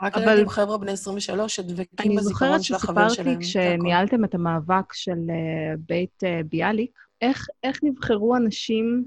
רק 0.03 0.17
אבל... 0.17 0.29
ילדים, 0.29 0.49
חבר'ה 0.49 0.79
בני 0.79 0.93
23, 0.93 1.57
שדבקים 1.57 2.17
בזיכרון 2.17 2.63
של 2.63 2.75
החבר 2.75 3.09
שלהם. 3.09 3.29
אני 3.29 3.45
זוכרת 3.45 3.45
שסיפרתי 3.45 3.77
כשניהלתם 3.79 4.25
את 4.25 4.35
המאבק 4.35 4.93
של 4.93 5.13
uh, 5.13 5.79
בית 5.89 6.23
uh, 6.23 6.47
ביאליק, 6.49 6.99
איך, 7.21 7.47
איך 7.63 7.81
נבחרו 7.83 8.37
אנשים... 8.37 9.05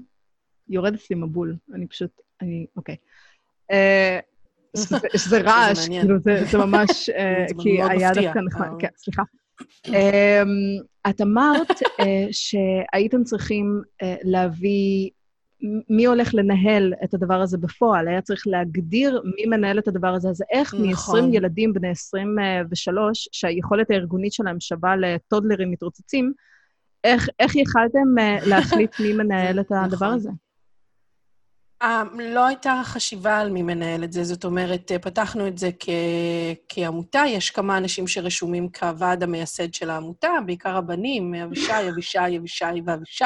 יורד 0.68 0.94
אצלי 0.94 1.16
מבול, 1.16 1.56
אני 1.74 1.86
פשוט... 1.86 2.10
אני... 2.42 2.66
אוקיי. 2.76 2.96
Uh, 3.72 4.78
שזה 5.16 5.40
רעש, 5.40 5.88
כאילו, 5.88 6.18
זה, 6.18 6.44
זה 6.50 6.58
ממש, 6.58 7.10
כי 7.62 7.82
היה 7.82 8.12
דווקא 8.12 8.38
נחמד, 8.38 8.68
כן, 8.78 8.88
סליחה. 8.96 9.22
אמ, 9.86 9.92
את 11.10 11.20
אמרת 11.20 11.82
אה, 12.00 12.26
שהייתם 12.30 13.24
צריכים 13.24 13.82
אה, 14.02 14.16
להביא, 14.22 15.10
מי 15.90 16.06
הולך 16.06 16.34
לנהל 16.34 16.94
את 17.04 17.14
הדבר 17.14 17.40
הזה 17.40 17.58
בפועל? 17.58 18.08
היה 18.08 18.20
צריך 18.20 18.46
להגדיר 18.46 19.22
מי 19.36 19.46
מנהל 19.46 19.78
את 19.78 19.88
הדבר 19.88 20.08
הזה. 20.08 20.28
אז 20.28 20.42
איך 20.50 20.74
נכון. 20.74 21.20
מ-20 21.20 21.34
ילדים 21.34 21.72
בני 21.72 21.88
23, 21.88 23.28
שהיכולת 23.32 23.90
הארגונית 23.90 24.32
שלהם 24.32 24.60
שווה 24.60 24.96
לטודלרים 24.96 25.70
מתרוצצים, 25.70 26.32
איך, 27.04 27.28
איך 27.40 27.56
יכלתם 27.56 28.18
אה, 28.18 28.38
להחליט 28.46 29.00
מי 29.00 29.12
מנהל 29.12 29.60
את 29.60 29.72
הדבר 29.72 29.96
נכון. 29.96 30.14
הזה? 30.14 30.30
Um, 31.82 31.86
לא 32.18 32.46
הייתה 32.46 32.80
חשיבה 32.84 33.38
על 33.38 33.50
מי 33.50 33.62
מנהל 33.62 34.04
את 34.04 34.12
זה, 34.12 34.24
זאת 34.24 34.44
אומרת, 34.44 34.92
אה, 34.92 34.98
פתחנו 34.98 35.46
את 35.46 35.58
זה 35.58 35.70
כ... 35.80 35.88
כעמותה, 36.68 37.22
יש 37.26 37.50
כמה 37.50 37.78
אנשים 37.78 38.08
שרשומים 38.08 38.68
כוועד 38.72 39.22
המייסד 39.22 39.74
של 39.74 39.90
העמותה, 39.90 40.28
בעיקר 40.46 40.76
הבנים, 40.76 41.34
אבישי, 41.34 41.72
אבישי, 41.88 42.18
אבישי 42.38 42.64
ואבישי. 42.86 43.24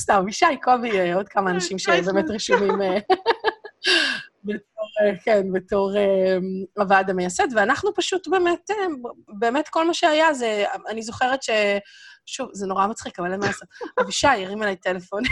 סתם, 0.00 0.14
אבישי, 0.14 0.46
קובי, 0.62 1.00
אה, 1.00 1.14
עוד 1.14 1.28
כמה 1.28 1.50
אנשים 1.50 1.78
שבאמת 1.78 2.30
רשומים 2.30 2.82
אה, 2.82 2.98
בתור, 4.44 4.88
כן, 5.24 5.52
בתור 5.52 5.92
הוועד 6.76 7.10
המייסד, 7.10 7.48
ואנחנו 7.56 7.94
פשוט 7.94 8.28
באמת, 8.28 8.70
באמת 9.28 9.68
כל 9.68 9.86
מה 9.86 9.94
שהיה 9.94 10.34
זה, 10.34 10.64
אני 10.88 11.02
זוכרת 11.02 11.42
ש... 11.42 11.50
שוב, 12.28 12.48
זה 12.52 12.66
נורא 12.66 12.86
מצחיק, 12.86 13.18
אבל 13.18 13.32
אין 13.32 13.40
מה 13.40 13.46
לעשות. 13.46 13.68
אבישי 14.00 14.26
הרים 14.26 14.62
אליי 14.62 14.76
טלפון. 14.76 15.22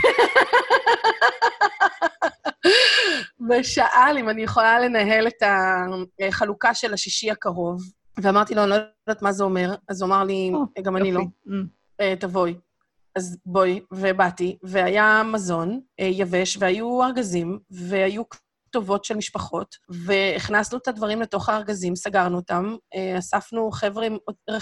ושאל 3.49 4.17
אם 4.19 4.29
אני 4.29 4.43
יכולה 4.43 4.79
לנהל 4.79 5.27
את 5.27 5.43
החלוקה 6.27 6.73
של 6.73 6.93
השישי 6.93 7.31
הקרוב, 7.31 7.81
ואמרתי 8.17 8.55
לו, 8.55 8.61
אני 8.61 8.69
לא 8.69 8.75
יודעת 8.75 9.21
מה 9.21 9.31
זה 9.31 9.43
אומר, 9.43 9.75
אז 9.89 10.01
הוא 10.01 10.07
אמר 10.07 10.23
לי, 10.23 10.51
oh, 10.53 10.81
גם 10.81 10.97
אני 10.97 11.11
לא, 11.11 11.21
mm. 11.21 11.51
אה, 12.01 12.13
תבואי. 12.19 12.55
אז 13.15 13.37
בואי, 13.45 13.81
ובאתי, 13.91 14.57
והיה 14.63 15.23
מזון 15.23 15.81
אה, 15.99 16.05
יבש, 16.05 16.57
והיו 16.59 17.03
ארגזים, 17.03 17.59
והיו 17.69 18.23
כתובות 18.29 19.05
של 19.05 19.15
משפחות, 19.15 19.75
והכנסנו 19.89 20.77
את 20.77 20.87
הדברים 20.87 21.21
לתוך 21.21 21.49
הארגזים, 21.49 21.95
סגרנו 21.95 22.37
אותם, 22.37 22.75
אספנו 23.19 23.71
חבר'ה 23.71 24.07
אה, 24.49 24.59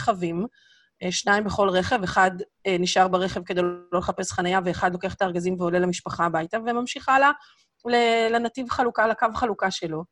שניים 1.11 1.43
בכל 1.43 1.69
רכב, 1.69 2.03
אחד 2.03 2.31
אה, 2.67 2.75
נשאר 2.79 3.07
ברכב 3.07 3.43
כדי 3.43 3.61
לא 3.61 3.99
לחפש 3.99 4.31
חנייה, 4.31 4.59
ואחד 4.65 4.93
לוקח 4.93 5.13
את 5.13 5.21
הארגזים 5.21 5.55
ועולה 5.59 5.79
למשפחה 5.79 6.25
הביתה, 6.25 6.57
וממשיך 6.65 7.09
הלאה 7.09 7.31
לנתיב 8.31 8.69
חלוקה, 8.69 9.07
לקו 9.07 9.27
חלוקה 9.35 9.71
שלו. 9.71 10.03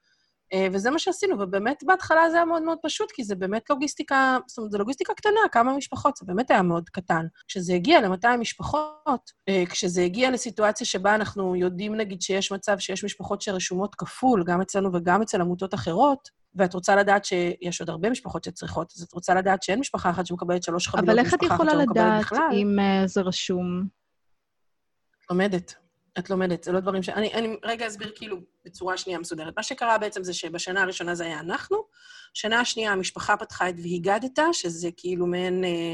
אה, 0.54 0.68
וזה 0.74 0.92
מה 0.92 1.00
שעשינו, 1.00 1.40
ובאמת 1.40 1.84
בהתחלה 1.86 2.30
זה 2.30 2.36
היה 2.36 2.46
מאוד 2.46 2.64
מאוד 2.64 2.78
פשוט, 2.84 3.12
כי 3.12 3.24
זה 3.24 3.36
באמת 3.36 3.70
לוגיסטיקה, 3.70 4.38
זאת 4.48 4.58
אומרת, 4.58 4.72
זו 4.72 4.78
לוגיסטיקה 4.78 5.14
קטנה, 5.14 5.40
כמה 5.52 5.78
משפחות, 5.78 6.18
זה 6.18 6.26
באמת 6.26 6.52
היה 6.52 6.62
מאוד 6.62 6.90
קטן. 6.90 7.26
כשזה 7.48 7.74
הגיע 7.74 8.02
ל-200 8.02 8.38
משפחות, 8.40 9.32
כשזה 9.70 10.02
הגיע 10.02 10.32
לסיטואציה 10.32 10.88
שבה 10.88 11.16
אנחנו 11.16 11.56
יודעים, 11.56 11.96
נגיד, 11.96 12.22
שיש 12.22 12.52
מצב 12.52 12.80
שיש 12.80 13.04
משפחות 13.04 13.42
שרשומות 13.42 13.96
כפול, 13.96 14.44
גם 14.44 14.62
אצלנו 14.62 14.90
וגם 14.94 15.22
אצל 15.22 15.42
עמותות 15.42 15.74
אחרות, 15.74 16.30
ואת 16.56 16.74
רוצה 16.74 16.96
לדעת 16.96 17.26
שיש 17.26 17.82
עוד 17.82 17.90
הרבה 17.90 18.10
משפחות 18.10 18.44
שצריכות, 18.44 18.94
אז 18.96 19.04
את 19.04 19.14
רוצה 19.14 19.34
לדעת 19.34 19.64
שאין 19.64 19.80
משפחה 19.80 20.10
אחת 20.10 20.26
שמקבלת 20.26 20.64
שלוש 20.64 20.88
חבילות, 20.88 21.20
משפחה 21.20 21.30
אחת 21.30 21.40
שלא 21.42 21.56
מקבלת 21.56 21.68
בכלל. 21.68 21.78
אבל 21.78 21.90
איך 21.90 21.94
את 21.94 21.94
יכולה 21.94 22.14
לדעת 22.14 22.54
אם 22.54 22.78
uh, 22.80 23.08
זה 23.08 23.22
רשום? 23.22 23.88
לומדת. 25.30 25.76
את 26.20 26.30
לומדת, 26.30 26.64
זה 26.64 26.72
לא 26.72 26.80
דברים 26.80 27.04
ש... 27.04 27.10
אני, 27.10 27.34
אני 27.34 27.58
רגע 27.64 27.88
אסביר 27.88 28.12
כאילו 28.16 28.38
בצורה 28.66 28.98
שנייה 28.98 29.20
מסודרת. 29.20 29.54
מה 29.58 29.64
שקרה 29.64 29.98
בעצם 29.98 30.24
זה 30.24 30.34
שבשנה 30.34 30.82
הראשונה 30.82 31.16
זה 31.16 31.26
היה 31.26 31.40
אנחנו, 31.40 31.78
שנה 32.34 32.60
השנייה 32.60 32.92
המשפחה 32.92 33.38
פתחה 33.38 33.70
את 33.70 33.76
והיגדת, 33.78 34.40
שזה 34.52 34.90
כאילו 34.98 35.28
מעין... 35.28 35.64
אה, 35.64 35.94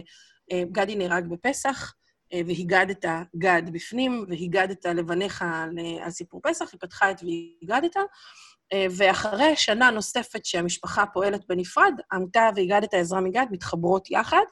אה, 0.51 0.63
גדי 0.71 0.95
נהרג 0.95 1.27
בפסח, 1.27 1.93
והיגדת 2.33 3.05
גד 3.35 3.61
בפנים, 3.71 4.25
והיגדת 4.29 4.85
לבניך 4.85 5.45
על 6.01 6.11
סיפור 6.11 6.41
פסח, 6.43 6.71
היא 6.71 6.79
פתחה 6.79 7.11
את 7.11 7.21
והיגדת. 7.23 7.95
ואחרי 8.97 9.55
שנה 9.55 9.91
נוספת 9.91 10.45
שהמשפחה 10.45 11.05
פועלת 11.05 11.47
בנפרד, 11.47 11.93
העמותה 12.11 12.49
והיגדת 12.55 12.93
עזרה 12.93 13.21
מגד 13.21 13.45
מתחברות 13.51 14.11
יחד 14.11 14.45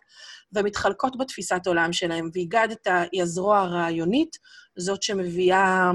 ומתחלקות 0.54 1.18
בתפיסת 1.18 1.68
עולם 1.68 1.94
שלהם. 1.94 2.30
והיגדת 2.34 2.88
היא 3.12 3.22
הזרוע 3.22 3.60
הרעיונית, 3.60 4.38
זאת 4.78 5.04
שמביאה 5.04 5.92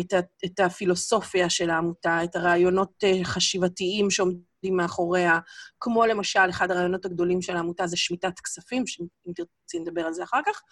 את, 0.00 0.12
ה, 0.12 0.18
את 0.44 0.60
הפילוסופיה 0.60 1.50
של 1.50 1.70
העמותה, 1.70 2.24
את 2.24 2.36
הרעיונות 2.36 3.04
חשיבתיים 3.24 4.10
שעומדים 4.10 4.76
מאחוריה, 4.76 5.38
כמו 5.80 6.06
למשל, 6.06 6.50
אחד 6.50 6.70
הרעיונות 6.70 7.04
הגדולים 7.04 7.42
של 7.42 7.56
העמותה 7.56 7.86
זה 7.86 7.96
שמיטת 7.96 8.40
כספים, 8.40 8.86
שאם 8.86 9.32
תרצי 9.34 9.78
נדבר 9.78 10.06
על 10.06 10.12
זה 10.12 10.24
אחר 10.24 10.40
כך. 10.46 10.62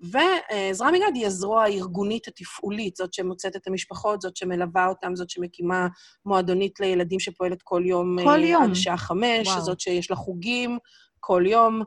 ועזרה 0.00 0.92
מגד 0.92 1.10
היא 1.14 1.26
הזרוע 1.26 1.62
הארגונית 1.62 2.28
התפעולית, 2.28 2.96
זאת 2.96 3.14
שמוצאת 3.14 3.56
את 3.56 3.66
המשפחות, 3.66 4.20
זאת 4.20 4.36
שמלווה 4.36 4.86
אותם, 4.86 5.16
זאת 5.16 5.30
שמקימה 5.30 5.88
מועדונית 6.26 6.80
לילדים 6.80 7.20
שפועלת 7.20 7.62
כל 7.62 7.82
יום. 7.86 8.16
כל 8.24 8.44
יום. 8.44 8.62
עד 8.62 8.70
השעה 8.70 8.96
חמש, 8.96 9.48
וואו. 9.48 9.60
זאת 9.60 9.80
שיש 9.80 10.10
לה 10.10 10.16
חוגים 10.16 10.78
כל 11.20 11.42
יום, 11.46 11.82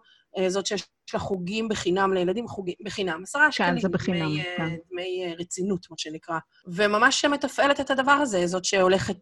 זאת 0.47 0.65
שיש 0.65 0.87
לה 1.13 1.19
חוגים 1.19 1.67
בחינם 1.67 2.13
לילדים, 2.13 2.47
חוגים 2.47 2.75
בחינם. 2.85 3.23
עשרה 3.23 3.51
שקלים. 3.51 3.75
כן, 3.75 3.79
זה 3.81 3.89
בחינם, 3.89 4.29
דמי, 4.29 4.43
כן. 4.57 4.75
דמי 4.91 5.35
רצינות, 5.39 5.87
מה 5.91 5.95
שנקרא. 5.97 6.37
וממש 6.67 7.25
מתפעלת 7.25 7.79
את 7.79 7.89
הדבר 7.91 8.11
הזה, 8.11 8.47
זאת 8.47 8.65
שהולכת 8.65 9.17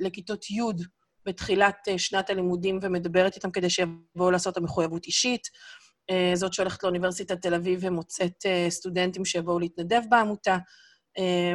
לכיתות 0.00 0.50
י' 0.50 0.60
בתחילת 1.26 1.88
שנת 1.96 2.30
הלימודים 2.30 2.78
ומדברת 2.82 3.36
איתם 3.36 3.50
כדי 3.50 3.70
שיבואו 3.70 4.30
לעשות 4.30 4.52
את 4.52 4.56
המחויבות 4.58 5.06
אישית. 5.06 5.48
זאת 6.34 6.52
שהולכת 6.52 6.82
לאוניברסיטת 6.82 7.42
תל 7.42 7.54
אביב 7.54 7.78
ומוצאת 7.82 8.46
סטודנטים 8.68 9.24
שיבואו 9.24 9.58
להתנדב 9.58 10.00
בעמותה, 10.08 10.56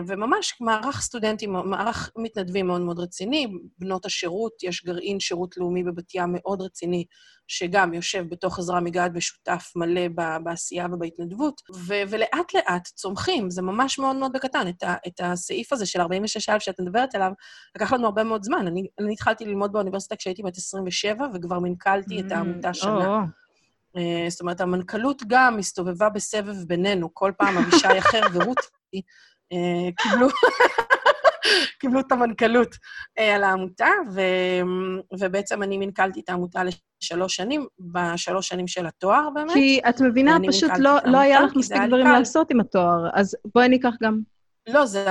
וממש 0.08 0.54
מערך 0.62 1.02
סטודנטים, 1.02 1.54
מערך 1.54 2.12
מתנדבים 2.18 2.68
מאוד 2.68 2.82
מאוד 2.82 3.00
רציני. 3.00 3.48
בנות 3.78 4.06
השירות, 4.06 4.64
יש 4.64 4.86
גרעין 4.86 5.20
שירות 5.20 5.58
לאומי 5.58 5.84
בבת 5.84 6.16
ים 6.16 6.30
מאוד 6.34 6.62
רציני, 6.62 7.06
שגם 7.48 7.94
יושב 7.94 8.26
בתוך 8.30 8.60
עזרה 8.60 8.80
מגד 8.80 9.10
ושותף 9.14 9.72
מלא 9.76 10.02
בעשייה 10.44 10.88
ובהתנדבות, 10.92 11.62
ו- 11.76 12.04
ולאט-לאט 12.10 12.88
צומחים, 12.88 13.50
זה 13.50 13.62
ממש 13.62 14.00
מאוד 14.00 14.16
מאוד 14.16 14.32
בקטן. 14.34 14.68
את, 14.68 14.84
ה- 14.84 14.96
את 15.08 15.20
הסעיף 15.24 15.74
הזה 15.74 15.86
של 15.86 16.02
46א 16.02 16.60
שאת 16.60 16.80
מדברת 16.80 17.16
עליו, 17.16 17.32
לקח 17.76 17.94
לנו 17.94 18.06
הרבה 18.06 18.24
מאוד 18.24 18.44
זמן. 18.44 18.68
אני, 18.68 18.88
אני 19.00 19.14
התחלתי 19.14 19.46
ללמוד 19.46 19.72
באוניברסיטה 19.74 20.16
כשהייתי 20.16 20.44
בת 20.44 20.58
27, 20.58 21.26
וכבר 21.34 21.60
מנכלתי 21.60 22.20
את 22.20 22.32
העמותה 22.32 22.74
שנה. 22.74 23.24
Uh, 23.24 23.43
זאת 24.30 24.42
אומרת, 24.42 24.62
המנכ"לות 24.62 25.22
גם 25.28 25.60
הסתובבה 25.60 26.10
בסבב 26.10 26.56
בינינו, 26.68 27.10
כל 27.14 27.32
פעם 27.38 27.58
אבישי 27.58 28.00
אחר 28.00 28.22
ורותי 28.34 29.02
uh, 29.54 29.94
קיבלו, 29.98 30.28
קיבלו 31.80 32.00
את 32.00 32.12
המנכ"לות 32.12 32.74
uh, 32.76 33.22
על 33.22 33.44
העמותה, 33.44 33.90
ו, 34.14 34.22
ובעצם 35.20 35.64
אני 35.64 35.78
מנכ"לתי 35.78 36.20
את 36.20 36.30
העמותה 36.30 36.62
לשלוש 36.64 37.36
שנים, 37.36 37.68
בשלוש 37.80 38.48
שנים 38.48 38.68
של 38.68 38.86
התואר 38.86 39.30
באמת. 39.34 39.54
כי 39.54 39.80
את 39.90 40.02
מבינה, 40.02 40.38
פשוט 40.48 40.72
לא, 40.80 40.98
לא 41.06 41.18
היה 41.18 41.42
לך 41.42 41.56
מספיק 41.56 41.82
דברים 41.88 42.08
לעשות 42.08 42.52
עם 42.52 42.60
התואר, 42.60 43.10
אז 43.14 43.36
בואי 43.54 43.70
ניקח 43.70 43.94
גם 44.04 44.20
לא, 44.68 44.86
זה, 44.86 45.06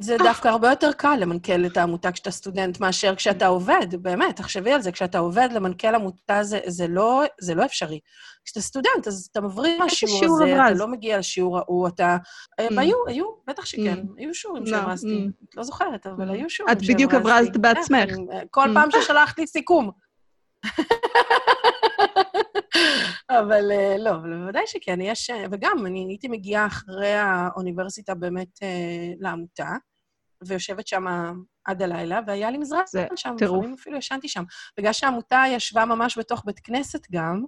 זה 0.00 0.16
דווקא 0.18 0.48
הרבה 0.48 0.70
יותר 0.70 0.92
קל 0.92 1.16
למנכ"ל 1.20 1.66
את 1.66 1.76
העמותה 1.76 2.12
כשאתה 2.12 2.30
סטודנט 2.30 2.80
מאשר 2.80 3.14
כשאתה 3.14 3.46
עובד, 3.46 3.86
באמת, 4.02 4.36
תחשבי 4.36 4.72
על 4.72 4.82
זה, 4.82 4.92
כשאתה 4.92 5.18
עובד, 5.18 5.48
למנכ"ל 5.52 5.94
עמותה 5.94 6.42
זה, 6.42 6.60
זה, 6.66 6.88
לא, 6.88 7.22
זה 7.40 7.54
לא 7.54 7.64
אפשרי. 7.64 8.00
כשאתה 8.44 8.60
סטודנט, 8.60 9.06
אז 9.06 9.28
אתה 9.32 9.40
מבריא 9.40 9.78
מהשיעור 9.78 10.24
הזה, 10.24 10.54
אתה 10.54 10.70
לא 10.70 10.88
מגיע 10.88 11.18
לשיעור 11.18 11.58
ההוא, 11.58 11.88
אתה... 11.88 12.16
Mm. 12.60 12.64
היו, 12.78 12.96
היו, 13.06 13.26
בטח 13.46 13.64
שכן, 13.64 13.98
mm. 13.98 14.20
היו 14.20 14.34
שיעורים 14.34 14.66
שהברזתי. 14.66 15.26
Mm. 15.26 15.44
את 15.48 15.56
לא 15.56 15.62
זוכרת, 15.62 16.06
אבל 16.06 16.30
היו 16.30 16.50
שיעורים 16.50 16.74
שהברזתי. 16.74 16.92
את 16.92 16.94
בדיוק 16.94 17.14
הברזת 17.14 17.56
בעצמך. 17.56 18.10
כל 18.50 18.68
פעם 18.74 18.90
ששלחת 18.90 19.38
לי 19.38 19.46
סיכום. 19.46 19.90
אבל 23.30 23.62
לא, 23.98 24.10
אבל 24.10 24.38
בוודאי 24.38 24.66
שכן, 24.66 25.00
יש... 25.00 25.30
וגם, 25.50 25.86
אני 25.86 26.06
הייתי 26.08 26.28
מגיעה 26.28 26.66
אחרי 26.66 27.14
האוניברסיטה 27.14 28.14
באמת 28.14 28.58
לעמותה, 29.20 29.70
ויושבת 30.46 30.86
שם 30.86 31.04
עד 31.64 31.82
הלילה, 31.82 32.20
והיה 32.26 32.50
לי 32.50 32.58
מזרח 32.58 32.84
שם, 33.16 33.36
לפעמים 33.40 33.74
אפילו 33.80 33.98
ישנתי 33.98 34.28
שם. 34.28 34.44
בגלל 34.78 34.92
שהעמותה 34.92 35.44
ישבה 35.48 35.84
ממש 35.84 36.18
בתוך 36.18 36.42
בית 36.46 36.60
כנסת 36.60 37.06
גם, 37.12 37.44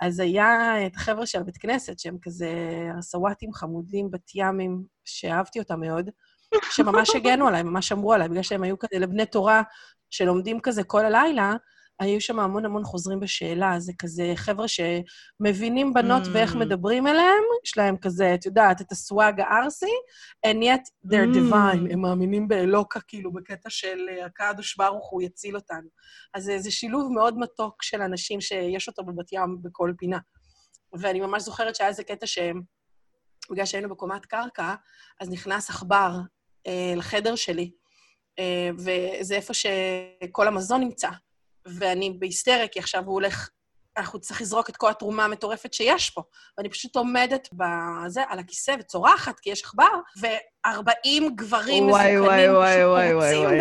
אז 0.00 0.20
היה 0.20 0.86
את 0.86 0.96
החבר'ה 0.96 1.26
של 1.26 1.40
הבית 1.40 1.56
כנסת, 1.56 1.98
שהם 1.98 2.16
כזה 2.22 2.50
הסוואטים 2.98 3.52
חמודים, 3.52 4.10
בת 4.10 4.30
ימים, 4.34 4.82
שאהבתי 5.04 5.58
אותם 5.58 5.80
מאוד, 5.80 6.10
שממש 6.70 7.16
הגנו 7.16 7.48
עליי, 7.48 7.62
ממש 7.62 7.92
אמרו 7.92 8.12
עליי, 8.12 8.28
בגלל 8.28 8.42
שהם 8.42 8.62
היו 8.62 8.78
כזה 8.78 8.98
לבני 8.98 9.26
תורה 9.26 9.62
שלומדים 10.10 10.60
כזה 10.60 10.84
כל 10.84 11.04
הלילה, 11.04 11.56
היו 12.00 12.20
שם 12.20 12.38
המון 12.38 12.64
המון 12.64 12.84
חוזרים 12.84 13.20
בשאלה, 13.20 13.80
זה 13.80 13.92
כזה 13.98 14.32
חבר'ה 14.36 14.66
שמבינים 14.68 15.94
בנות 15.94 16.22
mm. 16.22 16.28
ואיך 16.32 16.56
מדברים 16.56 17.06
אליהם, 17.06 17.42
יש 17.64 17.78
להם 17.78 17.96
כזה, 17.96 18.34
את 18.34 18.46
יודעת, 18.46 18.80
את 18.80 18.92
הסוואג 18.92 19.40
הארסי, 19.40 19.92
and 20.46 20.62
yet 20.62 21.10
they're 21.10 21.34
mm. 21.34 21.52
divine, 21.52 21.92
הם 21.92 22.00
מאמינים 22.00 22.48
באלוקה, 22.48 23.00
כאילו, 23.00 23.32
בקטע 23.32 23.70
של 23.70 23.98
הקדוש 24.24 24.76
ברוך 24.76 25.10
הוא 25.10 25.22
יציל 25.22 25.56
אותנו. 25.56 25.88
אז 26.34 26.50
זה 26.58 26.70
שילוב 26.70 27.12
מאוד 27.12 27.38
מתוק 27.38 27.82
של 27.82 28.02
אנשים 28.02 28.40
שיש 28.40 28.88
אותו 28.88 29.04
בבת 29.04 29.32
ים 29.32 29.58
בכל 29.62 29.92
פינה. 29.98 30.18
ואני 30.98 31.20
ממש 31.20 31.42
זוכרת 31.42 31.76
שהיה 31.76 31.88
איזה 31.88 32.04
קטע 32.04 32.26
ש... 32.26 32.38
בגלל 33.50 33.66
שהיינו 33.66 33.88
בקומת 33.88 34.26
קרקע, 34.26 34.74
אז 35.20 35.30
נכנס 35.30 35.70
עכבר 35.70 36.10
אה, 36.66 36.92
לחדר 36.96 37.36
שלי, 37.36 37.70
אה, 38.38 38.70
וזה 38.74 39.34
איפה 39.34 39.54
שכל 39.54 40.48
המזון 40.48 40.80
נמצא. 40.80 41.08
ואני 41.66 42.16
בהיסטריה, 42.18 42.68
כי 42.68 42.78
עכשיו 42.78 43.04
הוא 43.04 43.14
הולך, 43.14 43.50
אנחנו 43.96 44.20
צריכים 44.20 44.44
לזרוק 44.44 44.70
את 44.70 44.76
כל 44.76 44.90
התרומה 44.90 45.24
המטורפת 45.24 45.72
שיש 45.72 46.10
פה. 46.10 46.22
ואני 46.58 46.68
פשוט 46.68 46.96
עומדת 46.96 47.48
בזה, 47.52 48.22
על 48.28 48.38
הכיסא 48.38 48.74
וצורחת, 48.78 49.40
כי 49.40 49.50
יש 49.50 49.62
עכבר, 49.62 50.00
ו-40 50.20 51.30
גברים 51.34 51.88
וואי, 51.88 52.20
וואי, 52.20 52.50
וואי, 52.84 53.14
וואי. 53.14 53.58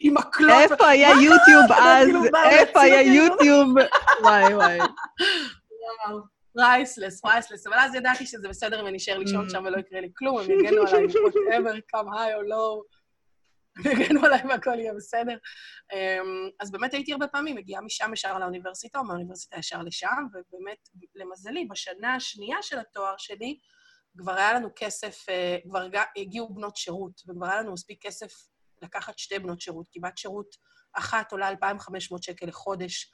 עם 0.00 0.14
מקלות. 0.14 0.70
איפה 0.70 0.88
היה 0.88 1.08
יוטיוב 1.08 1.72
אז? 1.78 2.08
איפה 2.50 2.80
היה 2.80 3.02
יוטיוב? 3.02 3.74
וואי, 4.22 4.54
וואי. 4.54 4.78
פרייסלס, 6.54 7.20
פרייסלס, 7.20 7.66
אבל 7.66 7.76
אז 7.78 7.94
ידעתי 7.94 8.26
שזה 8.26 8.48
בסדר 8.48 8.80
אם 8.80 8.86
אני 8.86 8.96
אשאר 8.96 9.18
לישון 9.18 9.50
שם 9.50 9.62
ולא 9.64 9.78
יקרה 9.78 10.00
לי 10.00 10.08
כלום, 10.16 10.38
הם 10.40 10.50
יגנו 10.50 10.82
עליי, 10.82 11.06
whatever, 11.26 11.96
come 11.96 12.08
high 12.08 12.34
or 12.38 12.48
low. 12.50 12.99
הגנו 13.78 14.24
עליי 14.24 14.40
והכל 14.48 14.78
יהיה 14.78 14.94
בסדר. 14.94 15.36
אז 16.60 16.70
באמת 16.70 16.94
הייתי 16.94 17.12
הרבה 17.12 17.26
פעמים 17.26 17.56
מגיעה 17.56 17.82
משם 17.82 18.12
ישר 18.12 18.38
לאוניברסיטה, 18.38 18.98
או 18.98 19.04
מהאוניברסיטה 19.04 19.58
ישר 19.58 19.82
לשם, 19.82 20.26
ובאמת, 20.28 20.88
למזלי, 21.14 21.66
בשנה 21.70 22.14
השנייה 22.14 22.56
של 22.62 22.78
התואר 22.78 23.14
שלי, 23.18 23.58
כבר 24.18 24.32
היה 24.32 24.52
לנו 24.52 24.68
כסף, 24.76 25.26
כבר 25.68 25.86
הגיעו 26.16 26.54
בנות 26.54 26.76
שירות, 26.76 27.20
וכבר 27.28 27.46
היה 27.46 27.60
לנו 27.60 27.72
מספיק 27.72 28.06
כסף 28.06 28.32
לקחת 28.82 29.18
שתי 29.18 29.38
בנות 29.38 29.60
שירות, 29.60 29.88
כי 29.90 30.00
בת 30.00 30.18
שירות 30.18 30.56
אחת 30.92 31.32
עולה 31.32 31.48
2,500 31.48 32.22
שקל 32.22 32.46
לחודש, 32.46 33.12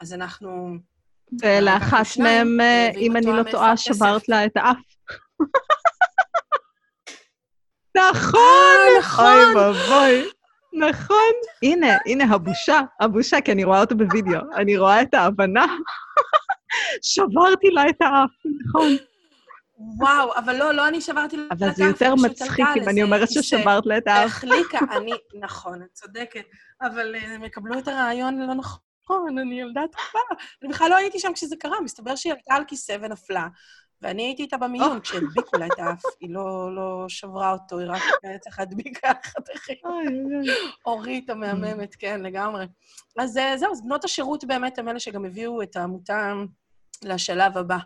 אז 0.00 0.14
אנחנו... 0.14 0.74
ולאחת 1.42 2.06
מהם, 2.18 2.58
אם 2.96 3.16
אני 3.16 3.26
לא 3.26 3.50
טועה, 3.50 3.76
שברת 3.76 4.28
לה 4.28 4.46
את 4.46 4.56
האף. 4.56 4.76
נכון, 7.96 8.40
אה, 8.40 8.98
נכון. 8.98 9.24
אוי 9.24 9.54
ואבוי. 9.54 10.30
נכון. 10.72 11.32
הנה, 11.62 11.96
הנה 12.06 12.24
הבושה, 12.34 12.80
הבושה, 13.00 13.40
כי 13.40 13.52
אני 13.52 13.64
רואה 13.64 13.80
אותו 13.80 13.96
בווידאו. 13.96 14.40
אני 14.56 14.78
רואה 14.78 15.02
את 15.02 15.14
ההבנה. 15.14 15.66
שברתי 17.02 17.70
לה 17.70 17.88
את 17.88 17.96
האף, 18.00 18.30
נכון. 18.66 18.96
וואו, 19.98 20.36
אבל 20.36 20.56
לא, 20.56 20.72
לא 20.72 20.88
אני 20.88 21.00
שברתי 21.00 21.36
לה 21.36 21.42
את 21.46 21.52
האף, 21.52 21.62
אבל 21.62 21.74
זה 21.74 21.84
יותר 21.84 22.14
מצחיק 22.14 22.66
אם 22.76 22.88
אני 22.88 23.02
אומרת 23.02 23.30
ששברת 23.30 23.86
לה 23.86 23.98
את 23.98 24.06
האף. 24.06 24.26
החליקה, 24.26 24.78
אני, 24.90 25.12
נכון, 25.40 25.82
את 25.82 25.88
צודקת, 25.92 26.44
אבל 26.82 27.14
אה, 27.14 27.34
הם 27.34 27.44
יקבלו 27.44 27.78
את 27.78 27.88
הרעיון 27.88 28.40
לא 28.40 28.54
נכון, 28.54 29.38
אני 29.38 29.60
ילדה 29.60 29.80
טובה. 29.80 30.24
אני 30.62 30.70
בכלל 30.70 30.90
לא 30.90 30.96
הייתי 30.96 31.18
שם 31.18 31.32
כשזה 31.32 31.56
קרה, 31.56 31.80
מסתבר 31.80 32.16
שהיא 32.16 32.32
עלתה 32.32 32.54
על 32.54 32.64
כיסא 32.64 32.96
ונפלה, 33.02 33.46
ואני 34.02 34.22
הייתי 34.22 34.42
איתה 34.42 34.56
במיון 34.56 35.00
כשהדביקו 35.00 35.56
לה 35.56 35.66
את 35.66 35.78
האף, 35.78 36.02
היא 36.20 36.30
לא, 36.30 36.74
לא 36.74 37.04
שברה 37.08 37.52
אותו, 37.52 37.78
היא 37.78 37.88
רק 37.90 38.02
היה 38.22 38.38
צריכה 38.38 38.62
להדביק 38.62 39.00
חתכים. 39.06 39.76
אורית 40.86 41.30
המהממת, 41.30 41.94
כן, 41.94 42.20
לגמרי. 42.22 42.66
אז 43.18 43.38
אה, 43.38 43.56
זהו, 43.58 43.72
אז 43.72 43.82
בנות 43.82 44.04
השירות 44.04 44.44
באמת 44.44 44.78
הם 44.78 44.88
אלה 44.88 45.00
שגם 45.00 45.24
הביאו 45.24 45.62
את 45.62 45.76
העמותה 45.76 46.32
לשלב 47.04 47.58
הבא. 47.58 47.78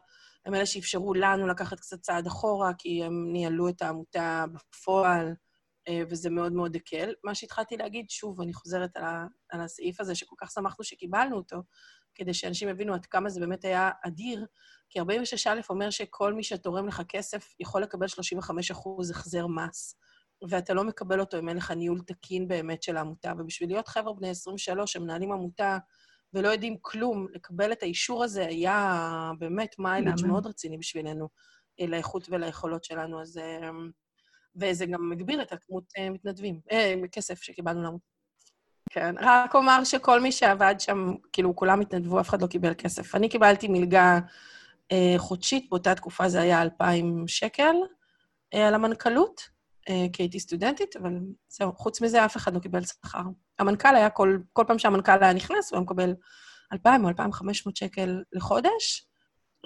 הם 0.46 0.54
אלה 0.54 0.66
שאפשרו 0.66 1.14
לנו 1.14 1.46
לקחת 1.46 1.80
קצת 1.80 2.00
צעד 2.00 2.26
אחורה, 2.26 2.70
כי 2.78 3.04
הם 3.04 3.32
ניהלו 3.32 3.68
את 3.68 3.82
העמותה 3.82 4.44
בפועל, 4.52 5.34
אה, 5.88 6.02
וזה 6.08 6.30
מאוד 6.30 6.52
מאוד 6.52 6.76
הקל. 6.76 7.12
מה 7.24 7.34
שהתחלתי 7.34 7.76
להגיד, 7.76 8.10
שוב, 8.10 8.40
אני 8.40 8.52
חוזרת 8.52 8.96
על, 8.96 9.04
ה, 9.04 9.26
על 9.50 9.60
הסעיף 9.60 10.00
הזה, 10.00 10.14
שכל 10.14 10.36
כך 10.38 10.50
שמחנו 10.50 10.84
שקיבלנו 10.84 11.36
אותו, 11.36 11.56
כדי 12.16 12.34
שאנשים 12.34 12.68
יבינו 12.68 12.94
עד 12.94 13.06
כמה 13.06 13.28
זה 13.28 13.40
באמת 13.40 13.64
היה 13.64 13.90
אדיר, 14.02 14.46
כי 14.90 15.00
46א 15.00 15.70
אומר 15.70 15.90
שכל 15.90 16.34
מי 16.34 16.42
שתורם 16.42 16.86
לך 16.86 17.02
כסף 17.08 17.54
יכול 17.60 17.82
לקבל 17.82 18.08
35 18.08 18.70
אחוז 18.70 19.10
החזר 19.10 19.46
מס, 19.46 19.96
ואתה 20.48 20.74
לא 20.74 20.84
מקבל 20.84 21.20
אותו 21.20 21.38
אם 21.38 21.48
אין 21.48 21.56
לך 21.56 21.70
ניהול 21.70 22.00
תקין 22.00 22.48
באמת 22.48 22.82
של 22.82 22.96
העמותה. 22.96 23.32
ובשביל 23.38 23.68
להיות 23.68 23.88
חבר'ה 23.88 24.14
בני 24.14 24.28
23 24.28 24.92
שמנהלים 24.92 25.32
עמותה 25.32 25.78
ולא 26.32 26.48
יודעים 26.48 26.76
כלום, 26.80 27.26
לקבל 27.32 27.72
את 27.72 27.82
האישור 27.82 28.24
הזה 28.24 28.46
היה 28.46 29.30
באמת 29.38 29.78
מיילג' 29.78 30.26
מאוד 30.26 30.46
רציני 30.46 30.78
בשבילנו, 30.78 31.28
אה, 31.80 31.86
לאיכות 31.86 32.28
וליכולות 32.30 32.84
שלנו. 32.84 33.22
אז... 33.22 33.38
אה, 33.38 33.70
וזה 34.60 34.86
גם 34.86 35.10
מגביר 35.10 35.42
את 35.42 35.52
הכמות 35.52 35.84
אה, 35.98 36.10
מתנדבים, 36.10 36.60
כסף 37.12 37.42
שקיבלנו 37.42 37.82
לעמותה. 37.82 38.15
כן, 38.90 39.14
רק 39.20 39.54
אומר 39.54 39.84
שכל 39.84 40.20
מי 40.20 40.32
שעבד 40.32 40.74
שם, 40.78 41.14
כאילו, 41.32 41.56
כולם 41.56 41.80
התנדבו, 41.80 42.20
אף 42.20 42.28
אחד 42.28 42.42
לא 42.42 42.46
קיבל 42.46 42.74
כסף. 42.74 43.14
אני 43.14 43.28
קיבלתי 43.28 43.68
מלגה 43.68 44.18
אה, 44.92 45.14
חודשית, 45.16 45.68
באותה 45.70 45.94
תקופה 45.94 46.28
זה 46.28 46.40
היה 46.40 46.62
2,000 46.62 47.28
שקל 47.28 47.74
אה, 48.54 48.68
על 48.68 48.74
המנכ"לות, 48.74 49.40
אה, 49.88 50.06
כי 50.12 50.22
הייתי 50.22 50.40
סטודנטית, 50.40 50.96
אבל 50.96 51.18
זהו, 51.48 51.72
חוץ 51.72 52.00
מזה 52.00 52.24
אף 52.24 52.36
אחד 52.36 52.54
לא 52.54 52.58
קיבל 52.58 52.84
שכר. 52.84 53.22
המנכ"ל 53.58 53.96
היה, 53.96 54.10
כל, 54.10 54.38
כל 54.52 54.64
פעם 54.66 54.78
שהמנכ"ל 54.78 55.22
היה 55.22 55.32
נכנס, 55.32 55.70
הוא 55.70 55.76
היה 55.76 55.82
מקבל 55.82 56.14
2,000 56.72 57.04
או 57.04 57.08
2,500 57.08 57.76
שקל 57.76 58.22
לחודש, 58.32 59.06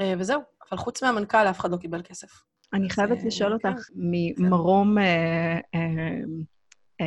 אה, 0.01 0.15
וזהו. 0.19 0.41
אבל 0.71 0.79
חוץ 0.79 1.03
מהמנכ"ל 1.03 1.39
אף 1.51 1.61
אחד 1.61 1.71
לא 1.71 1.77
קיבל 1.77 2.03
כסף. 2.03 2.29
אני 2.73 2.91
חייבת 2.91 3.23
לשאול 3.25 3.59
כן. 3.63 3.69
אותך, 3.69 3.89
ממרום 3.95 4.99
אה, 4.99 5.59
אה, 7.01 7.07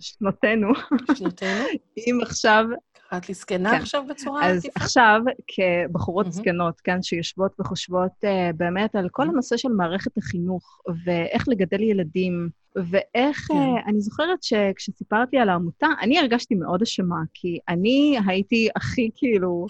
שנותינו, 0.00 0.68
שנותינו? 1.14 1.64
אם 1.96 2.18
עכשיו... 2.22 2.64
קראת 3.10 3.28
לי 3.28 3.34
זקנה 3.34 3.70
כן. 3.70 3.76
עכשיו 3.76 4.04
בצורה 4.08 4.40
עקיפה? 4.40 4.56
אז 4.56 4.64
עטיפה? 4.64 4.84
עכשיו, 4.84 5.20
כבחורות 5.48 6.26
mm-hmm. 6.26 6.30
זקנות, 6.30 6.80
כן, 6.80 7.02
שיושבות 7.02 7.52
וחושבות 7.60 8.10
uh, 8.24 8.56
באמת 8.56 8.94
על 8.94 9.08
כל 9.12 9.22
mm-hmm. 9.22 9.28
הנושא 9.28 9.56
של 9.56 9.68
מערכת 9.68 10.18
החינוך, 10.18 10.80
ואיך 11.04 11.48
לגדל 11.48 11.80
ילדים, 11.80 12.48
ואיך... 12.76 13.46
כן. 13.48 13.54
Uh, 13.54 13.88
אני 13.90 14.00
זוכרת 14.00 14.42
שכשסיפרתי 14.42 15.38
על 15.38 15.48
העמותה, 15.48 15.86
אני 16.00 16.18
הרגשתי 16.18 16.54
מאוד 16.54 16.82
אשמה, 16.82 17.20
כי 17.34 17.58
אני 17.68 18.18
הייתי 18.26 18.68
הכי 18.76 19.10
כאילו... 19.14 19.66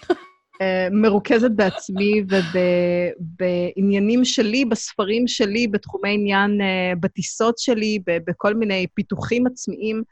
אה, 0.61 0.87
מרוכזת 0.91 1.51
בעצמי 1.51 2.23
ובעניינים 3.19 4.25
שלי, 4.25 4.65
בספרים 4.65 5.27
שלי, 5.27 5.67
בתחומי 5.67 6.13
עניין, 6.13 6.61
אה, 6.61 6.93
בטיסות 6.99 7.57
שלי, 7.57 7.99
בכל 8.05 8.53
מיני 8.53 8.87
פיתוחים 8.93 9.47
עצמיים. 9.47 10.03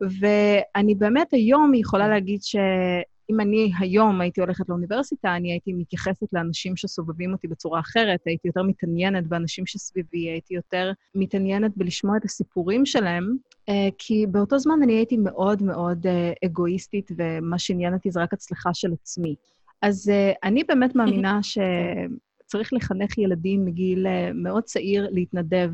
ואני 0.00 0.94
באמת 0.94 1.32
היום 1.32 1.74
יכולה 1.74 2.08
להגיד 2.08 2.42
שאם 2.42 3.40
אני 3.40 3.72
היום 3.78 4.20
הייתי 4.20 4.40
הולכת 4.40 4.68
לאוניברסיטה, 4.68 5.36
אני 5.36 5.52
הייתי 5.52 5.72
מתייחסת 5.72 6.26
לאנשים 6.32 6.76
שסובבים 6.76 7.32
אותי 7.32 7.48
בצורה 7.48 7.80
אחרת, 7.80 8.20
הייתי 8.26 8.48
יותר 8.48 8.62
מתעניינת 8.62 9.26
באנשים 9.26 9.66
שסביבי, 9.66 10.28
הייתי 10.28 10.54
יותר 10.54 10.92
מתעניינת 11.14 11.72
בלשמוע 11.76 12.16
את 12.16 12.24
הסיפורים 12.24 12.86
שלהם, 12.86 13.36
אה, 13.68 13.88
כי 13.98 14.26
באותו 14.26 14.58
זמן 14.58 14.82
אני 14.82 14.92
הייתי 14.92 15.16
מאוד 15.16 15.62
מאוד 15.62 16.06
אגואיסטית, 16.44 17.10
ומה 17.16 17.58
שעניין 17.58 17.94
אותי 17.94 18.10
זה 18.10 18.22
רק 18.22 18.32
הצלחה 18.32 18.74
של 18.74 18.92
עצמי. 18.92 19.34
אז 19.82 20.08
uh, 20.08 20.38
אני 20.44 20.64
באמת 20.64 20.94
מאמינה 20.96 21.40
שצריך 21.42 22.72
לחנך 22.72 23.18
ילדים 23.18 23.64
מגיל 23.64 24.06
uh, 24.06 24.10
מאוד 24.34 24.62
צעיר 24.62 25.08
להתנדב, 25.10 25.70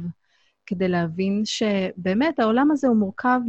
כדי 0.67 0.89
להבין 0.89 1.43
שבאמת 1.45 2.41
העולם 2.41 2.71
הזה 2.71 2.89
הוא 2.89 2.97
מורכב 2.97 3.41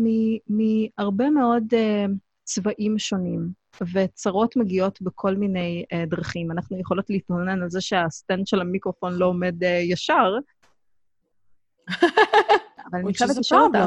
מהרבה 0.47 1.29
מאוד 1.29 1.63
uh, 1.71 2.11
צבעים 2.43 2.99
שונים, 2.99 3.49
וצרות 3.93 4.55
מגיעות 4.55 5.01
בכל 5.01 5.35
מיני 5.35 5.85
uh, 5.93 6.09
דרכים. 6.09 6.51
אנחנו 6.51 6.79
יכולות 6.79 7.09
להתלונן 7.09 7.61
על 7.61 7.69
זה 7.69 7.81
שהסטנד 7.81 8.47
של 8.47 8.61
המיקרופון 8.61 9.13
לא 9.13 9.25
עומד 9.25 9.63
uh, 9.63 9.65
ישר, 9.65 10.33
אבל 12.91 12.99
אני 12.99 13.13
חייבת 13.13 13.37
לשאול 13.37 13.61
אותך, 13.61 13.77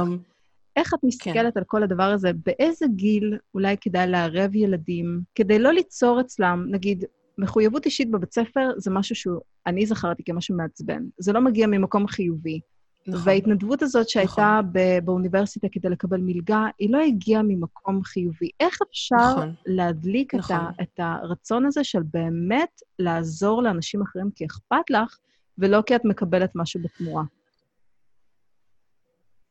איך 0.77 0.95
את 0.95 0.99
מסתכלת 1.05 1.55
כן. 1.55 1.59
על 1.59 1.65
כל 1.67 1.83
הדבר 1.83 2.03
הזה? 2.03 2.31
באיזה 2.47 2.87
גיל 2.95 3.39
אולי 3.55 3.77
כדאי 3.81 4.07
לערב 4.07 4.55
ילדים, 4.55 5.21
כדי 5.35 5.59
לא 5.59 5.73
ליצור 5.73 6.21
אצלם, 6.21 6.67
נגיד, 6.71 7.05
מחויבות 7.39 7.87
אישית 7.87 8.11
בבית 8.11 8.33
ספר 8.33 8.71
זה 8.77 8.91
משהו 8.91 9.15
שאני 9.17 9.87
זכרתי 9.87 10.23
כמשהו 10.25 10.57
מעצבן. 10.57 11.03
זה 11.19 11.33
לא 11.33 11.41
מגיע 11.41 11.67
ממקום 11.67 12.07
חיובי. 12.07 12.61
נכון. 13.09 13.23
וההתנדבות 13.25 13.83
הזאת 13.83 14.09
שהייתה 14.09 14.61
נכון. 14.63 14.73
באוניברסיטה 15.05 15.67
כדי 15.73 15.89
לקבל 15.89 16.21
מלגה, 16.21 16.67
היא 16.79 16.93
לא 16.93 16.99
הגיעה 17.01 17.43
ממקום 17.43 18.03
חיובי. 18.05 18.51
איך 18.61 18.79
אפשר 18.91 19.17
נכון. 19.33 19.55
להדליק 19.67 20.35
נכון. 20.35 20.57
את, 20.57 20.61
ה, 20.81 20.83
את 20.83 21.01
הרצון 21.01 21.67
הזה 21.67 21.85
של 21.85 22.03
באמת 22.03 22.81
לעזור 22.99 23.63
לאנשים 23.63 24.03
אחרים 24.03 24.31
כי 24.35 24.47
אכפת 24.47 24.91
לך, 24.91 25.19
ולא 25.59 25.83
כי 25.87 25.97
את 25.97 26.05
מקבלת 26.05 26.51
משהו 26.55 26.81
בתמורה? 26.83 27.23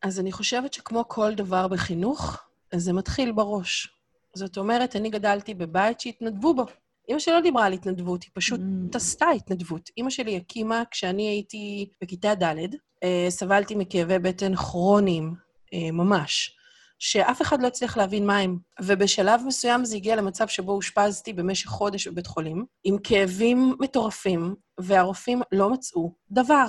אז 0.06 0.20
אני 0.20 0.32
חושבת 0.32 0.74
שכמו 0.74 1.08
כל 1.08 1.34
דבר 1.34 1.68
בחינוך, 1.68 2.44
זה 2.76 2.94
מתחיל 2.94 3.32
בראש. 3.32 3.88
זאת 4.36 4.58
אומרת, 4.58 4.96
אני 4.96 5.10
גדלתי 5.10 5.54
בבית 5.54 6.00
שהתנדבו 6.00 6.54
בו. 6.54 6.66
אמא 7.10 7.20
שלי 7.20 7.34
לא 7.34 7.42
דיברה 7.42 7.66
על 7.66 7.74
התנדבות, 7.74 8.24
היא 8.24 8.32
פשוט 8.34 8.60
mm. 8.60 8.98
עשתה 8.98 9.26
התנדבות. 9.30 9.90
אמא 9.98 10.10
שלי 10.10 10.38
הקימה 10.38 10.84
כשאני 10.92 11.28
הייתי 11.28 11.90
בכיתה 12.02 12.36
ד', 12.36 12.56
אה, 13.04 13.26
סבלתי 13.30 13.76
מכאבי 13.76 14.20
בטן 14.20 14.56
כרוניים, 14.56 15.34
אה, 15.74 15.92
ממש, 15.92 16.58
שאף 17.00 17.42
אחד 17.42 17.62
לא 17.62 17.68
הצליח 17.68 17.98
להבין 17.98 18.26
מה 18.26 18.38
הם. 18.38 18.58
ובשלב 18.82 19.42
מסוים 19.48 19.86
זה 19.86 19.96
הגיע 19.96 20.16
למצב 20.16 20.48
שבו 20.48 20.72
אושפזתי 20.72 21.34
במשך 21.34 21.70
חודש 21.70 22.08
בבית 22.08 22.28
חולים, 22.28 22.66
עם 22.84 22.98
כאבים 23.04 23.76
מטורפים, 23.80 24.56
והרופאים 24.80 25.42
לא 25.52 25.70
מצאו 25.70 26.14
דבר. 26.32 26.66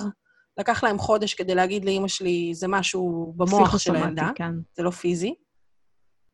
לקח 0.57 0.83
להם 0.83 0.97
חודש 0.97 1.33
כדי 1.33 1.55
להגיד 1.55 1.85
לאימא 1.85 2.07
שלי, 2.07 2.53
זה 2.53 2.67
משהו 2.67 3.33
במוח 3.37 3.77
של 3.77 3.95
הילדה, 3.95 4.29
כן. 4.35 4.51
זה 4.77 4.83
לא 4.83 4.89
פיזי. 4.89 5.33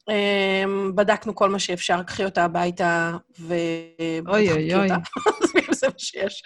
Um, 0.09 0.91
בדקנו 0.95 1.36
כל 1.36 1.49
מה 1.49 1.59
שאפשר, 1.59 2.03
קחי 2.03 2.26
אותה 2.26 2.43
הביתה 2.43 3.17
ובדקתי 3.39 4.76
אותה. 4.76 4.95
זה 5.80 5.88
מה 5.88 5.93
שיש. 5.97 6.43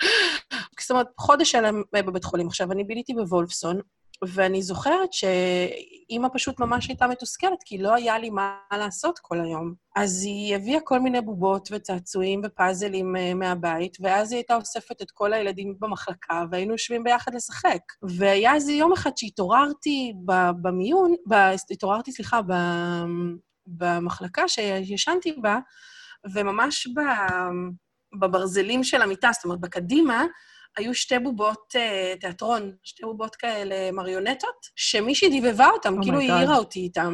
זאת 0.82 0.92
אומרת, 0.92 1.08
חודש 1.18 1.52
שלם 1.52 1.82
בבית 1.94 2.24
חולים. 2.24 2.48
עכשיו, 2.48 2.72
אני 2.72 2.84
ביליתי 2.84 3.14
בוולפסון, 3.14 3.80
ואני 4.26 4.62
זוכרת 4.62 5.14
שאימא 5.14 6.28
פשוט 6.34 6.60
ממש 6.60 6.88
הייתה 6.88 7.08
מתוסכלת, 7.08 7.64
כי 7.66 7.78
לא 7.78 7.96
היה 7.96 8.20
לי 8.20 8.30
מה 8.30 8.58
לעשות 8.74 9.20
כל 9.20 9.42
היום. 9.42 9.74
אז 9.96 10.24
היא 10.24 10.56
הביאה 10.56 10.80
כל 10.80 11.00
מיני 11.00 11.22
בובות 11.22 11.70
וצעצועים 11.72 12.42
ופאזלים 12.46 13.16
uh, 13.16 13.34
מהבית, 13.34 13.98
ואז 14.02 14.32
היא 14.32 14.38
הייתה 14.38 14.56
אוספת 14.56 15.02
את 15.02 15.12
כל 15.12 15.34
הילדים 15.34 15.76
במחלקה, 15.80 16.44
והיינו 16.52 16.72
יושבים 16.72 17.04
ביחד 17.04 17.36
לשחק. 17.36 17.80
והיה 18.18 18.56
איזה 18.56 18.72
יום 18.72 18.94
אחד 18.94 19.12
שהתעוררתי 19.18 20.14
במיון, 20.62 21.16
ב, 21.30 21.34
התעוררתי, 21.72 22.12
סליחה, 22.12 22.42
ב, 22.42 22.54
במחלקה 23.68 24.48
שישנתי 24.48 25.36
בה, 25.42 25.58
וממש 26.34 26.88
ב, 26.88 27.00
בברזלים 28.20 28.84
של 28.84 29.02
המיטה, 29.02 29.30
זאת 29.34 29.46
אומרת, 29.46 29.60
בקדימה, 29.60 30.26
היו 30.78 30.94
שתי 30.94 31.20
בובות 31.20 31.76
uh, 31.76 32.20
תיאטרון, 32.20 32.72
שתי 32.84 33.04
בובות 33.04 33.36
כאלה 33.36 33.92
מריונטות, 33.92 34.68
שמישהי 34.76 35.30
דיבבה 35.30 35.70
אותן, 35.70 35.94
oh 35.98 36.04
כאילו 36.04 36.20
היא 36.20 36.32
העירה 36.32 36.58
אותי 36.58 36.80
איתן. 36.80 37.14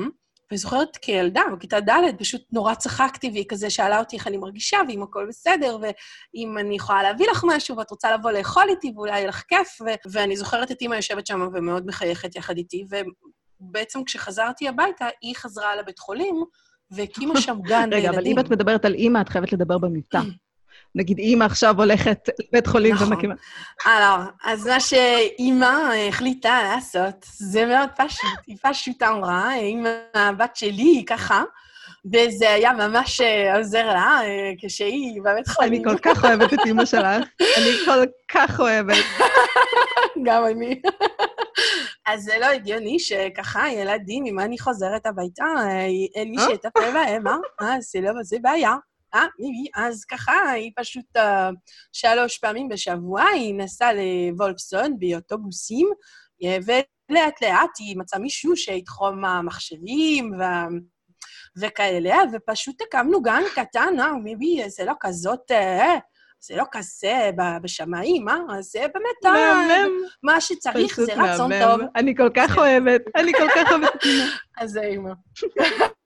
ואני 0.51 0.57
זוכרת 0.57 0.97
כילדה, 0.97 1.41
בכיתה 1.57 1.80
ד', 1.80 2.18
פשוט 2.18 2.41
נורא 2.51 2.76
צחקתי, 2.76 3.30
והיא 3.30 3.45
כזה 3.49 3.70
שאלה 3.70 3.99
אותי 3.99 4.16
איך 4.16 4.28
אני 4.28 4.38
מרגישה, 4.38 4.78
ואם 4.88 5.03
הכל 5.03 5.26
בסדר, 5.30 5.78
ואם 5.82 6.57
אני 6.57 6.76
יכולה 6.76 7.03
להביא 7.03 7.28
לך 7.32 7.43
משהו, 7.47 7.78
ואת 7.78 7.91
רוצה 7.91 8.14
לבוא 8.14 8.32
לאכול 8.32 8.64
איתי, 8.70 8.91
ואולי 8.95 9.11
יהיה 9.11 9.28
לך 9.28 9.43
כיף. 9.47 9.82
ו... 9.82 9.86
ואני 10.11 10.38
זוכרת 10.38 10.72
את 10.72 10.82
אימא 10.82 10.95
יושבת 10.95 11.28
שם 11.28 11.47
ומאוד 11.53 11.86
מחייכת 11.86 12.36
יחד 12.36 12.57
איתי, 12.57 12.86
ובעצם 13.61 14.03
כשחזרתי 14.03 14.68
הביתה, 14.68 15.07
היא 15.22 15.36
חזרה 15.36 15.76
לבית 15.76 15.99
חולים, 15.99 16.43
והקימה 16.91 17.41
שם 17.41 17.57
גן 17.70 17.89
לילדים. 17.89 18.09
רגע, 18.09 18.09
אבל 18.09 18.26
אם 18.26 18.39
את 18.39 18.49
מדברת 18.49 18.86
על 18.86 18.93
אימא, 18.93 19.22
את 19.22 19.30
חייבת 19.30 19.53
לדבר 19.53 19.78
במיטה. 19.78 20.22
נגיד 20.95 21.17
אימא 21.17 21.43
עכשיו 21.43 21.75
הולכת 21.77 22.29
לבית 22.39 22.67
חולים 22.67 22.95
נכון. 22.95 23.07
ומקימה... 23.07 23.33
אה, 23.87 23.99
לא. 23.99 24.23
אז 24.51 24.67
מה 24.67 24.79
שאימא 24.79 25.93
החליטה 26.09 26.59
לעשות, 26.63 27.25
זה 27.33 27.65
מאוד 27.65 27.89
פשוט. 27.97 28.39
היא 28.47 28.57
פשוט 28.63 29.03
אמרה, 29.03 29.55
אם 29.55 29.85
הבת 30.13 30.55
שלי 30.55 30.83
היא 30.83 31.05
ככה, 31.05 31.43
וזה 32.05 32.49
היה 32.49 32.73
ממש 32.73 33.21
אה, 33.21 33.57
עוזר 33.57 33.85
לה 33.85 34.19
אה, 34.23 34.51
כשהיא 34.61 35.21
בבית 35.21 35.47
חולים. 35.47 35.73
אני 35.73 35.83
כל 35.83 35.97
כך 36.01 36.25
אוהבת 36.25 36.53
את 36.53 36.59
אימא 36.65 36.85
שלך. 36.85 37.05
אני 37.57 37.71
כל 37.85 38.05
כך 38.27 38.59
אוהבת. 38.59 39.05
גם 40.25 40.45
אני. 40.45 40.81
אז 42.05 42.23
זה 42.23 42.33
לא 42.39 42.45
הגיוני 42.45 42.99
שככה 42.99 43.71
ילדים, 43.71 44.25
אם 44.25 44.39
אני 44.39 44.59
חוזרת 44.59 45.05
הביתה, 45.05 45.45
אה, 45.57 45.85
אין 46.15 46.31
מי 46.31 46.37
שיטפל 46.39 46.91
בהם, 46.93 47.27
אה? 47.27 47.75
זה 47.79 48.01
לא, 48.01 48.11
זה 48.23 48.37
בעיה. 48.41 48.75
אה, 49.16 49.26
מי, 49.39 49.68
אז 49.76 50.05
ככה, 50.05 50.51
היא 50.51 50.72
פשוט 50.76 51.18
uh, 51.18 51.22
שלוש 51.91 52.38
פעמים 52.38 52.70
בשבוע, 52.70 53.24
היא 53.24 53.55
נסעה 53.55 53.89
לוולפסון 53.93 54.99
באוטובוסים, 54.99 55.88
ולאט 56.41 57.41
לאט 57.41 57.72
היא 57.80 57.97
מצאה 57.97 58.20
מישהו 58.20 58.55
שיתחום 58.55 59.26
המחשבים, 59.26 60.32
וה... 60.39 60.68
וכאלה, 61.57 62.18
ופשוט 62.34 62.82
הקמנו 62.82 63.22
גן 63.22 63.43
קטן, 63.55 63.99
אה, 63.99 64.14
מיבי, 64.14 64.70
זה 64.70 64.86
לא 64.86 64.93
כזאת, 64.99 65.51
אה, 65.51 65.97
זה 66.39 66.55
לא 66.55 66.64
כזה 66.72 67.30
בשמיים, 67.61 68.30
אה? 68.30 68.61
זה 68.61 68.80
באמת 68.80 69.36
מהמם. 69.36 69.91
מה 70.24 70.41
שצריך, 70.41 71.01
זה 71.01 71.14
רצון. 71.14 71.51
טוב. 71.61 71.82
אני 71.95 72.16
כל 72.16 72.30
כך 72.36 72.57
אוהבת, 72.57 73.01
אני 73.16 73.34
כל 73.34 73.47
כך 73.55 73.72
אוהבת. 73.72 74.03
אז 74.61 74.70
זה 74.70 74.82
אימא. 74.82 75.11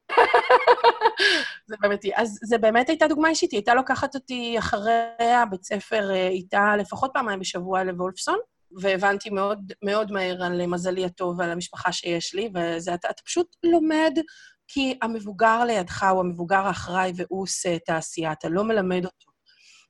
זה 1.67 1.75
באמת 1.81 2.03
היא. 2.03 2.13
אז 2.15 2.39
זה 2.43 2.57
באמת 2.57 2.89
הייתה 2.89 3.07
דוגמה 3.07 3.29
אישית, 3.29 3.51
היא 3.51 3.57
הייתה 3.57 3.73
לוקחת 3.73 4.15
אותי 4.15 4.55
אחריה 4.59 5.45
בית 5.49 5.63
ספר 5.63 6.11
אה, 6.11 6.27
איתה 6.27 6.75
לפחות 6.77 7.11
פעמיים 7.13 7.39
בשבוע 7.39 7.83
לוולפסון, 7.83 8.37
והבנתי 8.81 9.29
מאוד, 9.29 9.73
מאוד 9.83 10.11
מהר 10.11 10.43
על 10.43 10.65
מזלי 10.65 11.05
הטוב 11.05 11.39
ועל 11.39 11.51
המשפחה 11.51 11.91
שיש 11.91 12.33
לי, 12.33 12.49
וזה, 12.55 12.93
אתה, 12.93 13.09
אתה 13.09 13.21
פשוט 13.23 13.55
לומד 13.63 14.13
כי 14.67 14.97
המבוגר 15.01 15.63
לידך 15.63 16.03
הוא 16.03 16.19
המבוגר 16.19 16.67
האחראי 16.67 17.11
והוא 17.15 17.43
עושה 17.43 17.75
את 17.75 17.89
העשייה, 17.89 18.31
אתה 18.31 18.49
לא 18.49 18.63
מלמד 18.63 19.05
אותו. 19.05 19.27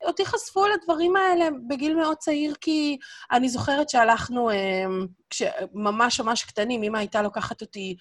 אותי 0.05 0.25
חשפו 0.25 0.65
לדברים 0.67 1.15
האלה 1.15 1.47
בגיל 1.67 1.95
מאוד 1.95 2.17
צעיר, 2.17 2.53
כי 2.61 2.97
אני 3.31 3.49
זוכרת 3.49 3.89
שהלכנו, 3.89 4.49
אה, 4.49 4.85
כשממש 5.29 6.19
ממש 6.19 6.43
קטנים, 6.43 6.83
אמא 6.83 6.97
הייתה 6.97 7.21
לוקחת 7.21 7.61
אותי 7.61 7.95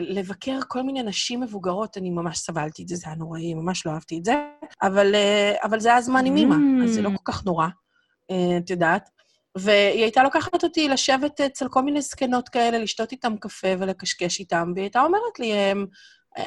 לבקר 0.00 0.58
כל 0.68 0.82
מיני 0.82 1.02
נשים 1.02 1.40
מבוגרות, 1.40 1.96
אני 1.96 2.10
ממש 2.10 2.38
סבלתי 2.38 2.82
את 2.82 2.88
זה, 2.88 2.96
זה 2.96 3.06
היה 3.06 3.16
נוראי, 3.16 3.54
ממש 3.54 3.86
לא 3.86 3.90
אהבתי 3.90 4.18
את 4.18 4.24
זה, 4.24 4.34
אבל, 4.82 5.14
אה, 5.14 5.54
אבל 5.62 5.80
זה 5.80 5.88
היה 5.88 6.00
זמן 6.00 6.26
עם 6.26 6.36
Mm. 6.36 6.84
אז 6.84 6.90
זה 6.90 7.02
לא 7.02 7.08
כל 7.08 7.32
כך 7.32 7.46
נורא, 7.46 7.66
אה, 8.30 8.58
את 8.64 8.70
יודעת. 8.70 9.10
והיא 9.58 10.02
הייתה 10.02 10.22
לוקחת 10.22 10.64
אותי 10.64 10.88
לשבת 10.88 11.40
אצל 11.40 11.68
כל 11.68 11.82
מיני 11.82 12.02
זקנות 12.02 12.48
כאלה, 12.48 12.78
לשתות 12.78 13.12
איתם 13.12 13.36
קפה 13.36 13.68
ולקשקש 13.78 14.40
איתם, 14.40 14.72
והיא 14.74 14.84
הייתה 14.84 15.02
אומרת 15.02 15.38
לי, 15.38 15.52
הם, 15.52 15.86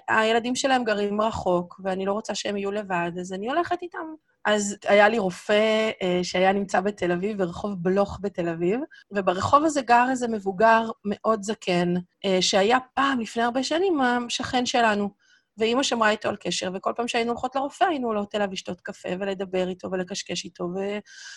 הילדים 0.07 0.55
שלהם 0.55 0.83
גרים 0.83 1.21
רחוק, 1.21 1.81
ואני 1.83 2.05
לא 2.05 2.13
רוצה 2.13 2.35
שהם 2.35 2.57
יהיו 2.57 2.71
לבד, 2.71 3.11
אז 3.19 3.33
אני 3.33 3.49
הולכת 3.49 3.81
איתם. 3.81 4.13
אז 4.45 4.75
היה 4.87 5.09
לי 5.09 5.19
רופא 5.19 5.91
אה, 6.01 6.19
שהיה 6.23 6.53
נמצא 6.53 6.81
בתל 6.81 7.11
אביב, 7.11 7.37
ברחוב 7.37 7.73
בלוך 7.83 8.19
בתל 8.21 8.49
אביב, 8.49 8.79
וברחוב 9.11 9.63
הזה 9.63 9.81
גר 9.81 10.05
איזה 10.09 10.27
מבוגר 10.27 10.89
מאוד 11.05 11.43
זקן, 11.43 11.93
אה, 12.25 12.37
שהיה 12.41 12.77
פעם, 12.93 13.19
לפני 13.19 13.43
הרבה 13.43 13.63
שנים, 13.63 14.01
השכן 14.01 14.65
שלנו. 14.65 15.23
ואימא 15.57 15.83
שמרה 15.83 16.09
איתו 16.09 16.29
על 16.29 16.35
קשר, 16.35 16.71
וכל 16.73 16.93
פעם 16.95 17.07
שהיינו 17.07 17.31
הולכות 17.31 17.55
לרופא, 17.55 17.83
היינו 17.83 18.07
עולות 18.07 18.35
אליו 18.35 18.47
לשתות 18.51 18.81
קפה 18.81 19.09
ולדבר 19.19 19.67
איתו 19.67 19.91
ולקשקש 19.91 20.45
איתו. 20.45 20.63
ו... 20.63 20.79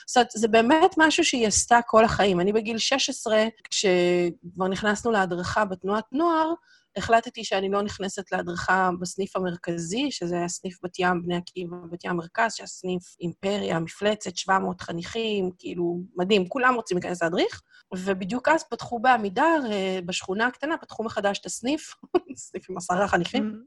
זאת 0.07 0.17
אומרת, 0.17 0.31
זה 0.35 0.49
באמת 0.49 0.95
משהו 0.97 1.25
שהיא 1.25 1.47
עשתה 1.47 1.79
כל 1.87 2.05
החיים. 2.05 2.41
אני 2.41 2.53
בגיל 2.53 2.79
16, 2.79 3.45
כשכבר 3.71 4.69
נכנסנו 4.71 5.11
להדרכה 5.11 5.65
בתנועת 5.65 6.05
נוער, 6.13 6.53
החלטתי 6.97 7.45
שאני 7.45 7.71
לא 7.71 7.83
נכנסת 7.83 8.33
להדרכה 8.33 8.91
בסניף 9.01 9.37
המרכזי, 9.37 10.11
שזה 10.11 10.37
היה 10.37 10.49
סניף 10.49 10.79
בת 10.85 10.99
ים, 10.99 11.23
בני 11.23 11.37
עקיבא, 11.37 11.77
בת 11.91 12.05
ים 12.05 12.17
מרכז, 12.17 12.55
שהיה 12.55 12.67
סניף 12.67 13.03
אימפריה, 13.21 13.79
מפלצת, 13.79 14.37
700 14.37 14.81
חניכים, 14.81 15.51
כאילו, 15.59 16.01
מדהים, 16.17 16.49
כולם 16.49 16.75
רוצים 16.75 16.97
להיכנס 16.97 17.23
להדריך. 17.23 17.61
ובדיוק 17.95 18.49
אז 18.49 18.65
פתחו 18.71 18.99
בעמידר, 18.99 19.61
אה, 19.71 19.99
בשכונה 20.07 20.47
הקטנה, 20.47 20.79
פתחו 20.79 21.05
מחדש 21.05 21.39
את 21.39 21.47
הסניף, 21.47 21.95
סניף 22.37 22.71
עם 22.71 22.77
עשרה 22.77 23.09
חניכים, 23.09 23.63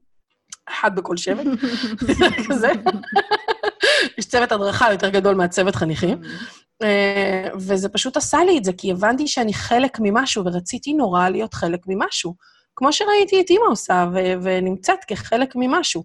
אחד 0.70 0.96
בכל 0.96 1.18
שבט, 1.18 1.46
כזה. 2.50 2.72
יש 4.18 4.26
צוות 4.26 4.52
הדרכה 4.52 4.92
יותר 4.92 5.10
גדול 5.10 5.36
מהצוות 5.36 5.76
חניכים. 5.76 6.22
אה, 6.84 7.48
וזה 7.56 7.90
פשוט 7.90 8.18
עשה 8.18 8.38
לי 8.44 8.58
את 8.58 8.64
זה, 8.64 8.72
כי 8.78 8.92
הבנתי 8.92 9.28
שאני 9.28 9.54
חלק 9.54 9.98
ממשהו, 10.02 10.46
ורציתי 10.46 10.94
נורא 10.94 11.30
להיות 11.30 11.54
חלק 11.54 11.80
ממשהו. 11.88 12.36
כמו 12.80 12.94
שראיתי 12.94 13.42
את 13.42 13.50
אימא 13.50 13.66
עושה, 13.70 14.06
ו- 14.14 14.34
ונמצאת 14.44 15.00
כחלק 15.08 15.54
ממשהו. 15.56 16.04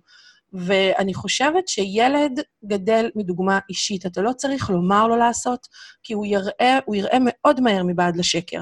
ואני 0.52 1.14
חושבת 1.14 1.68
שילד 1.68 2.40
גדל 2.64 3.10
מדוגמה 3.16 3.58
אישית. 3.68 4.06
אתה 4.06 4.22
לא 4.22 4.32
צריך 4.32 4.70
לומר 4.70 5.06
לו 5.06 5.16
לעשות, 5.16 5.66
כי 6.02 6.12
הוא 6.14 6.26
יראה, 6.26 6.78
הוא 6.84 6.96
יראה 6.96 7.18
מאוד 7.20 7.60
מהר 7.60 7.82
מבעד 7.86 8.16
לשקר. 8.16 8.60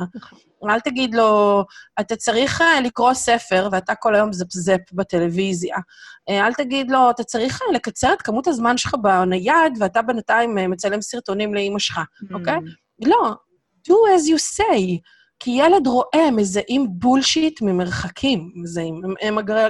אל 0.71 0.81
תגיד 0.81 1.15
לו, 1.15 1.65
אתה 2.01 2.17
צריך 2.17 2.61
אה, 2.63 2.81
לקרוא 2.81 3.15
ספר, 3.15 3.69
ואתה 3.73 3.95
כל 3.95 4.15
היום 4.15 4.33
זפזפ 4.33 4.93
בטלוויזיה. 4.93 5.77
אה, 6.29 6.47
אל 6.47 6.55
תגיד 6.55 6.91
לו, 6.91 7.11
אתה 7.11 7.25
צריך 7.25 7.63
אה, 7.63 7.73
לקצר 7.75 8.13
את 8.13 8.23
כמות 8.23 8.47
הזמן 8.47 8.79
שלך 8.79 8.95
בנייד, 9.03 9.73
ואתה 9.81 10.03
בינתיים 10.03 10.71
מצלם 10.71 11.03
סרטונים 11.03 11.55
לאימא 11.55 11.79
שלך, 11.79 12.01
אוקיי? 12.35 12.57
לא, 13.05 13.35
do 13.89 13.93
as 13.93 14.29
you 14.29 14.59
say. 14.59 14.99
כי 15.45 15.51
ילד 15.51 15.87
רואה, 15.87 16.31
מזהים 16.37 16.87
בולשיט 16.91 17.63
ממרחקים, 17.63 18.53
מזהים. 18.55 19.05
הם, 19.05 19.15
הם 19.21 19.39
הגר... 19.39 19.69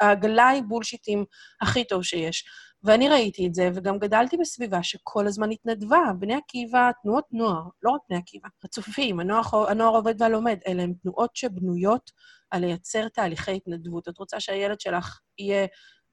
הגלאי 0.00 0.62
בולשיטים 0.62 1.24
הכי 1.60 1.84
טוב 1.84 2.02
שיש. 2.02 2.44
ואני 2.84 3.08
ראיתי 3.08 3.46
את 3.46 3.54
זה, 3.54 3.70
וגם 3.74 3.98
גדלתי 3.98 4.36
בסביבה 4.36 4.82
שכל 4.82 5.26
הזמן 5.26 5.50
התנדבה. 5.50 5.98
בני 6.18 6.34
עקיבא, 6.34 6.90
תנועות 7.02 7.24
נוער, 7.32 7.62
לא 7.82 7.90
רק 7.90 8.00
בני 8.08 8.18
עקיבא, 8.18 8.48
הצופים, 8.64 9.20
הנוער, 9.20 9.70
הנוער 9.70 9.96
עובד 9.96 10.22
והלומד, 10.22 10.58
אלה 10.68 10.82
הן 10.82 10.94
תנועות 11.02 11.36
שבנויות 11.36 12.10
על 12.50 12.60
לייצר 12.60 13.08
תהליכי 13.08 13.56
התנדבות. 13.56 14.08
את 14.08 14.18
רוצה 14.18 14.40
שהילד 14.40 14.80
שלך 14.80 15.20
יהיה, 15.38 15.66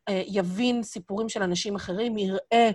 אה, 0.10 0.24
יבין 0.28 0.84
סיפורים 0.84 1.30
של 1.30 1.44
אנשים 1.44 1.76
אחרים, 1.76 2.18
יראה 2.18 2.72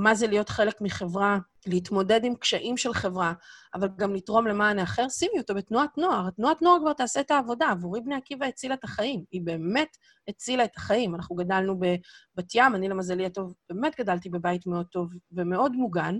מה 0.00 0.14
זה 0.14 0.26
להיות 0.26 0.48
חלק 0.48 0.80
מחברה, 0.80 1.38
להתמודד 1.66 2.24
עם 2.24 2.34
קשיים 2.34 2.76
של 2.76 2.94
חברה, 2.94 3.32
אבל 3.74 3.88
גם 3.96 4.14
לתרום 4.14 4.46
למען 4.46 4.78
האחר, 4.78 5.08
שימי 5.08 5.38
אותו 5.38 5.54
בתנועת 5.54 5.98
נוער. 5.98 6.30
תנועת 6.30 6.62
נוער 6.62 6.78
כבר 6.80 6.92
תעשה 6.92 7.20
את 7.20 7.30
העבודה. 7.30 7.68
עבורי 7.68 8.00
בני 8.00 8.14
עקיבא 8.14 8.46
הצילה 8.46 8.74
את 8.74 8.84
החיים. 8.84 9.24
היא 9.30 9.40
באמת 9.44 9.96
הצילה 10.28 10.64
את 10.64 10.76
החיים. 10.76 11.14
אנחנו 11.14 11.36
גדלנו 11.36 11.78
בבת 11.78 12.54
ים, 12.54 12.74
אני 12.74 12.88
למזלי 12.88 13.26
הטוב, 13.26 13.54
באמת 13.70 13.94
גדלתי 13.98 14.28
בבית 14.28 14.66
מאוד 14.66 14.86
טוב 14.86 15.08
ומאוד 15.32 15.72
מוגן. 15.72 16.18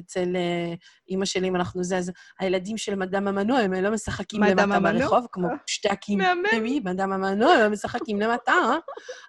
אצל 0.00 0.36
uh, 0.36 0.76
אימא 1.08 1.24
שלי, 1.24 1.48
אם 1.48 1.56
אנחנו 1.56 1.84
זה, 1.84 1.98
אז 1.98 2.12
הילדים 2.40 2.76
של 2.76 2.94
מדאם 2.94 3.28
המנוע, 3.28 3.58
הם 3.58 3.72
לא 3.72 3.90
משחקים 3.90 4.42
למטה? 4.42 4.80
ברחוב, 4.80 5.26
כמו 5.32 5.48
שטקים. 5.66 6.18
מהמם. 6.18 6.84
מדאם 6.84 7.12
המנוע, 7.12 7.52
הם 7.52 7.72
משחקים 7.72 8.20
למטה, 8.20 8.52
אה? 8.52 8.78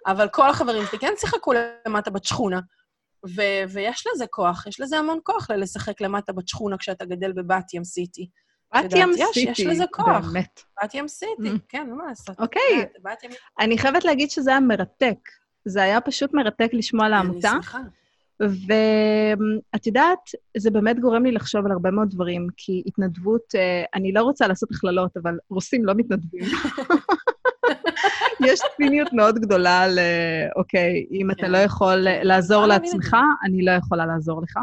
אבל 0.06 0.28
כל 0.28 0.50
החברים 0.50 0.86
שלי 0.86 0.98
כן 0.98 1.12
שיחקו 1.16 1.52
למטה 1.86 2.10
בשכונה. 2.10 2.60
ו- 3.36 3.72
ויש 3.72 4.04
לזה 4.14 4.26
כוח, 4.30 4.66
יש 4.66 4.80
לזה 4.80 4.98
המון 4.98 5.18
כוח 5.22 5.50
ללשחק 5.50 6.00
למטה 6.00 6.32
בשכונה 6.32 6.76
כשאתה 6.78 7.04
גדל 7.04 7.32
בבת 7.32 7.74
ים 7.74 7.84
סיטי. 7.84 8.28
בת 8.76 8.92
ים 8.96 9.10
סיטי. 9.32 9.50
יש 9.50 9.60
לזה 9.60 9.84
כוח. 9.92 10.26
באמת. 10.26 10.60
בת 10.82 10.94
ים 10.94 11.08
סיטי, 11.08 11.50
Mm. 11.54 11.58
כן, 11.68 11.90
מה 11.90 12.04
לעשות. 12.08 12.40
אוקיי. 12.40 12.86
בת. 13.04 13.18
אני 13.60 13.78
חייבת 13.78 14.04
להגיד 14.04 14.30
שזה 14.30 14.50
היה 14.50 14.60
מרתק. 14.60 15.18
זה 15.64 15.82
היה 15.82 16.00
פשוט 16.00 16.34
מרתק 16.34 16.68
לשמוע 16.72 17.06
על 17.06 17.12
העמותה. 17.12 17.50
אני 17.50 17.56
שמחה. 17.56 17.78
ואת 18.40 19.86
יודעת, 19.86 20.18
זה 20.56 20.70
באמת 20.70 21.00
גורם 21.00 21.24
לי 21.24 21.32
לחשוב 21.32 21.66
על 21.66 21.72
הרבה 21.72 21.90
מאוד 21.90 22.08
דברים, 22.10 22.46
כי 22.56 22.82
התנדבות, 22.86 23.42
אה, 23.54 23.84
אני 23.94 24.12
לא 24.12 24.22
רוצה 24.22 24.46
לעשות 24.48 24.68
הכללות, 24.72 25.16
אבל 25.16 25.38
רוסים 25.50 25.84
לא 25.84 25.94
מתנדבים. 25.96 26.42
יש 28.40 28.60
ציניות 28.76 29.12
מאוד 29.12 29.38
גדולה 29.38 29.86
אה, 29.98 30.46
אוקיי, 30.56 31.06
אם 31.10 31.30
אתה 31.30 31.42
כן. 31.42 31.50
לא 31.50 31.58
יכול 31.58 31.96
לעזור 32.22 32.66
לעצמך, 32.66 33.16
אני 33.44 33.64
לא 33.64 33.70
יכולה 33.70 34.06
לעזור 34.06 34.42
לך. 34.42 34.58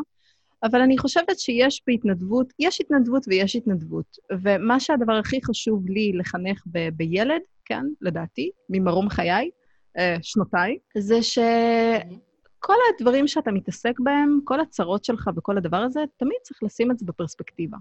אבל 0.63 0.82
אני 0.82 0.97
חושבת 0.97 1.39
שיש 1.39 1.82
בהתנדבות, 1.88 2.53
יש 2.59 2.82
התנדבות 2.82 3.24
ויש 3.28 3.55
התנדבות. 3.55 4.17
ומה 4.41 4.80
שהדבר 4.80 5.13
הכי 5.13 5.39
חשוב 5.43 5.89
לי 5.89 6.11
לחנך 6.13 6.63
ב- 6.65 6.89
בילד, 6.89 7.41
כן, 7.65 7.86
לדעתי, 8.01 8.51
ממרום 8.69 9.09
חיי, 9.09 9.49
אה, 9.97 10.15
שנותיי, 10.21 10.78
זה 10.97 11.24
ש... 11.24 11.39
כל 12.59 12.76
הדברים 12.95 13.28
שאתה 13.28 13.51
מתעסק 13.51 13.99
בהם, 13.99 14.39
כל 14.43 14.59
הצרות 14.59 15.05
שלך 15.05 15.30
וכל 15.36 15.57
הדבר 15.57 15.78
הזה, 15.78 15.99
תמיד 16.17 16.38
צריך 16.43 16.63
לשים 16.63 16.91
את 16.91 16.99
זה 16.99 17.05
בפרספקטיבה. 17.05 17.78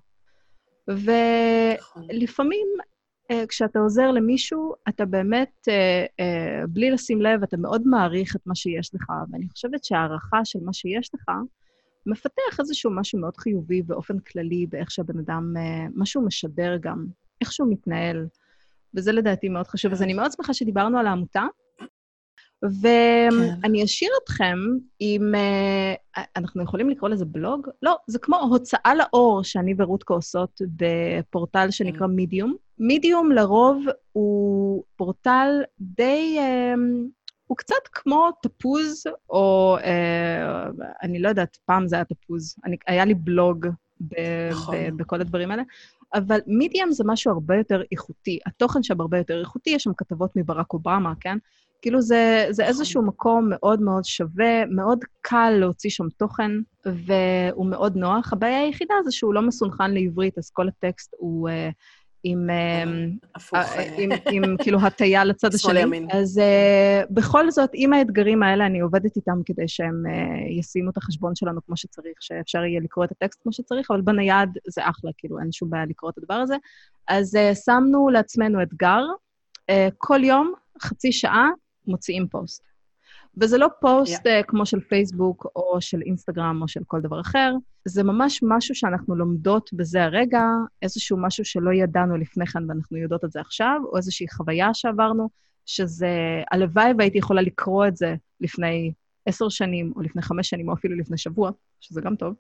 נכון. 0.89 2.07
ולפעמים, 2.11 2.67
כשאתה 3.49 3.79
עוזר 3.79 4.11
למישהו, 4.11 4.75
אתה 4.89 5.05
באמת, 5.05 5.69
אה, 5.69 6.07
אה, 6.21 6.67
בלי 6.69 6.91
לשים 6.91 7.23
לב, 7.23 7.43
אתה 7.43 7.57
מאוד 7.57 7.83
מעריך 7.87 8.37
את 8.37 8.41
מה 8.47 8.55
שיש 8.55 8.95
לך, 8.95 9.13
ואני 9.31 9.49
חושבת 9.49 9.85
שהערכה 9.85 10.45
של 10.45 10.59
מה 10.63 10.73
שיש 10.73 11.11
לך 11.15 11.31
מפתח 12.07 12.61
איזשהו 12.61 12.91
משהו 12.91 13.21
מאוד 13.21 13.37
חיובי 13.37 13.83
באופן 13.83 14.19
כללי, 14.19 14.67
באיך 14.67 14.91
שהבן 14.91 15.19
אדם, 15.19 15.55
אה, 15.57 15.87
מה 15.95 16.07
שהוא 16.07 16.25
משדר 16.25 16.77
גם, 16.81 17.07
איך 17.41 17.53
שהוא 17.53 17.73
מתנהל, 17.73 18.27
וזה 18.95 19.13
לדעתי 19.13 19.49
מאוד 19.49 19.67
חשוב. 19.67 19.93
אז. 19.93 20.03
אני 20.03 20.15
מאוד 20.15 20.33
שמחה 20.37 20.55
שדיברנו 20.55 20.99
על 20.99 21.07
העמותה. 21.07 21.47
כן. 22.63 22.69
ואני 23.63 23.85
אשאיר 23.85 24.11
אתכם 24.25 24.59
עם... 25.01 25.35
אה, 25.35 25.95
אנחנו 26.37 26.63
יכולים 26.63 26.91
לקרוא 26.91 27.09
לזה 27.09 27.25
בלוג? 27.25 27.69
לא, 27.83 27.97
זה 28.07 28.19
כמו 28.19 28.37
הוצאה 28.37 28.95
לאור 28.95 29.43
שאני 29.43 29.75
ורותקה 29.79 30.15
עושות 30.15 30.61
בפורטל 30.77 31.71
שנקרא 31.71 32.07
כן. 32.07 32.13
מידיום. 32.13 32.55
מידיום 32.79 33.33
לרוב 33.33 33.85
הוא 34.13 34.83
פורטל 34.97 35.63
די... 35.81 36.37
אה, 36.39 36.75
הוא 37.47 37.57
קצת 37.57 37.89
כמו 37.93 38.31
תפוז, 38.43 39.05
או 39.31 39.77
אה, 39.85 40.67
אני 41.03 41.19
לא 41.19 41.29
יודעת, 41.29 41.59
פעם 41.65 41.89
זה 41.89 41.97
היה 41.97 42.05
תפוז. 42.05 42.57
אני, 42.65 42.77
היה 42.87 43.05
לי 43.05 43.15
בלוג 43.15 43.67
ב, 44.01 44.15
נכון. 44.51 44.75
ב, 44.77 44.97
בכל 44.97 45.21
הדברים 45.21 45.51
האלה. 45.51 45.63
אבל 46.15 46.39
מידיום 46.47 46.93
זה 46.93 47.05
משהו 47.07 47.33
הרבה 47.33 47.57
יותר 47.57 47.83
איכותי. 47.93 48.39
התוכן 48.47 48.83
שם 48.83 49.01
הרבה 49.01 49.19
יותר 49.19 49.41
איכותי, 49.41 49.71
יש 49.71 49.83
שם 49.83 49.95
כתבות 49.97 50.37
מברק 50.37 50.73
אובמה, 50.73 51.13
כן? 51.21 51.39
כאילו 51.83 52.01
זה, 52.01 52.47
זה 52.51 52.65
איזשהו 52.65 53.03
מקום 53.03 53.47
מאוד 53.51 53.81
מאוד 53.81 54.05
שווה, 54.05 54.67
מאוד 54.67 54.99
קל 55.21 55.51
להוציא 55.51 55.91
שם 55.91 56.09
תוכן, 56.17 56.51
והוא 56.87 57.67
מאוד 57.67 57.97
נוח. 57.97 58.33
הבעיה 58.33 58.61
היחידה 58.61 58.95
זה 59.05 59.13
שהוא 59.13 59.35
לא 59.35 59.43
מסונכן 59.43 59.91
לעברית, 59.91 60.39
אז 60.39 60.51
כל 60.51 60.69
הטקסט 60.69 61.15
הוא... 61.19 61.49
uh, 61.49 61.53
עם, 62.25 62.51
הפוך. 63.35 63.59
עם, 63.99 64.11
עם 64.33 64.57
כאילו 64.59 64.81
הטיה 64.81 65.25
לצד 65.25 65.55
השני. 65.55 65.81
ימין. 65.81 66.09
אז 66.13 66.39
uh, 66.39 67.07
בכל 67.11 67.51
זאת, 67.51 67.71
עם 67.73 67.93
האתגרים 67.93 68.43
האלה, 68.43 68.67
אני 68.67 68.81
עובדת 68.81 69.17
איתם 69.17 69.41
כדי 69.45 69.69
שהם 69.69 70.03
uh, 70.07 70.51
ישימו 70.59 70.91
את 70.91 70.97
החשבון 70.97 71.35
שלנו 71.35 71.61
כמו 71.67 71.77
שצריך, 71.77 72.15
שאפשר 72.21 72.65
יהיה 72.65 72.81
לקרוא 72.81 73.05
את 73.05 73.11
הטקסט 73.11 73.43
כמו 73.43 73.53
שצריך, 73.53 73.91
אבל 73.91 74.01
בנייד 74.01 74.49
זה 74.69 74.89
אחלה, 74.89 75.11
כאילו, 75.19 75.39
אין 75.39 75.53
שום 75.53 75.71
בעיה 75.71 75.85
לקרוא 75.87 76.11
את 76.11 76.19
הדבר 76.19 76.35
הזה. 76.35 76.57
אז 77.09 77.35
uh, 77.35 77.55
שמנו 77.55 78.09
לעצמנו 78.09 78.63
אתגר, 78.63 79.03
uh, 79.71 79.75
כל 79.99 80.25
יום, 80.25 80.53
חצי 80.83 81.13
שעה, 81.13 81.49
מוציאים 81.87 82.29
פוסט. 82.29 82.63
וזה 83.41 83.59
לא 83.59 83.69
פוסט 83.81 84.27
yeah. 84.27 84.43
uh, 84.43 84.47
כמו 84.47 84.67
של 84.67 84.81
פייסבוק 84.81 85.47
או 85.57 85.81
של 85.81 86.03
אינסטגרם 86.03 86.63
או 86.63 86.69
של 86.69 86.81
כל 86.87 87.01
דבר 87.01 87.21
אחר, 87.21 87.55
זה 87.85 88.03
ממש 88.03 88.41
משהו 88.43 88.75
שאנחנו 88.75 89.17
לומדות 89.17 89.71
בזה 89.73 90.05
הרגע, 90.05 90.43
איזשהו 90.83 91.17
משהו 91.23 91.45
שלא 91.45 91.73
ידענו 91.73 92.17
לפני 92.17 92.47
כן 92.47 92.71
ואנחנו 92.71 92.97
יודעות 92.97 93.25
את 93.25 93.33
זה 93.33 93.41
עכשיו, 93.41 93.81
או 93.85 93.97
איזושהי 93.97 94.27
חוויה 94.29 94.75
שעברנו, 94.75 95.29
שזה, 95.67 96.09
הלוואי 96.53 96.93
והייתי 96.99 97.19
יכולה 97.19 97.43
לקרוא 97.43 97.87
את 97.87 97.97
זה 97.97 98.15
לפני 98.41 98.93
עשר 99.27 99.49
שנים, 99.49 99.93
או 99.97 100.03
לפני 100.03 100.23
חמש 100.23 100.49
שנים, 100.49 100.69
או 100.69 100.75
אפילו 100.75 100.97
לפני 100.97 101.19
שבוע, 101.19 101.51
שזה 101.81 102.01
גם 102.01 102.17
טוב. 102.17 102.35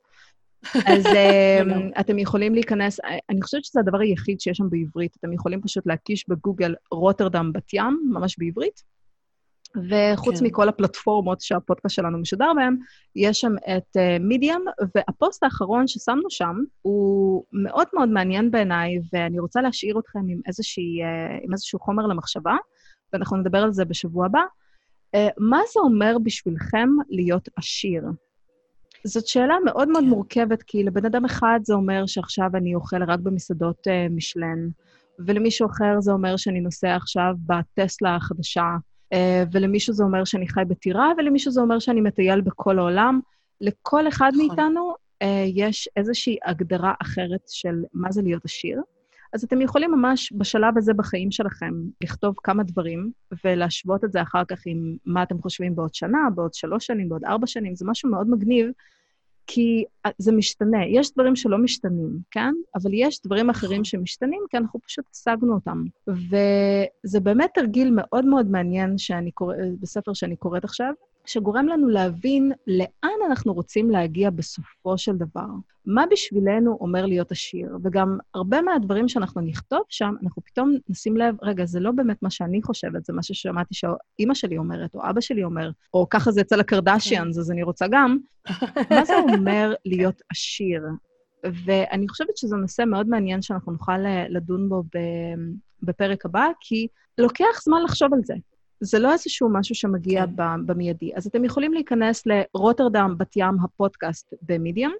אז 0.74 1.06
um, 1.62 2.00
אתם 2.00 2.18
יכולים 2.18 2.54
להיכנס, 2.54 3.00
אני 3.30 3.42
חושבת 3.42 3.64
שזה 3.64 3.80
הדבר 3.80 3.98
היחיד 3.98 4.40
שיש 4.40 4.56
שם 4.56 4.70
בעברית, 4.70 5.16
אתם 5.20 5.32
יכולים 5.32 5.60
פשוט 5.62 5.86
להקיש 5.86 6.28
בגוגל 6.28 6.74
רוטרדם 6.90 7.52
בת 7.52 7.74
ים, 7.74 8.10
ממש 8.12 8.36
בעברית, 8.38 8.82
וחוץ 9.76 10.38
כן. 10.38 10.46
מכל 10.46 10.68
הפלטפורמות 10.68 11.40
שהפודקאסט 11.40 11.94
שלנו 11.94 12.18
משודר 12.18 12.52
בהן, 12.56 12.76
יש 13.16 13.40
שם 13.40 13.52
את 13.76 13.96
מידיאם, 14.20 14.60
uh, 14.68 14.86
והפוסט 14.94 15.42
האחרון 15.42 15.86
ששמנו 15.86 16.30
שם 16.30 16.56
הוא 16.82 17.44
מאוד 17.52 17.86
מאוד 17.94 18.08
מעניין 18.08 18.50
בעיניי, 18.50 18.98
ואני 19.12 19.38
רוצה 19.38 19.60
להשאיר 19.60 19.98
אתכם 19.98 20.18
עם, 20.28 20.40
איזושהי, 20.46 21.02
uh, 21.02 21.44
עם 21.44 21.52
איזשהו 21.52 21.78
חומר 21.78 22.06
למחשבה, 22.06 22.56
ואנחנו 23.12 23.36
נדבר 23.36 23.58
על 23.58 23.72
זה 23.72 23.84
בשבוע 23.84 24.26
הבא. 24.26 24.42
Uh, 25.16 25.18
מה 25.38 25.60
זה 25.74 25.80
אומר 25.80 26.16
בשבילכם 26.24 26.88
להיות 27.08 27.48
עשיר? 27.56 28.04
זאת 29.04 29.26
שאלה 29.26 29.54
מאוד 29.64 29.88
מאוד 29.88 30.04
כן. 30.04 30.08
מורכבת, 30.10 30.62
כי 30.62 30.84
לבן 30.84 31.04
אדם 31.04 31.24
אחד 31.24 31.60
זה 31.62 31.74
אומר 31.74 32.06
שעכשיו 32.06 32.50
אני 32.54 32.74
אוכל 32.74 33.02
רק 33.02 33.20
במסעדות 33.20 33.86
uh, 33.86 34.12
משלן, 34.12 34.68
ולמישהו 35.26 35.66
אחר 35.70 36.00
זה 36.00 36.12
אומר 36.12 36.36
שאני 36.36 36.60
נוסע 36.60 36.96
עכשיו 36.96 37.34
בטסלה 37.46 38.16
החדשה, 38.16 38.64
ולמישהו 39.52 39.94
זה 39.94 40.04
אומר 40.04 40.24
שאני 40.24 40.48
חי 40.48 40.62
בטירה, 40.68 41.12
ולמישהו 41.18 41.52
זה 41.52 41.60
אומר 41.60 41.78
שאני 41.78 42.00
מטייל 42.00 42.40
בכל 42.40 42.78
העולם. 42.78 43.20
לכל 43.60 44.08
אחד 44.08 44.30
נכון. 44.34 44.46
מאיתנו 44.46 44.94
uh, 45.22 45.26
יש 45.54 45.88
איזושהי 45.96 46.36
הגדרה 46.44 46.94
אחרת 47.02 47.40
של 47.48 47.74
מה 47.92 48.12
זה 48.12 48.22
להיות 48.22 48.44
עשיר. 48.44 48.82
אז 49.32 49.44
אתם 49.44 49.60
יכולים 49.60 49.90
ממש 49.90 50.32
בשלב 50.38 50.78
הזה 50.78 50.94
בחיים 50.94 51.30
שלכם 51.30 51.72
לכתוב 52.00 52.34
כמה 52.42 52.62
דברים 52.62 53.10
ולהשוות 53.44 54.04
את 54.04 54.12
זה 54.12 54.22
אחר 54.22 54.44
כך 54.44 54.62
עם 54.66 54.96
מה 55.06 55.22
אתם 55.22 55.42
חושבים 55.42 55.76
בעוד 55.76 55.94
שנה, 55.94 56.18
בעוד 56.34 56.54
שלוש 56.54 56.86
שנים, 56.86 57.08
בעוד 57.08 57.24
ארבע 57.24 57.46
שנים. 57.46 57.74
זה 57.74 57.84
משהו 57.88 58.10
מאוד 58.10 58.30
מגניב, 58.30 58.70
כי 59.46 59.84
אה, 60.06 60.10
זה 60.18 60.32
משתנה. 60.32 60.86
יש 60.86 61.12
דברים 61.12 61.36
שלא 61.36 61.58
משתנים, 61.58 62.18
כן? 62.30 62.54
אבל 62.74 62.90
יש 62.94 63.20
דברים 63.24 63.50
אחרים 63.50 63.84
שמשתנים, 63.84 64.42
כי 64.50 64.56
אנחנו 64.56 64.80
פשוט 64.80 65.04
השגנו 65.14 65.54
אותם. 65.54 65.84
וזה 66.06 67.20
באמת 67.20 67.50
תרגיל 67.54 67.90
מאוד 67.90 68.26
מאוד 68.26 68.46
מעניין 68.46 68.98
שאני 68.98 69.30
קורא, 69.30 69.54
בספר 69.80 70.12
שאני 70.12 70.36
קוראת 70.36 70.64
עכשיו, 70.64 70.92
שגורם 71.26 71.66
לנו 71.66 71.88
להבין 71.88 72.52
לאן 72.66 73.18
אנחנו 73.26 73.52
רוצים 73.52 73.90
להגיע 73.90 74.30
בסופו 74.30 74.98
של 74.98 75.16
דבר. 75.16 75.46
מה 75.86 76.04
בשבילנו 76.10 76.78
אומר 76.80 77.06
להיות 77.06 77.32
עשיר? 77.32 77.76
וגם 77.84 78.18
הרבה 78.34 78.62
מהדברים 78.62 79.08
שאנחנו 79.08 79.40
נכתוב 79.40 79.82
שם, 79.88 80.14
אנחנו 80.22 80.42
פתאום 80.42 80.76
נשים 80.88 81.16
לב, 81.16 81.34
רגע, 81.42 81.64
זה 81.64 81.80
לא 81.80 81.90
באמת 81.90 82.22
מה 82.22 82.30
שאני 82.30 82.62
חושבת, 82.62 83.04
זה 83.04 83.12
מה 83.12 83.22
ששמעתי 83.22 83.74
שאימא 83.74 84.34
שלי 84.34 84.58
אומרת, 84.58 84.94
או 84.94 85.00
אבא 85.10 85.20
שלי 85.20 85.44
אומר, 85.44 85.70
או 85.94 86.06
ככה 86.10 86.30
זה 86.30 86.40
אצל 86.40 86.60
הקרדשיאנס, 86.60 87.38
אז 87.38 87.50
אני 87.50 87.62
רוצה 87.62 87.86
גם. 87.90 88.18
מה 88.90 89.04
זה 89.04 89.14
אומר 89.34 89.74
להיות 89.84 90.22
עשיר? 90.30 90.82
ואני 91.64 92.08
חושבת 92.08 92.36
שזה 92.36 92.56
נושא 92.56 92.82
מאוד 92.86 93.08
מעניין 93.08 93.42
שאנחנו 93.42 93.72
נוכל 93.72 94.06
אה, 94.06 94.26
לדון 94.28 94.68
בו 94.68 94.82
בפרק 95.82 96.26
הבא, 96.26 96.46
כי 96.60 96.86
לוקח 97.18 97.62
זמן 97.64 97.82
לחשוב 97.82 98.14
על 98.14 98.20
זה. 98.24 98.34
זה 98.84 98.98
לא 98.98 99.12
איזשהו 99.12 99.48
משהו 99.52 99.74
שמגיע 99.74 100.26
כן. 100.26 100.66
במיידי. 100.66 101.10
אז 101.14 101.26
אתם 101.26 101.44
יכולים 101.44 101.72
להיכנס 101.72 102.22
לרוטרדם 102.26 103.14
בת 103.18 103.36
ים 103.36 103.56
הפודקאסט 103.64 104.34
במדיום, 104.42 104.92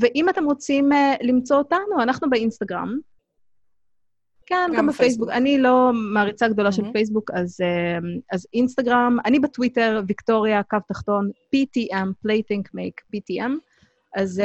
ואם 0.00 0.28
אתם 0.28 0.44
רוצים 0.44 0.92
uh, 0.92 0.96
למצוא 1.22 1.56
אותנו, 1.56 2.02
אנחנו 2.02 2.30
באינסטגרם. 2.30 2.98
כן, 4.46 4.66
גם, 4.68 4.76
גם 4.76 4.86
בפייסבוק. 4.86 5.28
אני 5.30 5.58
לא 5.58 5.90
מעריצה 5.94 6.48
גדולה 6.48 6.72
של 6.72 6.82
מהמם. 6.82 6.92
פייסבוק, 6.92 7.30
אז, 7.34 7.60
uh, 7.60 8.04
אז 8.32 8.46
אינסטגרם, 8.54 9.16
אני 9.24 9.38
בטוויטר, 9.38 10.02
ויקטוריה, 10.08 10.62
קו 10.62 10.76
תחתון, 10.88 11.30
PTM, 11.56 12.08
Playthink 12.26 12.68
Make 12.76 13.16
PTM. 13.16 13.52
אז 14.16 14.38
uh, 14.38 14.42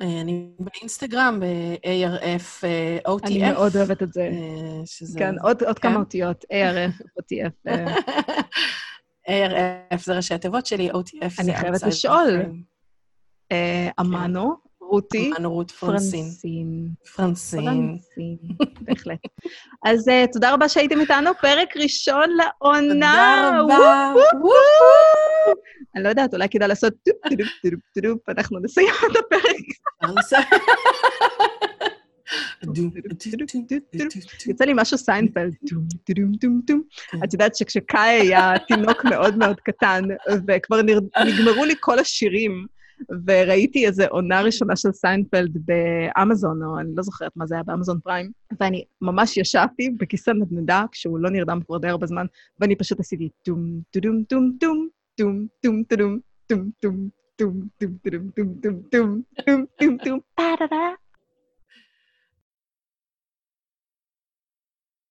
אה, 0.00 0.20
אני 0.20 0.50
באינסטגרם, 0.58 1.40
ב-ARF 1.40 2.64
אה, 2.64 2.98
OTF. 3.08 3.26
אני 3.26 3.52
מאוד 3.52 3.76
אוהבת 3.76 4.02
את 4.02 4.12
זה. 4.12 4.22
אה, 4.22 4.82
שזה... 4.84 5.18
כן, 5.18 5.34
עוד, 5.42 5.62
עוד 5.62 5.78
כן. 5.78 5.88
כמה 5.88 6.00
אותיות, 6.00 6.44
ARF, 6.44 7.02
OTF. 7.20 7.52
אה, 7.68 7.96
ARF 9.92 10.04
זה 10.04 10.16
ראשי 10.16 10.34
התיבות 10.34 10.66
שלי, 10.66 10.90
OTF 10.90 11.28
זה... 11.28 11.42
אני 11.42 11.54
חייבת 11.56 11.82
לשאול. 11.82 12.42
אה, 13.52 13.90
אמנו, 14.00 14.54
רותי, 14.90 15.30
אמנו 15.38 15.52
רות 15.52 15.70
פרנסין. 15.70 16.24
פרנסין. 16.24 16.88
פרנסין. 17.16 18.38
בהחלט. 18.80 19.18
אז 19.84 20.08
אה, 20.08 20.24
תודה 20.32 20.54
רבה 20.54 20.68
שהייתם 20.68 21.00
איתנו, 21.00 21.30
פרק 21.40 21.76
ראשון 21.76 22.30
לעונה. 22.36 23.50
תודה 23.60 23.60
רבה. 23.60 24.12
אני 25.94 26.04
לא 26.04 26.08
יודעת, 26.08 26.34
אולי 26.34 26.48
כדאי 26.48 26.68
לעשות 26.68 26.92
טופ 27.04 27.16
טופ 27.38 27.48
טופ 27.62 28.04
טופ, 28.04 28.28
אנחנו 28.28 28.58
נסיים 28.60 28.88
את 29.12 29.16
הפרק. 29.16 29.64
יצא 34.46 34.64
לי 34.64 34.72
משהו 34.74 34.98
סיינפלד. 34.98 35.54
כן. 37.10 37.18
את 37.24 37.32
יודעת 37.32 37.56
שכשקאי 37.56 38.10
היה 38.10 38.52
תינוק 38.68 39.04
מאוד 39.04 39.38
מאוד 39.38 39.60
קטן, 39.60 40.02
וכבר 40.48 40.80
נגמרו 41.26 41.64
לי 41.64 41.74
כל 41.80 41.98
השירים, 41.98 42.66
וראיתי 43.26 43.86
איזו 43.86 44.04
עונה 44.04 44.42
ראשונה 44.42 44.76
של 44.76 44.92
סיינפלד 44.92 45.58
באמזון, 45.64 46.62
או 46.62 46.78
אני 46.78 46.88
לא 46.96 47.02
זוכרת 47.02 47.32
מה 47.36 47.46
זה 47.46 47.54
היה, 47.54 47.62
באמזון 47.62 48.00
פריים, 48.00 48.30
ואני 48.60 48.84
ממש 49.00 49.36
ישבתי 49.36 49.90
בכיסא 49.90 50.30
נדנדה, 50.30 50.84
כשהוא 50.92 51.18
לא 51.18 51.30
נרדם 51.30 51.60
כבר 51.66 51.78
די 51.78 51.88
הרבה 51.88 52.06
זמן, 52.06 52.26
ואני 52.60 52.76
פשוט 52.76 53.00
עשיתי 53.00 53.28
טום, 53.42 53.80
טום, 53.90 54.24
טום, 54.24 54.52
טום, 54.60 54.88
טום, 55.16 55.46
טום, 55.62 55.82
טום, 55.84 56.18
טום, 56.46 56.70
טום, 56.80 57.08
טום, 57.36 57.68
טום, 57.80 57.90
טום, 58.00 58.00
טום, 58.08 58.28
טום, 58.34 58.54
טום, 58.62 58.82
טום, 58.90 59.22
טום, 59.46 59.64
טום, 59.78 59.96
טום, 60.04 60.18
טה-דה-דה. 60.34 61.03